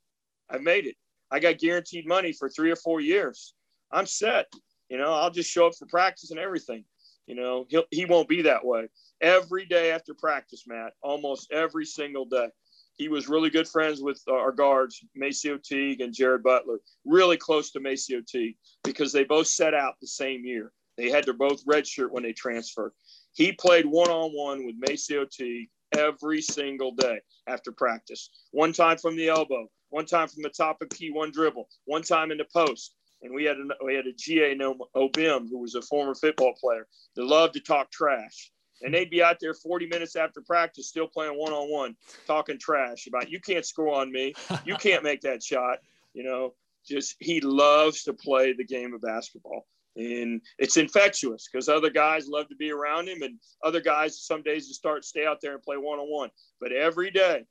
I've 0.48 0.62
made 0.62 0.86
it. 0.86 0.96
I 1.30 1.40
got 1.40 1.58
guaranteed 1.58 2.06
money 2.06 2.32
for 2.32 2.48
three 2.48 2.70
or 2.70 2.76
four 2.76 3.00
years. 3.00 3.54
I'm 3.90 4.06
set. 4.06 4.46
You 4.88 4.98
know, 4.98 5.12
I'll 5.12 5.30
just 5.30 5.50
show 5.50 5.66
up 5.66 5.74
for 5.76 5.86
practice 5.86 6.30
and 6.30 6.38
everything. 6.38 6.84
You 7.26 7.34
know, 7.34 7.66
he'll, 7.68 7.84
he 7.90 8.04
won't 8.04 8.28
be 8.28 8.42
that 8.42 8.64
way. 8.64 8.88
Every 9.20 9.64
day 9.64 9.92
after 9.92 10.14
practice, 10.14 10.64
Matt, 10.66 10.92
almost 11.02 11.50
every 11.52 11.86
single 11.86 12.26
day. 12.26 12.48
He 12.96 13.08
was 13.08 13.28
really 13.28 13.50
good 13.50 13.66
friends 13.66 14.00
with 14.00 14.22
uh, 14.28 14.34
our 14.34 14.52
guards, 14.52 15.04
MaCio 15.20 15.60
Teague 15.60 16.00
and 16.00 16.14
Jared 16.14 16.44
Butler, 16.44 16.78
really 17.04 17.36
close 17.36 17.72
to 17.72 17.80
MaCio 17.80 18.24
Teague 18.24 18.56
because 18.84 19.12
they 19.12 19.24
both 19.24 19.48
set 19.48 19.74
out 19.74 19.94
the 20.00 20.06
same 20.06 20.44
year. 20.44 20.72
They 20.96 21.10
had 21.10 21.24
their 21.24 21.34
both 21.34 21.64
redshirt 21.66 22.10
when 22.10 22.22
they 22.22 22.32
transferred. 22.32 22.92
He 23.32 23.50
played 23.52 23.86
one 23.86 24.10
on 24.10 24.30
one 24.30 24.64
with 24.64 24.80
MaCio 24.80 25.28
Teague 25.28 25.70
every 25.96 26.40
single 26.40 26.92
day 26.92 27.20
after 27.48 27.72
practice. 27.72 28.30
One 28.52 28.72
time 28.72 28.98
from 28.98 29.16
the 29.16 29.28
elbow, 29.28 29.68
one 29.90 30.06
time 30.06 30.28
from 30.28 30.42
the 30.42 30.50
top 30.50 30.80
of 30.80 30.88
key, 30.90 31.10
one 31.10 31.32
dribble, 31.32 31.68
one 31.86 32.02
time 32.02 32.30
in 32.30 32.38
the 32.38 32.46
post. 32.52 32.94
And 33.24 33.34
we 33.34 33.44
had 33.44 33.56
a, 33.56 33.84
we 33.84 33.94
had 33.94 34.06
a 34.06 34.12
GA 34.12 34.54
no 34.54 34.76
Obim 34.94 35.48
who 35.48 35.58
was 35.58 35.74
a 35.74 35.82
former 35.82 36.14
football 36.14 36.54
player 36.60 36.86
that 37.16 37.24
loved 37.24 37.54
to 37.54 37.60
talk 37.60 37.90
trash. 37.90 38.52
And 38.82 38.92
they'd 38.92 39.10
be 39.10 39.22
out 39.22 39.38
there 39.40 39.54
40 39.54 39.86
minutes 39.86 40.14
after 40.14 40.42
practice, 40.42 40.88
still 40.88 41.08
playing 41.08 41.38
one 41.38 41.52
on 41.52 41.70
one, 41.70 41.96
talking 42.26 42.58
trash 42.58 43.06
about 43.06 43.30
you 43.30 43.40
can't 43.40 43.64
score 43.64 43.94
on 43.94 44.12
me, 44.12 44.34
you 44.64 44.76
can't 44.76 45.02
make 45.02 45.22
that 45.22 45.42
shot. 45.42 45.78
You 46.12 46.24
know, 46.24 46.54
just 46.86 47.16
he 47.18 47.40
loves 47.40 48.02
to 48.04 48.12
play 48.12 48.52
the 48.52 48.64
game 48.64 48.92
of 48.92 49.00
basketball 49.00 49.66
and 49.96 50.40
it's 50.58 50.76
infectious 50.76 51.48
because 51.50 51.68
other 51.68 51.90
guys 51.90 52.28
love 52.28 52.48
to 52.48 52.56
be 52.56 52.70
around 52.70 53.08
him 53.08 53.22
and 53.22 53.38
other 53.62 53.80
guys 53.80 54.20
some 54.20 54.42
days 54.42 54.66
just 54.66 54.80
start 54.80 55.04
stay 55.04 55.24
out 55.24 55.40
there 55.40 55.54
and 55.54 55.62
play 55.62 55.76
one-on-one 55.76 56.30
but 56.60 56.72
every 56.72 57.10
day 57.10 57.44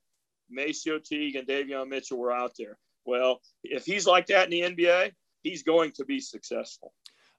MaCio 0.56 1.04
Teague 1.04 1.36
and 1.36 1.48
Davion 1.48 1.88
Mitchell 1.88 2.18
were 2.18 2.34
out 2.34 2.52
there 2.58 2.78
well 3.06 3.40
if 3.64 3.86
he's 3.86 4.06
like 4.06 4.28
that 4.28 4.52
in 4.52 4.76
the 4.76 4.76
NBA 4.76 5.12
he's 5.44 5.64
going 5.64 5.92
to 5.92 6.06
be 6.06 6.20
successful 6.20 6.94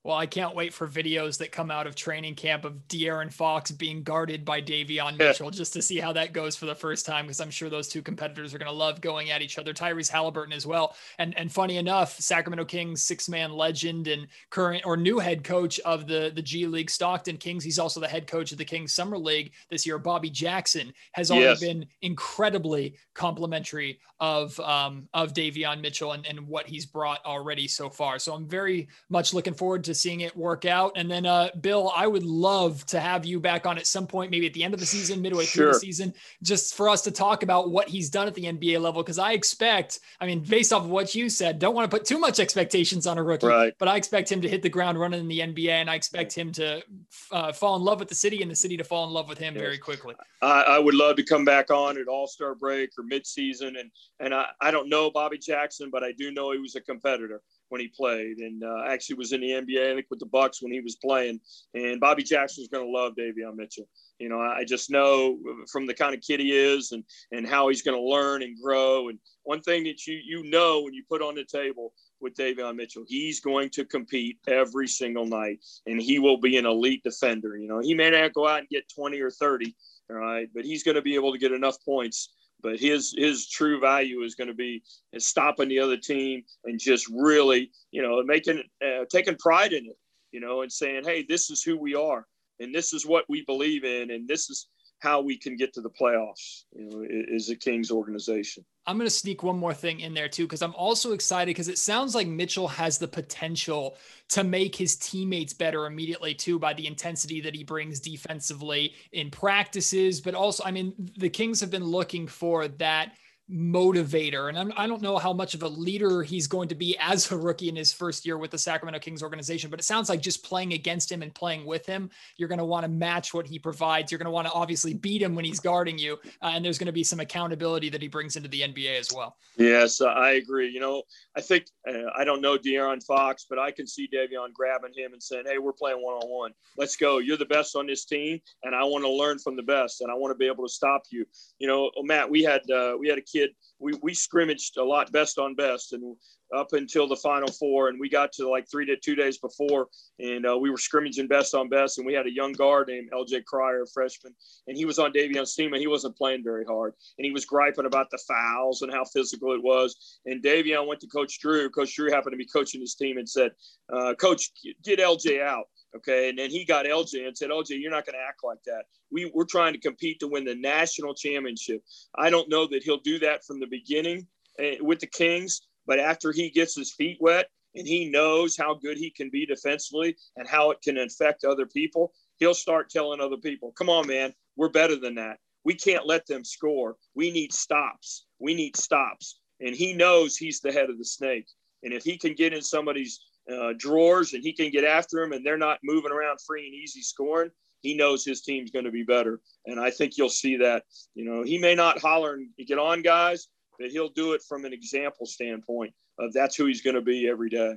Well, 0.05 0.17
I 0.19 0.27
can't 0.27 0.55
wait 0.55 0.75
for 0.75 0.87
videos 0.87 1.39
that 1.39 1.51
come 1.51 1.71
out 1.71 1.87
of 1.87 1.95
training 1.95 2.35
camp 2.35 2.67
of 2.67 2.75
De'Aaron 2.89 3.33
Fox 3.33 3.71
being 3.71 4.03
guarded 4.03 4.45
by 4.45 4.61
Davion 4.61 5.17
Mitchell 5.17 5.51
just 5.51 5.73
to 5.73 5.81
see 5.81 5.99
how 5.99 6.13
that 6.13 6.35
goes 6.35 6.55
for 6.55 6.67
the 6.67 6.75
first 6.75 7.07
time 7.07 7.25
because 7.25 7.41
I'm 7.41 7.51
sure 7.51 7.71
those 7.71 7.89
two 7.89 8.03
competitors 8.03 8.53
are 8.53 8.59
going 8.59 8.71
to 8.71 8.77
love 8.77 9.01
going 9.01 9.31
at 9.31 9.41
each 9.41 9.59
other. 9.59 9.73
Tyrese 9.73 10.11
Halliburton 10.11 10.53
as 10.53 10.67
well. 10.67 10.95
And 11.19 11.35
and 11.39 11.51
funny 11.51 11.79
enough, 11.79 12.21
Sacramento 12.21 12.67
Kings 12.67 13.03
six-man 13.03 13.53
legend 13.53 14.07
and 14.09 14.27
current 14.51 14.85
or 14.85 14.99
new 14.99 15.19
head 15.19 15.43
coach 15.43 15.81
of 15.81 16.07
the 16.07 16.31
the 16.35 16.43
G 16.43 16.67
League 16.67 16.91
Stockton 16.91 17.39
Kings. 17.39 17.65
He's 17.65 17.79
also 17.79 17.99
the 17.99 18.07
head 18.07 18.27
coach 18.27 18.53
of 18.53 18.59
the 18.59 18.65
Kings 18.67 18.93
Summer 18.93 19.17
League 19.17 19.55
this 19.71 19.87
year. 19.87 19.99
Bobby 19.99 20.29
Jackson 20.29 20.93
has 21.13 21.31
already 21.31 21.47
yes. 21.47 21.61
been 21.61 21.87
incredibly 22.03 22.99
complimentary 23.15 23.99
of 24.21 24.61
um, 24.61 25.09
of 25.15 25.33
Davion 25.33 25.81
Mitchell 25.81 26.13
and, 26.13 26.27
and 26.27 26.47
what 26.47 26.67
he's 26.67 26.85
brought 26.85 27.25
already 27.25 27.67
so 27.67 27.89
far. 27.89 28.19
So 28.19 28.35
I'm 28.35 28.47
very 28.47 28.89
much 29.09 29.33
looking 29.33 29.55
forward 29.55 29.83
to 29.85 29.94
seeing 29.95 30.21
it 30.21 30.37
work 30.37 30.65
out. 30.65 30.93
And 30.97 31.11
then, 31.11 31.27
uh, 31.27 31.51
Bill, 31.61 31.93
I 31.95 32.07
would 32.07 32.23
love 32.23 32.85
to 32.87 33.01
have 33.01 33.25
you 33.25 33.41
back 33.41 33.67
on 33.67 33.79
at 33.79 33.87
some 33.87 34.07
point, 34.07 34.31
maybe 34.31 34.47
at 34.47 34.53
the 34.53 34.65
end 34.65 34.75
of 34.75 34.81
the 34.81 34.87
season, 34.87 35.23
midway 35.23 35.45
sure. 35.45 35.65
through 35.65 35.73
the 35.75 35.79
season, 35.81 36.15
just 36.43 36.75
for 36.75 36.89
us 36.89 37.03
to 37.03 37.11
talk 37.11 37.43
about 37.43 37.71
what 37.71 37.89
he's 37.89 38.11
done 38.11 38.27
at 38.27 38.35
the 38.35 38.45
NBA 38.45 38.81
level. 38.81 39.03
Because 39.03 39.19
I 39.19 39.33
expect, 39.33 40.01
I 40.21 40.27
mean, 40.27 40.41
based 40.41 40.73
off 40.73 40.85
of 40.85 40.91
what 40.91 41.15
you 41.15 41.29
said, 41.29 41.59
don't 41.59 41.75
want 41.75 41.91
to 41.91 41.97
put 41.97 42.07
too 42.07 42.19
much 42.19 42.41
expectations 42.41 43.07
on 43.07 43.19
a 43.19 43.23
rookie, 43.23 43.47
right. 43.47 43.73
but 43.79 43.89
I 43.89 43.97
expect 43.97 44.31
him 44.31 44.41
to 44.43 44.49
hit 44.49 44.63
the 44.63 44.69
ground 44.69 44.99
running 44.99 45.21
in 45.21 45.29
the 45.29 45.41
NBA, 45.41 45.71
and 45.71 45.91
I 45.91 45.95
expect 45.95 46.33
him 46.33 46.53
to 46.53 46.83
uh, 47.31 47.53
fall 47.53 47.77
in 47.77 47.83
love 47.83 47.99
with 48.01 48.09
the 48.09 48.15
city 48.15 48.43
and 48.43 48.51
the 48.51 48.57
city 48.57 48.77
to 48.77 48.85
fall 48.85 49.07
in 49.07 49.13
love 49.13 49.29
with 49.29 49.39
him 49.39 49.55
yes. 49.55 49.63
very 49.63 49.79
quickly. 49.79 50.15
I, 50.43 50.63
I, 50.63 50.79
would 50.79 50.95
love 50.95 51.17
to 51.17 51.23
come 51.23 51.45
back 51.45 51.71
on 51.71 51.99
at 51.99 52.09
All 52.09 52.27
Star 52.27 52.55
break 52.55 52.91
or 52.99 53.05
midseason, 53.05 53.79
and 53.81 53.91
and 54.21 54.35
I, 54.35 54.47
I 54.61 54.71
don't 54.71 54.89
know 54.89 55.11
Bobby 55.11 55.39
Jackson, 55.39 55.91
but 55.91 56.03
I 56.03 56.13
do 56.13 56.31
know 56.31 56.53
he 56.53 56.59
was 56.59 56.77
a 56.77 56.81
competitor 56.81 57.41
when 57.69 57.81
he 57.81 57.89
played, 57.89 58.39
and 58.39 58.63
uh, 58.63 58.83
actually 58.87 59.17
was 59.17 59.33
in 59.33 59.41
the 59.41 59.51
NBA, 59.51 59.93
I 59.93 59.95
think, 59.95 60.07
with 60.11 60.21
the 60.21 60.27
Bucks 60.27 60.63
when 60.63 60.73
he 60.73 60.81
was 60.81 60.97
playing. 60.97 61.41
And 61.75 62.01
Bobby 62.01 62.23
Jackson's 62.23 62.69
going 62.69 62.85
to 62.85 62.91
love 62.91 63.15
Davion 63.19 63.57
Mitchell. 63.57 63.89
You 64.19 64.29
know, 64.29 64.41
I 64.41 64.65
just 64.65 64.91
know 64.91 65.39
from 65.71 65.87
the 65.87 65.95
kind 65.95 66.15
of 66.15 66.21
kid 66.21 66.41
he 66.41 66.53
is, 66.53 66.93
and 66.93 67.05
and 67.33 67.47
how 67.47 67.69
he's 67.69 67.83
going 67.83 67.97
to 67.97 68.03
learn 68.03 68.43
and 68.43 68.57
grow. 68.63 69.09
And 69.09 69.19
one 69.43 69.61
thing 69.61 69.85
that 69.85 70.07
you 70.07 70.21
you 70.25 70.49
know 70.51 70.83
when 70.83 70.95
you 70.95 71.03
put 71.09 71.23
on 71.23 71.35
the 71.35 71.45
table 71.45 71.93
with 72.21 72.35
Davion 72.35 72.77
Mitchell, 72.77 73.05
he's 73.07 73.41
going 73.41 73.71
to 73.71 73.85
compete 73.85 74.39
every 74.47 74.87
single 74.87 75.27
night, 75.27 75.59
and 75.87 76.01
he 76.01 76.19
will 76.19 76.39
be 76.39 76.57
an 76.57 76.67
elite 76.67 77.03
defender. 77.03 77.57
You 77.57 77.69
know, 77.69 77.81
he 77.81 77.95
may 77.95 78.11
not 78.11 78.35
go 78.35 78.47
out 78.47 78.61
and 78.61 78.69
get 78.69 78.89
20 78.95 79.21
or 79.21 79.31
30, 79.31 79.75
all 80.11 80.17
right, 80.17 80.49
but 80.55 80.65
he's 80.65 80.83
going 80.83 80.95
to 80.95 81.03
be 81.03 81.15
able 81.15 81.33
to 81.33 81.39
get 81.39 81.53
enough 81.53 81.77
points 81.85 82.31
but 82.65 82.81
his 82.81 83.15
his 83.17 83.47
true 83.47 83.79
value 83.79 84.23
is 84.23 84.35
going 84.35 84.49
to 84.49 84.55
be 84.55 84.83
stopping 85.19 85.69
the 85.69 85.79
other 85.79 85.99
team 85.99 86.43
and 86.65 86.81
just 86.81 87.07
really 87.15 87.71
you 87.93 88.03
know 88.03 88.21
making 88.25 88.61
uh, 88.85 89.05
taking 89.09 89.37
pride 89.37 89.73
in 89.73 89.85
it 89.85 89.97
you 90.33 90.41
know 90.41 90.63
and 90.63 90.73
saying 90.73 91.05
hey 91.05 91.25
this 91.29 91.51
is 91.51 91.63
who 91.63 91.79
we 91.79 91.95
are 91.95 92.27
and 92.59 92.75
this 92.75 92.93
is 92.93 93.07
what 93.07 93.25
we 93.29 93.45
believe 93.45 93.85
in 93.85 94.11
and 94.11 94.27
this 94.27 94.51
is 94.51 94.67
how 95.01 95.21
we 95.21 95.37
can 95.37 95.57
get 95.57 95.75
to 95.75 95.81
the 95.81 95.91
playoffs 95.91 96.65
you 96.75 96.89
know 96.89 97.05
is 97.09 97.51
a 97.51 97.57
kings 97.57 97.91
organization. 97.91 98.65
I'm 98.87 98.97
going 98.97 99.07
to 99.07 99.15
sneak 99.15 99.43
one 99.43 99.59
more 99.59 99.75
thing 99.75 100.01
in 100.01 100.15
there 100.15 100.29
too 100.29 100.45
because 100.45 100.63
i'm 100.63 100.75
also 100.75 101.13
excited 101.13 101.51
because 101.51 101.69
it 101.69 101.79
sounds 101.79 102.15
like 102.15 102.27
mitchell 102.27 102.69
has 102.69 102.99
the 102.99 103.09
potential 103.09 103.97
to 104.31 104.45
make 104.45 104.77
his 104.77 104.97
teammates 104.97 105.53
better 105.53 105.87
immediately 105.87 106.35
too 106.35 106.59
by 106.59 106.75
the 106.75 106.87
intensity 106.87 107.41
that 107.41 107.55
he 107.55 107.65
brings 107.65 108.01
defensively 108.01 108.95
in 109.13 109.31
practices. 109.31 110.21
But 110.21 110.35
also 110.35 110.65
i 110.65 110.71
mean 110.71 110.95
the 111.17 111.31
kings 111.31 111.61
have 111.61 111.71
been 111.71 111.85
looking 111.85 112.27
for 112.27 112.69
that 112.69 113.17
motivator. 113.51 114.49
And 114.49 114.59
I'm, 114.59 114.73
I 114.77 114.87
do 114.87 114.93
not 114.93 115.03
know 115.03 115.19
how 115.19 115.33
much 115.33 115.55
of 115.55 115.63
a 115.63 115.69
leader 115.69 116.23
he's 116.23 116.47
going 116.47 116.69
to 116.69 116.75
be 116.75 116.97
as 116.99 117.31
a 117.31 117.37
rookie 117.37 117.69
in 117.69 117.77
his 117.77 117.93
first 117.93 118.25
year 118.25 118.39
with 118.39 118.51
the 118.51 118.59
Sacramento 118.59 119.01
Kings 119.01 119.23
organization, 119.23 119.71
but 119.71 119.79
it 119.79 119.83
sounds 119.83 120.09
like 120.09 120.23
just 120.23 120.43
playing 120.43 120.73
against 120.73 121.13
him 121.13 121.23
and 121.23 121.35
playing 121.35 121.67
with 121.67 121.85
him, 121.85 122.11
you're 122.37 122.49
going 122.49 122.59
to 122.59 122.65
want 122.65 122.85
to 122.85 122.89
match 122.89 123.35
what 123.35 123.47
he 123.47 123.59
provides. 123.59 124.11
You're 124.11 124.19
going 124.19 124.27
to 124.27 124.33
want 124.33 124.47
to 124.47 124.53
obviously 124.53 124.95
beat 124.95 125.21
him 125.21 125.35
when 125.35 125.45
he's 125.45 125.61
guarding 125.61 125.99
you. 125.99 126.19
Uh, 126.43 126.53
and 126.55 126.65
there's 126.65 126.79
going 126.79 126.87
to 126.87 126.93
be 126.93 127.05
some 127.05 127.21
accountability 127.21 127.91
that 127.91 128.01
he 128.01 128.09
brings 128.09 128.37
into 128.37 128.49
the 128.49 128.63
NBA 128.63 128.99
as 128.99 129.13
well. 129.13 129.37
Yes, 129.59 130.01
I 130.01 130.33
agree. 130.33 130.71
You 130.71 130.81
know, 130.81 131.03
I 131.37 131.43
think, 131.43 131.67
uh, 131.87 132.11
I 132.17 132.25
don't 132.25 132.41
know 132.41 132.57
De'Aaron 132.57 133.05
Fox, 133.05 133.47
but 133.49 133.59
I 133.59 133.71
can 133.71 133.87
see 133.87 134.09
Davion 134.09 134.53
grabbing 134.55 134.95
him 134.97 135.13
and 135.13 135.23
saying, 135.23 135.45
Hey, 135.47 135.59
we're 135.59 135.73
playing 135.73 136.03
one 136.03 136.15
on 136.15 136.29
one. 136.29 136.53
Let's 136.79 136.97
go. 136.97 137.19
You're 137.19 137.37
the 137.37 137.45
best 137.45 137.77
on 137.77 137.87
this 137.87 138.05
team. 138.05 138.41
And 138.63 138.75
I 138.75 138.85
want 138.85 139.05
to 139.05 139.11
learn 139.11 139.39
from 139.39 139.57
the 139.57 139.63
best 139.63 140.01
and 140.01 140.11
I 140.11 140.15
want 140.15 140.31
to 140.33 140.39
be 140.39 140.47
able 140.47 140.65
to 140.65 140.73
stop 140.73 141.03
you. 141.11 141.27
You 141.59 141.69
know, 141.69 141.91
Matt, 142.03 142.31
we 142.31 142.43
had, 142.43 142.69
uh, 142.71 142.97
we 142.99 143.09
had 143.09 143.19
a 143.19 143.23
kid. 143.35 143.51
We 143.79 143.93
we 144.03 144.15
scrimmaged 144.15 144.77
a 144.77 144.85
lot 144.85 145.11
best 145.13 145.39
on 145.39 145.55
best, 145.55 145.93
and 145.93 146.17
up 146.55 146.73
until 146.73 147.09
the 147.09 147.17
final 147.17 147.51
four, 147.51 147.89
and 147.89 147.99
we 147.99 148.09
got 148.09 148.33
to 148.33 148.49
like 148.49 148.67
three 148.71 148.87
to 148.87 148.97
two 148.97 149.15
days 149.15 149.39
before, 149.39 149.89
and 150.19 150.47
uh, 150.47 150.57
we 150.57 150.71
were 150.71 150.79
scrimmaging 150.79 151.27
best 151.27 151.55
on 151.55 151.69
best, 151.69 151.99
and 151.99 152.07
we 152.07 152.15
had 152.15 152.27
a 152.27 152.33
young 152.33 152.53
guard 152.53 152.89
named 152.89 153.09
L.J. 153.13 153.43
Cryer, 153.43 153.83
a 153.83 153.87
freshman, 153.93 154.35
and 154.69 154.77
he 154.77 154.85
was 154.85 154.99
on 154.99 155.13
Davion's 155.13 155.55
team, 155.55 155.73
and 155.73 155.81
he 155.81 155.87
wasn't 155.87 156.17
playing 156.17 156.45
very 156.45 156.65
hard, 156.65 156.93
and 157.19 157.25
he 157.25 157.33
was 157.33 157.45
griping 157.45 157.87
about 157.87 158.11
the 158.11 158.19
fouls 158.29 158.83
and 158.83 158.93
how 158.93 159.05
physical 159.05 159.53
it 159.53 159.63
was, 159.63 160.19
and 160.27 160.43
Davion 160.43 160.87
went 160.87 161.01
to 161.01 161.07
Coach 161.09 161.41
Drew. 161.41 161.69
Coach 161.71 161.95
Drew 161.95 162.11
happened 162.11 162.33
to 162.33 162.39
be 162.39 162.47
coaching 162.47 162.81
his 162.81 162.95
team, 162.95 163.19
and 163.19 163.29
said, 163.29 163.53
uh, 163.93 164.15
"Coach, 164.15 164.51
get 164.85 165.01
L.J. 165.01 165.41
out." 165.41 165.67
Okay. 165.97 166.29
And 166.29 166.39
then 166.39 166.51
he 166.51 166.65
got 166.65 166.87
LJ 166.87 167.27
and 167.27 167.37
said, 167.37 167.51
LJ, 167.51 167.81
you're 167.81 167.91
not 167.91 168.07
going 168.07 168.15
to 168.15 168.27
act 168.27 168.43
like 168.43 168.63
that. 168.67 168.85
We, 169.13 169.31
we're 169.33 169.45
trying 169.45 169.73
to 169.75 169.79
compete 169.79 170.19
to 170.21 170.29
win 170.29 170.45
the 170.45 170.55
national 170.55 171.15
championship. 171.15 171.83
I 172.17 172.31
don't 172.31 172.49
know 172.49 172.67
that 172.69 172.83
he'll 172.83 172.99
do 172.99 173.19
that 173.21 173.45
from 173.45 173.61
the 173.61 173.67
beginning 173.67 174.27
uh, 174.59 174.77
with 174.81 175.01
the 175.01 175.07
Kings, 175.07 175.63
but 175.87 176.01
after 176.01 176.33
he 176.33 176.51
gets 176.51 176.75
his 176.75 176.93
feet 176.93 177.19
wet 177.21 177.49
and 177.75 177.87
he 177.87 178.09
knows 178.09 178.57
how 178.57 178.75
good 178.75 178.99
he 178.99 179.11
can 179.11 179.31
be 179.31 179.47
defensively 179.47 180.17
and 180.37 180.49
how 180.49 180.71
it 180.71 180.83
can 180.83 180.99
affect 180.99 181.45
other 181.45 181.67
people, 181.67 182.13
he'll 182.39 182.55
start 182.55 182.91
telling 182.91 183.21
other 183.21 183.37
people, 183.37 183.73
come 183.73 183.89
on, 183.89 184.07
man, 184.07 184.35
we're 184.57 184.69
better 184.69 184.97
than 184.97 185.15
that. 185.15 185.39
We 185.65 185.75
can't 185.75 186.07
let 186.07 186.27
them 186.27 186.45
score. 186.45 186.97
We 187.15 187.31
need 187.31 187.53
stops. 187.53 188.27
We 188.39 188.55
need 188.55 188.77
stops. 188.77 189.39
And 189.61 189.75
he 189.75 189.93
knows 189.93 190.37
he's 190.37 190.61
the 190.61 190.73
head 190.73 190.91
of 190.91 190.99
the 190.99 191.05
snake. 191.05 191.47
And 191.83 191.93
if 191.93 192.03
he 192.03 192.19
can 192.19 192.35
get 192.35 192.53
in 192.53 192.63
somebody's 192.63 193.21
uh, 193.53 193.73
drawers 193.77 194.33
and 194.33 194.43
he 194.43 194.53
can 194.53 194.71
get 194.71 194.85
after 194.85 195.21
them 195.21 195.33
and 195.33 195.45
they're 195.45 195.59
not 195.59 195.79
moving 195.83 196.13
around 196.13 196.39
free 196.47 196.67
and 196.67 196.75
easy 196.75 197.03
scoring, 197.03 197.51
he 197.83 197.95
knows 197.95 198.25
his 198.25 198.41
team's 198.41 198.71
going 198.71 198.87
to 198.87 198.91
be 198.91 199.03
better. 199.03 199.41
And 199.67 199.79
I 199.79 199.91
think 199.91 200.17
you'll 200.17 200.31
see 200.31 200.57
that. 200.57 200.85
You 201.15 201.25
know, 201.25 201.43
he 201.43 201.59
may 201.59 201.75
not 201.75 202.01
holler 202.01 202.35
and 202.35 202.49
get 202.67 202.79
on 202.79 203.03
guys, 203.03 203.49
but 203.79 203.91
he'll 203.91 204.09
do 204.09 204.33
it 204.33 204.43
from 204.49 204.65
an 204.65 204.73
example 204.73 205.27
standpoint 205.27 205.93
of 206.19 206.33
that's 206.33 206.57
who 206.57 206.67
he's 206.67 206.81
going 206.81 206.97
to 206.97 207.03
be 207.03 207.29
every 207.29 207.51
day. 207.51 207.75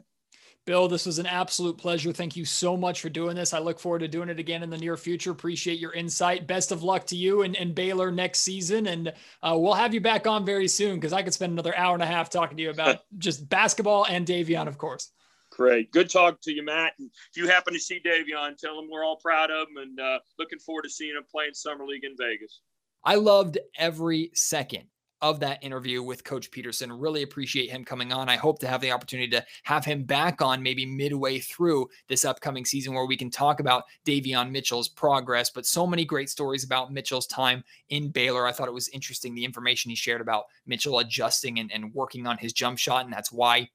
Bill, 0.67 0.89
this 0.89 1.05
was 1.05 1.17
an 1.17 1.25
absolute 1.25 1.77
pleasure. 1.77 2.11
Thank 2.11 2.35
you 2.35 2.43
so 2.43 2.75
much 2.75 2.99
for 2.99 3.07
doing 3.07 3.37
this. 3.37 3.53
I 3.53 3.59
look 3.59 3.79
forward 3.79 3.99
to 3.99 4.07
doing 4.09 4.27
it 4.27 4.37
again 4.37 4.63
in 4.63 4.69
the 4.69 4.77
near 4.77 4.97
future. 4.97 5.31
Appreciate 5.31 5.79
your 5.79 5.93
insight. 5.93 6.45
Best 6.45 6.73
of 6.73 6.83
luck 6.83 7.05
to 7.07 7.15
you 7.15 7.43
and, 7.43 7.55
and 7.55 7.73
Baylor 7.73 8.11
next 8.11 8.41
season. 8.41 8.85
And 8.87 9.13
uh, 9.41 9.55
we'll 9.57 9.75
have 9.75 9.93
you 9.93 10.01
back 10.01 10.27
on 10.27 10.45
very 10.45 10.67
soon 10.67 10.95
because 10.95 11.13
I 11.13 11.23
could 11.23 11.33
spend 11.33 11.53
another 11.53 11.75
hour 11.75 11.93
and 11.93 12.03
a 12.03 12.07
half 12.07 12.29
talking 12.29 12.57
to 12.57 12.63
you 12.63 12.69
about 12.69 12.99
just 13.17 13.47
basketball 13.47 14.05
and 14.09 14.27
Davion, 14.27 14.67
of 14.67 14.77
course. 14.77 15.09
Great. 15.57 15.91
Good 15.91 16.11
talk 16.11 16.39
to 16.41 16.53
you, 16.53 16.63
Matt. 16.63 16.93
And 16.99 17.09
if 17.31 17.35
you 17.35 17.47
happen 17.47 17.73
to 17.73 17.79
see 17.79 17.99
Davion, 17.99 18.55
tell 18.55 18.79
him 18.79 18.87
we're 18.91 19.03
all 19.03 19.15
proud 19.17 19.49
of 19.49 19.67
him 19.67 19.77
and 19.77 19.99
uh, 19.99 20.19
looking 20.37 20.59
forward 20.59 20.83
to 20.83 20.89
seeing 20.89 21.15
him 21.15 21.23
playing 21.29 21.55
Summer 21.55 21.83
League 21.83 22.03
in 22.03 22.15
Vegas. 22.15 22.61
I 23.03 23.15
loved 23.15 23.57
every 23.75 24.29
second 24.35 24.83
of 25.19 25.39
that 25.39 25.63
interview 25.63 26.03
with 26.03 26.23
Coach 26.23 26.51
Peterson. 26.51 26.93
Really 26.93 27.23
appreciate 27.23 27.71
him 27.71 27.83
coming 27.83 28.13
on. 28.13 28.29
I 28.29 28.35
hope 28.35 28.59
to 28.59 28.67
have 28.67 28.81
the 28.81 28.91
opportunity 28.91 29.31
to 29.31 29.43
have 29.63 29.83
him 29.83 30.03
back 30.03 30.43
on 30.43 30.61
maybe 30.61 30.85
midway 30.85 31.39
through 31.39 31.89
this 32.07 32.23
upcoming 32.23 32.63
season 32.63 32.93
where 32.93 33.07
we 33.07 33.17
can 33.17 33.31
talk 33.31 33.59
about 33.59 33.85
Davion 34.05 34.51
Mitchell's 34.51 34.89
progress, 34.89 35.49
but 35.49 35.65
so 35.65 35.87
many 35.87 36.05
great 36.05 36.29
stories 36.29 36.65
about 36.65 36.93
Mitchell's 36.93 37.25
time 37.25 37.63
in 37.89 38.09
Baylor. 38.09 38.45
I 38.45 38.51
thought 38.51 38.67
it 38.67 38.73
was 38.75 38.89
interesting 38.89 39.33
the 39.33 39.43
information 39.45 39.89
he 39.89 39.95
shared 39.95 40.21
about 40.21 40.45
Mitchell 40.67 40.99
adjusting 40.99 41.57
and, 41.57 41.71
and 41.71 41.91
working 41.95 42.27
on 42.27 42.37
his 42.37 42.53
jump 42.53 42.77
shot, 42.77 43.05
and 43.05 43.11
that's 43.11 43.31
why 43.31 43.67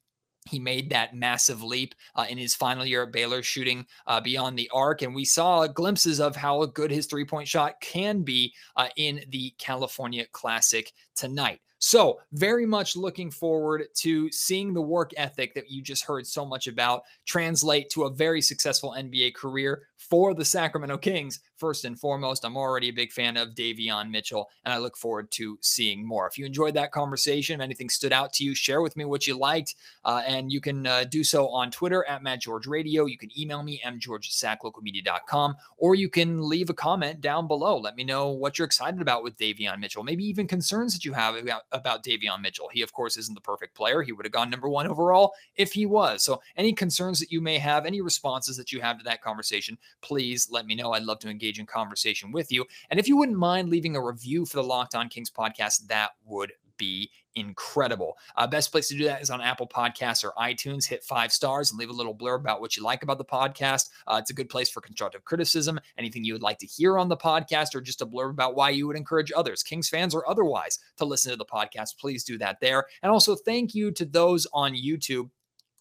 he 0.48 0.58
made 0.58 0.90
that 0.90 1.14
massive 1.14 1.62
leap 1.62 1.94
uh, 2.16 2.26
in 2.28 2.36
his 2.36 2.54
final 2.54 2.84
year 2.84 3.04
at 3.04 3.12
Baylor, 3.12 3.42
shooting 3.42 3.86
uh, 4.06 4.20
beyond 4.20 4.58
the 4.58 4.70
arc. 4.74 5.02
And 5.02 5.14
we 5.14 5.24
saw 5.24 5.66
glimpses 5.66 6.20
of 6.20 6.34
how 6.34 6.64
good 6.66 6.90
his 6.90 7.06
three 7.06 7.24
point 7.24 7.48
shot 7.48 7.80
can 7.80 8.22
be 8.22 8.52
uh, 8.76 8.88
in 8.96 9.24
the 9.30 9.54
California 9.58 10.26
Classic 10.32 10.92
tonight. 11.14 11.60
So, 11.84 12.20
very 12.30 12.64
much 12.64 12.94
looking 12.94 13.28
forward 13.28 13.88
to 13.96 14.30
seeing 14.30 14.72
the 14.72 14.80
work 14.80 15.10
ethic 15.16 15.52
that 15.54 15.68
you 15.68 15.82
just 15.82 16.04
heard 16.04 16.24
so 16.28 16.46
much 16.46 16.68
about 16.68 17.02
translate 17.26 17.90
to 17.90 18.04
a 18.04 18.10
very 18.10 18.40
successful 18.40 18.94
NBA 18.96 19.34
career 19.34 19.88
for 19.96 20.32
the 20.32 20.44
Sacramento 20.44 20.98
Kings. 20.98 21.40
First 21.56 21.84
and 21.84 21.98
foremost, 21.98 22.44
I'm 22.44 22.56
already 22.56 22.88
a 22.88 22.92
big 22.92 23.10
fan 23.10 23.36
of 23.36 23.56
Davion 23.56 24.10
Mitchell, 24.10 24.48
and 24.64 24.72
I 24.72 24.78
look 24.78 24.96
forward 24.96 25.32
to 25.32 25.58
seeing 25.60 26.06
more. 26.06 26.28
If 26.28 26.38
you 26.38 26.46
enjoyed 26.46 26.74
that 26.74 26.92
conversation, 26.92 27.60
if 27.60 27.64
anything 27.64 27.88
stood 27.88 28.12
out 28.12 28.32
to 28.34 28.44
you, 28.44 28.54
share 28.54 28.80
with 28.80 28.96
me 28.96 29.04
what 29.04 29.26
you 29.26 29.36
liked, 29.36 29.74
uh, 30.04 30.22
and 30.24 30.52
you 30.52 30.60
can 30.60 30.86
uh, 30.86 31.02
do 31.04 31.24
so 31.24 31.48
on 31.48 31.72
Twitter 31.72 32.04
at 32.08 32.22
Matt 32.22 32.42
George 32.42 32.68
Radio. 32.68 33.06
You 33.06 33.18
can 33.18 33.36
email 33.36 33.64
me 33.64 33.82
mgeorge@saclocalmedia.com, 33.84 35.56
or 35.78 35.96
you 35.96 36.08
can 36.08 36.48
leave 36.48 36.70
a 36.70 36.74
comment 36.74 37.20
down 37.20 37.48
below. 37.48 37.76
Let 37.76 37.96
me 37.96 38.04
know 38.04 38.28
what 38.30 38.56
you're 38.56 38.66
excited 38.66 39.00
about 39.00 39.24
with 39.24 39.36
Davion 39.36 39.80
Mitchell, 39.80 40.04
maybe 40.04 40.24
even 40.24 40.46
concerns 40.46 40.92
that 40.94 41.04
you 41.04 41.12
have 41.12 41.34
about 41.34 41.62
about 41.72 42.04
Davion 42.04 42.40
Mitchell. 42.40 42.68
He, 42.72 42.82
of 42.82 42.92
course, 42.92 43.16
isn't 43.16 43.34
the 43.34 43.40
perfect 43.40 43.74
player. 43.74 44.02
He 44.02 44.12
would 44.12 44.24
have 44.26 44.32
gone 44.32 44.50
number 44.50 44.68
one 44.68 44.86
overall 44.86 45.32
if 45.56 45.72
he 45.72 45.86
was. 45.86 46.24
So, 46.24 46.40
any 46.56 46.72
concerns 46.72 47.18
that 47.20 47.32
you 47.32 47.40
may 47.40 47.58
have, 47.58 47.86
any 47.86 48.00
responses 48.00 48.56
that 48.56 48.72
you 48.72 48.80
have 48.80 48.98
to 48.98 49.04
that 49.04 49.22
conversation, 49.22 49.78
please 50.00 50.48
let 50.50 50.66
me 50.66 50.74
know. 50.74 50.92
I'd 50.92 51.04
love 51.04 51.18
to 51.20 51.28
engage 51.28 51.58
in 51.58 51.66
conversation 51.66 52.32
with 52.32 52.52
you. 52.52 52.64
And 52.90 52.98
if 52.98 53.08
you 53.08 53.16
wouldn't 53.16 53.38
mind 53.38 53.68
leaving 53.68 53.96
a 53.96 54.04
review 54.04 54.46
for 54.46 54.56
the 54.56 54.64
Locked 54.64 54.94
On 54.94 55.08
Kings 55.08 55.30
podcast, 55.30 55.86
that 55.88 56.10
would 56.24 56.52
be 56.82 57.10
incredible. 57.36 58.16
Uh, 58.36 58.46
best 58.46 58.72
place 58.72 58.88
to 58.88 58.96
do 58.96 59.04
that 59.04 59.22
is 59.22 59.30
on 59.30 59.40
Apple 59.40 59.68
Podcasts 59.68 60.24
or 60.24 60.32
iTunes. 60.36 60.88
Hit 60.88 61.04
five 61.04 61.32
stars 61.32 61.70
and 61.70 61.78
leave 61.78 61.90
a 61.90 61.92
little 61.92 62.14
blurb 62.14 62.40
about 62.40 62.60
what 62.60 62.76
you 62.76 62.82
like 62.82 63.04
about 63.04 63.18
the 63.18 63.24
podcast. 63.24 63.88
Uh, 64.08 64.16
it's 64.20 64.30
a 64.30 64.34
good 64.34 64.48
place 64.48 64.68
for 64.68 64.80
constructive 64.80 65.24
criticism, 65.24 65.78
anything 65.96 66.24
you 66.24 66.32
would 66.32 66.42
like 66.42 66.58
to 66.58 66.66
hear 66.66 66.98
on 66.98 67.08
the 67.08 67.16
podcast, 67.16 67.76
or 67.76 67.80
just 67.80 68.02
a 68.02 68.06
blurb 68.06 68.30
about 68.30 68.56
why 68.56 68.70
you 68.70 68.88
would 68.88 68.96
encourage 68.96 69.30
others, 69.34 69.62
Kings 69.62 69.88
fans 69.88 70.12
or 70.12 70.28
otherwise, 70.28 70.80
to 70.96 71.04
listen 71.04 71.30
to 71.30 71.38
the 71.38 71.44
podcast. 71.44 71.96
Please 71.98 72.24
do 72.24 72.36
that 72.38 72.58
there. 72.60 72.84
And 73.02 73.12
also, 73.12 73.36
thank 73.36 73.74
you 73.74 73.92
to 73.92 74.04
those 74.04 74.46
on 74.52 74.74
YouTube 74.74 75.30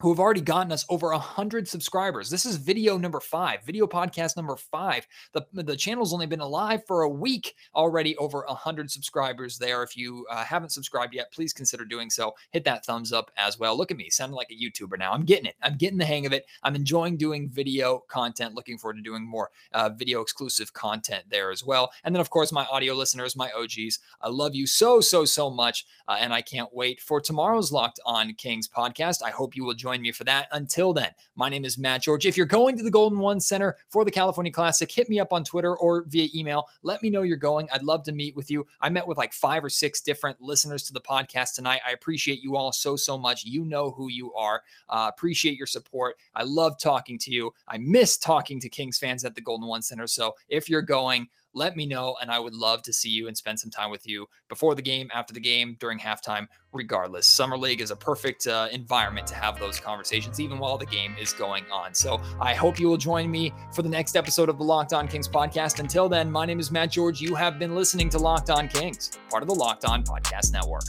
who 0.02 0.10
have 0.10 0.20
already 0.20 0.42
gotten 0.42 0.72
us 0.72 0.84
over 0.90 1.12
100 1.12 1.68
subscribers. 1.68 2.28
This 2.28 2.44
is 2.44 2.56
video 2.56 2.98
number 2.98 3.20
five, 3.20 3.62
video 3.64 3.86
podcast 3.86 4.36
number 4.36 4.56
five. 4.56 5.06
The, 5.34 5.46
the 5.54 5.76
channel's 5.76 6.12
only 6.12 6.26
been 6.26 6.40
alive 6.40 6.82
for 6.88 7.04
a 7.04 7.10
week, 7.10 7.54
already 7.76 8.18
over 8.18 8.44
100 8.48 8.90
subscribers 8.90 9.60
there. 9.60 9.84
If 9.84 9.96
you 9.96 10.26
uh, 10.32 10.44
haven't 10.44 10.72
subscribed 10.72 11.14
yet, 11.14 11.32
please 11.32 11.54
consider 11.54 11.86
doing 11.86 12.10
so. 12.10 12.34
Hit 12.50 12.64
that 12.64 12.84
thumbs 12.84 13.14
up 13.14 13.30
as 13.38 13.60
well. 13.60 13.78
Look 13.78 13.92
at 13.92 13.98
me, 13.98 14.10
sounding 14.10 14.36
like 14.36 14.50
a 14.50 14.56
YouTuber 14.56 14.98
now. 14.98 15.12
I'm 15.12 15.24
getting 15.24 15.46
it. 15.46 15.56
I'm 15.62 15.78
getting 15.78 16.00
the 16.00 16.06
hang 16.06 16.26
of 16.26 16.34
it. 16.34 16.48
I'm 16.64 16.76
enjoying 16.76 17.16
doing 17.16 17.48
video 17.48 18.04
content. 18.08 18.56
Looking 18.56 18.80
forward 18.80 18.96
to 18.96 19.04
doing 19.04 19.24
more 19.24 19.52
uh, 19.72 19.90
video 19.90 20.22
exclusive 20.22 20.74
content 20.74 21.26
there 21.30 21.52
as 21.52 21.64
well. 21.64 21.92
And 22.04 22.16
then, 22.16 22.22
of 22.22 22.32
course, 22.32 22.52
my 22.52 22.66
audio 22.72 22.96
listeners, 22.96 23.36
my 23.36 23.52
OGs, 23.52 24.00
I 24.20 24.30
love 24.30 24.56
you 24.56 24.66
so, 24.66 25.00
so, 25.00 25.26
so 25.26 25.52
much. 25.52 25.86
Uh, 26.08 26.18
and 26.20 26.34
I 26.34 26.42
can't 26.42 26.74
wait 26.74 27.00
for 27.00 27.22
tomorrow's 27.22 27.72
Locked 27.72 28.00
On 28.04 28.34
Kings 28.34 28.68
podcast. 28.68 29.22
I 29.24 29.30
hope 29.30 29.56
you 29.56 29.64
will 29.64 29.76
join 29.76 29.91
me 30.00 30.12
for 30.12 30.24
that. 30.26 30.48
Until 30.52 30.94
then, 30.94 31.10
my 31.36 31.50
name 31.50 31.66
is 31.66 31.80
Matt 31.80 32.04
George. 32.04 32.28
If 32.28 32.38
you're 32.38 32.46
going 32.46 32.78
to 32.78 32.84
the 32.84 32.92
Golden 32.92 33.18
One 33.18 33.40
Center 33.40 33.76
for 33.90 34.06
the 34.06 34.12
California 34.12 34.52
Classic, 34.52 34.92
hit 34.92 35.10
me 35.10 35.20
up 35.20 35.34
on 35.34 35.44
Twitter 35.44 35.76
or 35.76 36.04
via 36.08 36.30
email. 36.36 36.68
Let 36.84 37.02
me 37.02 37.10
know 37.10 37.24
you're 37.24 37.38
going. 37.38 37.68
I'd 37.74 37.82
love 37.82 38.04
to 38.04 38.12
meet 38.12 38.36
with 38.36 38.52
you. 38.52 38.68
I 38.80 38.90
met 38.90 39.08
with 39.08 39.18
like 39.18 39.34
five 39.34 39.64
or 39.64 39.70
six 39.70 40.02
different 40.02 40.40
listeners 40.40 40.84
to 40.84 40.94
the 40.94 41.02
podcast 41.02 41.56
tonight. 41.56 41.82
I 41.88 41.94
appreciate 41.94 42.44
you 42.44 42.56
all 42.56 42.72
so, 42.72 42.96
so 42.96 43.18
much. 43.18 43.44
You 43.44 43.66
know 43.66 43.90
who 43.90 44.10
you 44.10 44.32
are. 44.34 44.62
Uh, 44.88 45.10
appreciate 45.12 45.58
your 45.58 45.68
support. 45.68 46.18
I 46.36 46.44
love 46.44 46.78
talking 46.78 47.18
to 47.18 47.32
you. 47.32 47.52
I 47.68 47.80
miss 47.80 48.18
talking 48.18 48.60
to 48.60 48.70
Kings 48.70 49.00
fans 49.00 49.26
at 49.26 49.34
the 49.34 49.42
Golden 49.42 49.68
One 49.68 49.82
Center. 49.82 50.06
So 50.06 50.36
if 50.48 50.70
you're 50.70 50.84
going, 50.84 51.28
let 51.54 51.76
me 51.76 51.86
know. 51.86 52.16
And 52.22 52.32
I 52.32 52.40
would 52.40 52.54
love 52.54 52.82
to 52.84 52.94
see 52.94 53.10
you 53.10 53.28
and 53.28 53.38
spend 53.38 53.60
some 53.60 53.72
time 53.72 53.92
with 53.92 54.08
you 54.08 54.28
before 54.50 54.76
the 54.76 54.82
game, 54.82 55.10
after 55.14 55.34
the 55.34 55.40
game, 55.40 55.78
during 55.80 56.00
halftime, 56.00 56.48
regardless. 56.74 57.26
Summer 57.28 57.58
League 57.58 57.82
is 57.82 57.92
a 57.92 57.96
perfect 57.96 58.48
uh, 58.48 58.68
environment 58.72 59.28
to 59.28 59.36
have 59.36 59.60
those 59.60 59.80
conversations, 59.80 60.40
even 60.40 60.60
while 60.60 60.78
the 60.78 60.86
game 60.86 61.16
is 61.20 61.34
going 61.34 61.64
on. 61.72 61.94
So 61.94 62.22
I 62.40 62.54
hope 62.54 62.80
you 62.80 62.88
will 62.88 62.98
join 62.98 63.30
me 63.30 63.54
for 63.74 63.82
the 63.82 63.90
next 63.90 64.16
episode 64.16 64.50
of 64.50 64.58
the 64.58 64.64
Locked 64.64 64.94
On 64.94 65.08
Kings 65.08 65.28
podcast. 65.28 65.80
Until 65.80 66.10
then, 66.10 66.32
my 66.32 66.46
name 66.46 66.60
is 66.60 66.72
Matt 66.72 66.92
George. 66.92 67.22
You 67.22 67.36
have 67.36 67.60
been 67.60 67.76
listening 67.76 68.10
to 68.10 68.18
Locked 68.18 68.50
On 68.50 68.68
Kings, 68.68 69.12
part 69.30 69.44
of 69.44 69.48
the 69.48 69.56
Locked 69.56 69.86
On 69.86 70.04
Podcast 70.04 70.54
Network. 70.54 70.84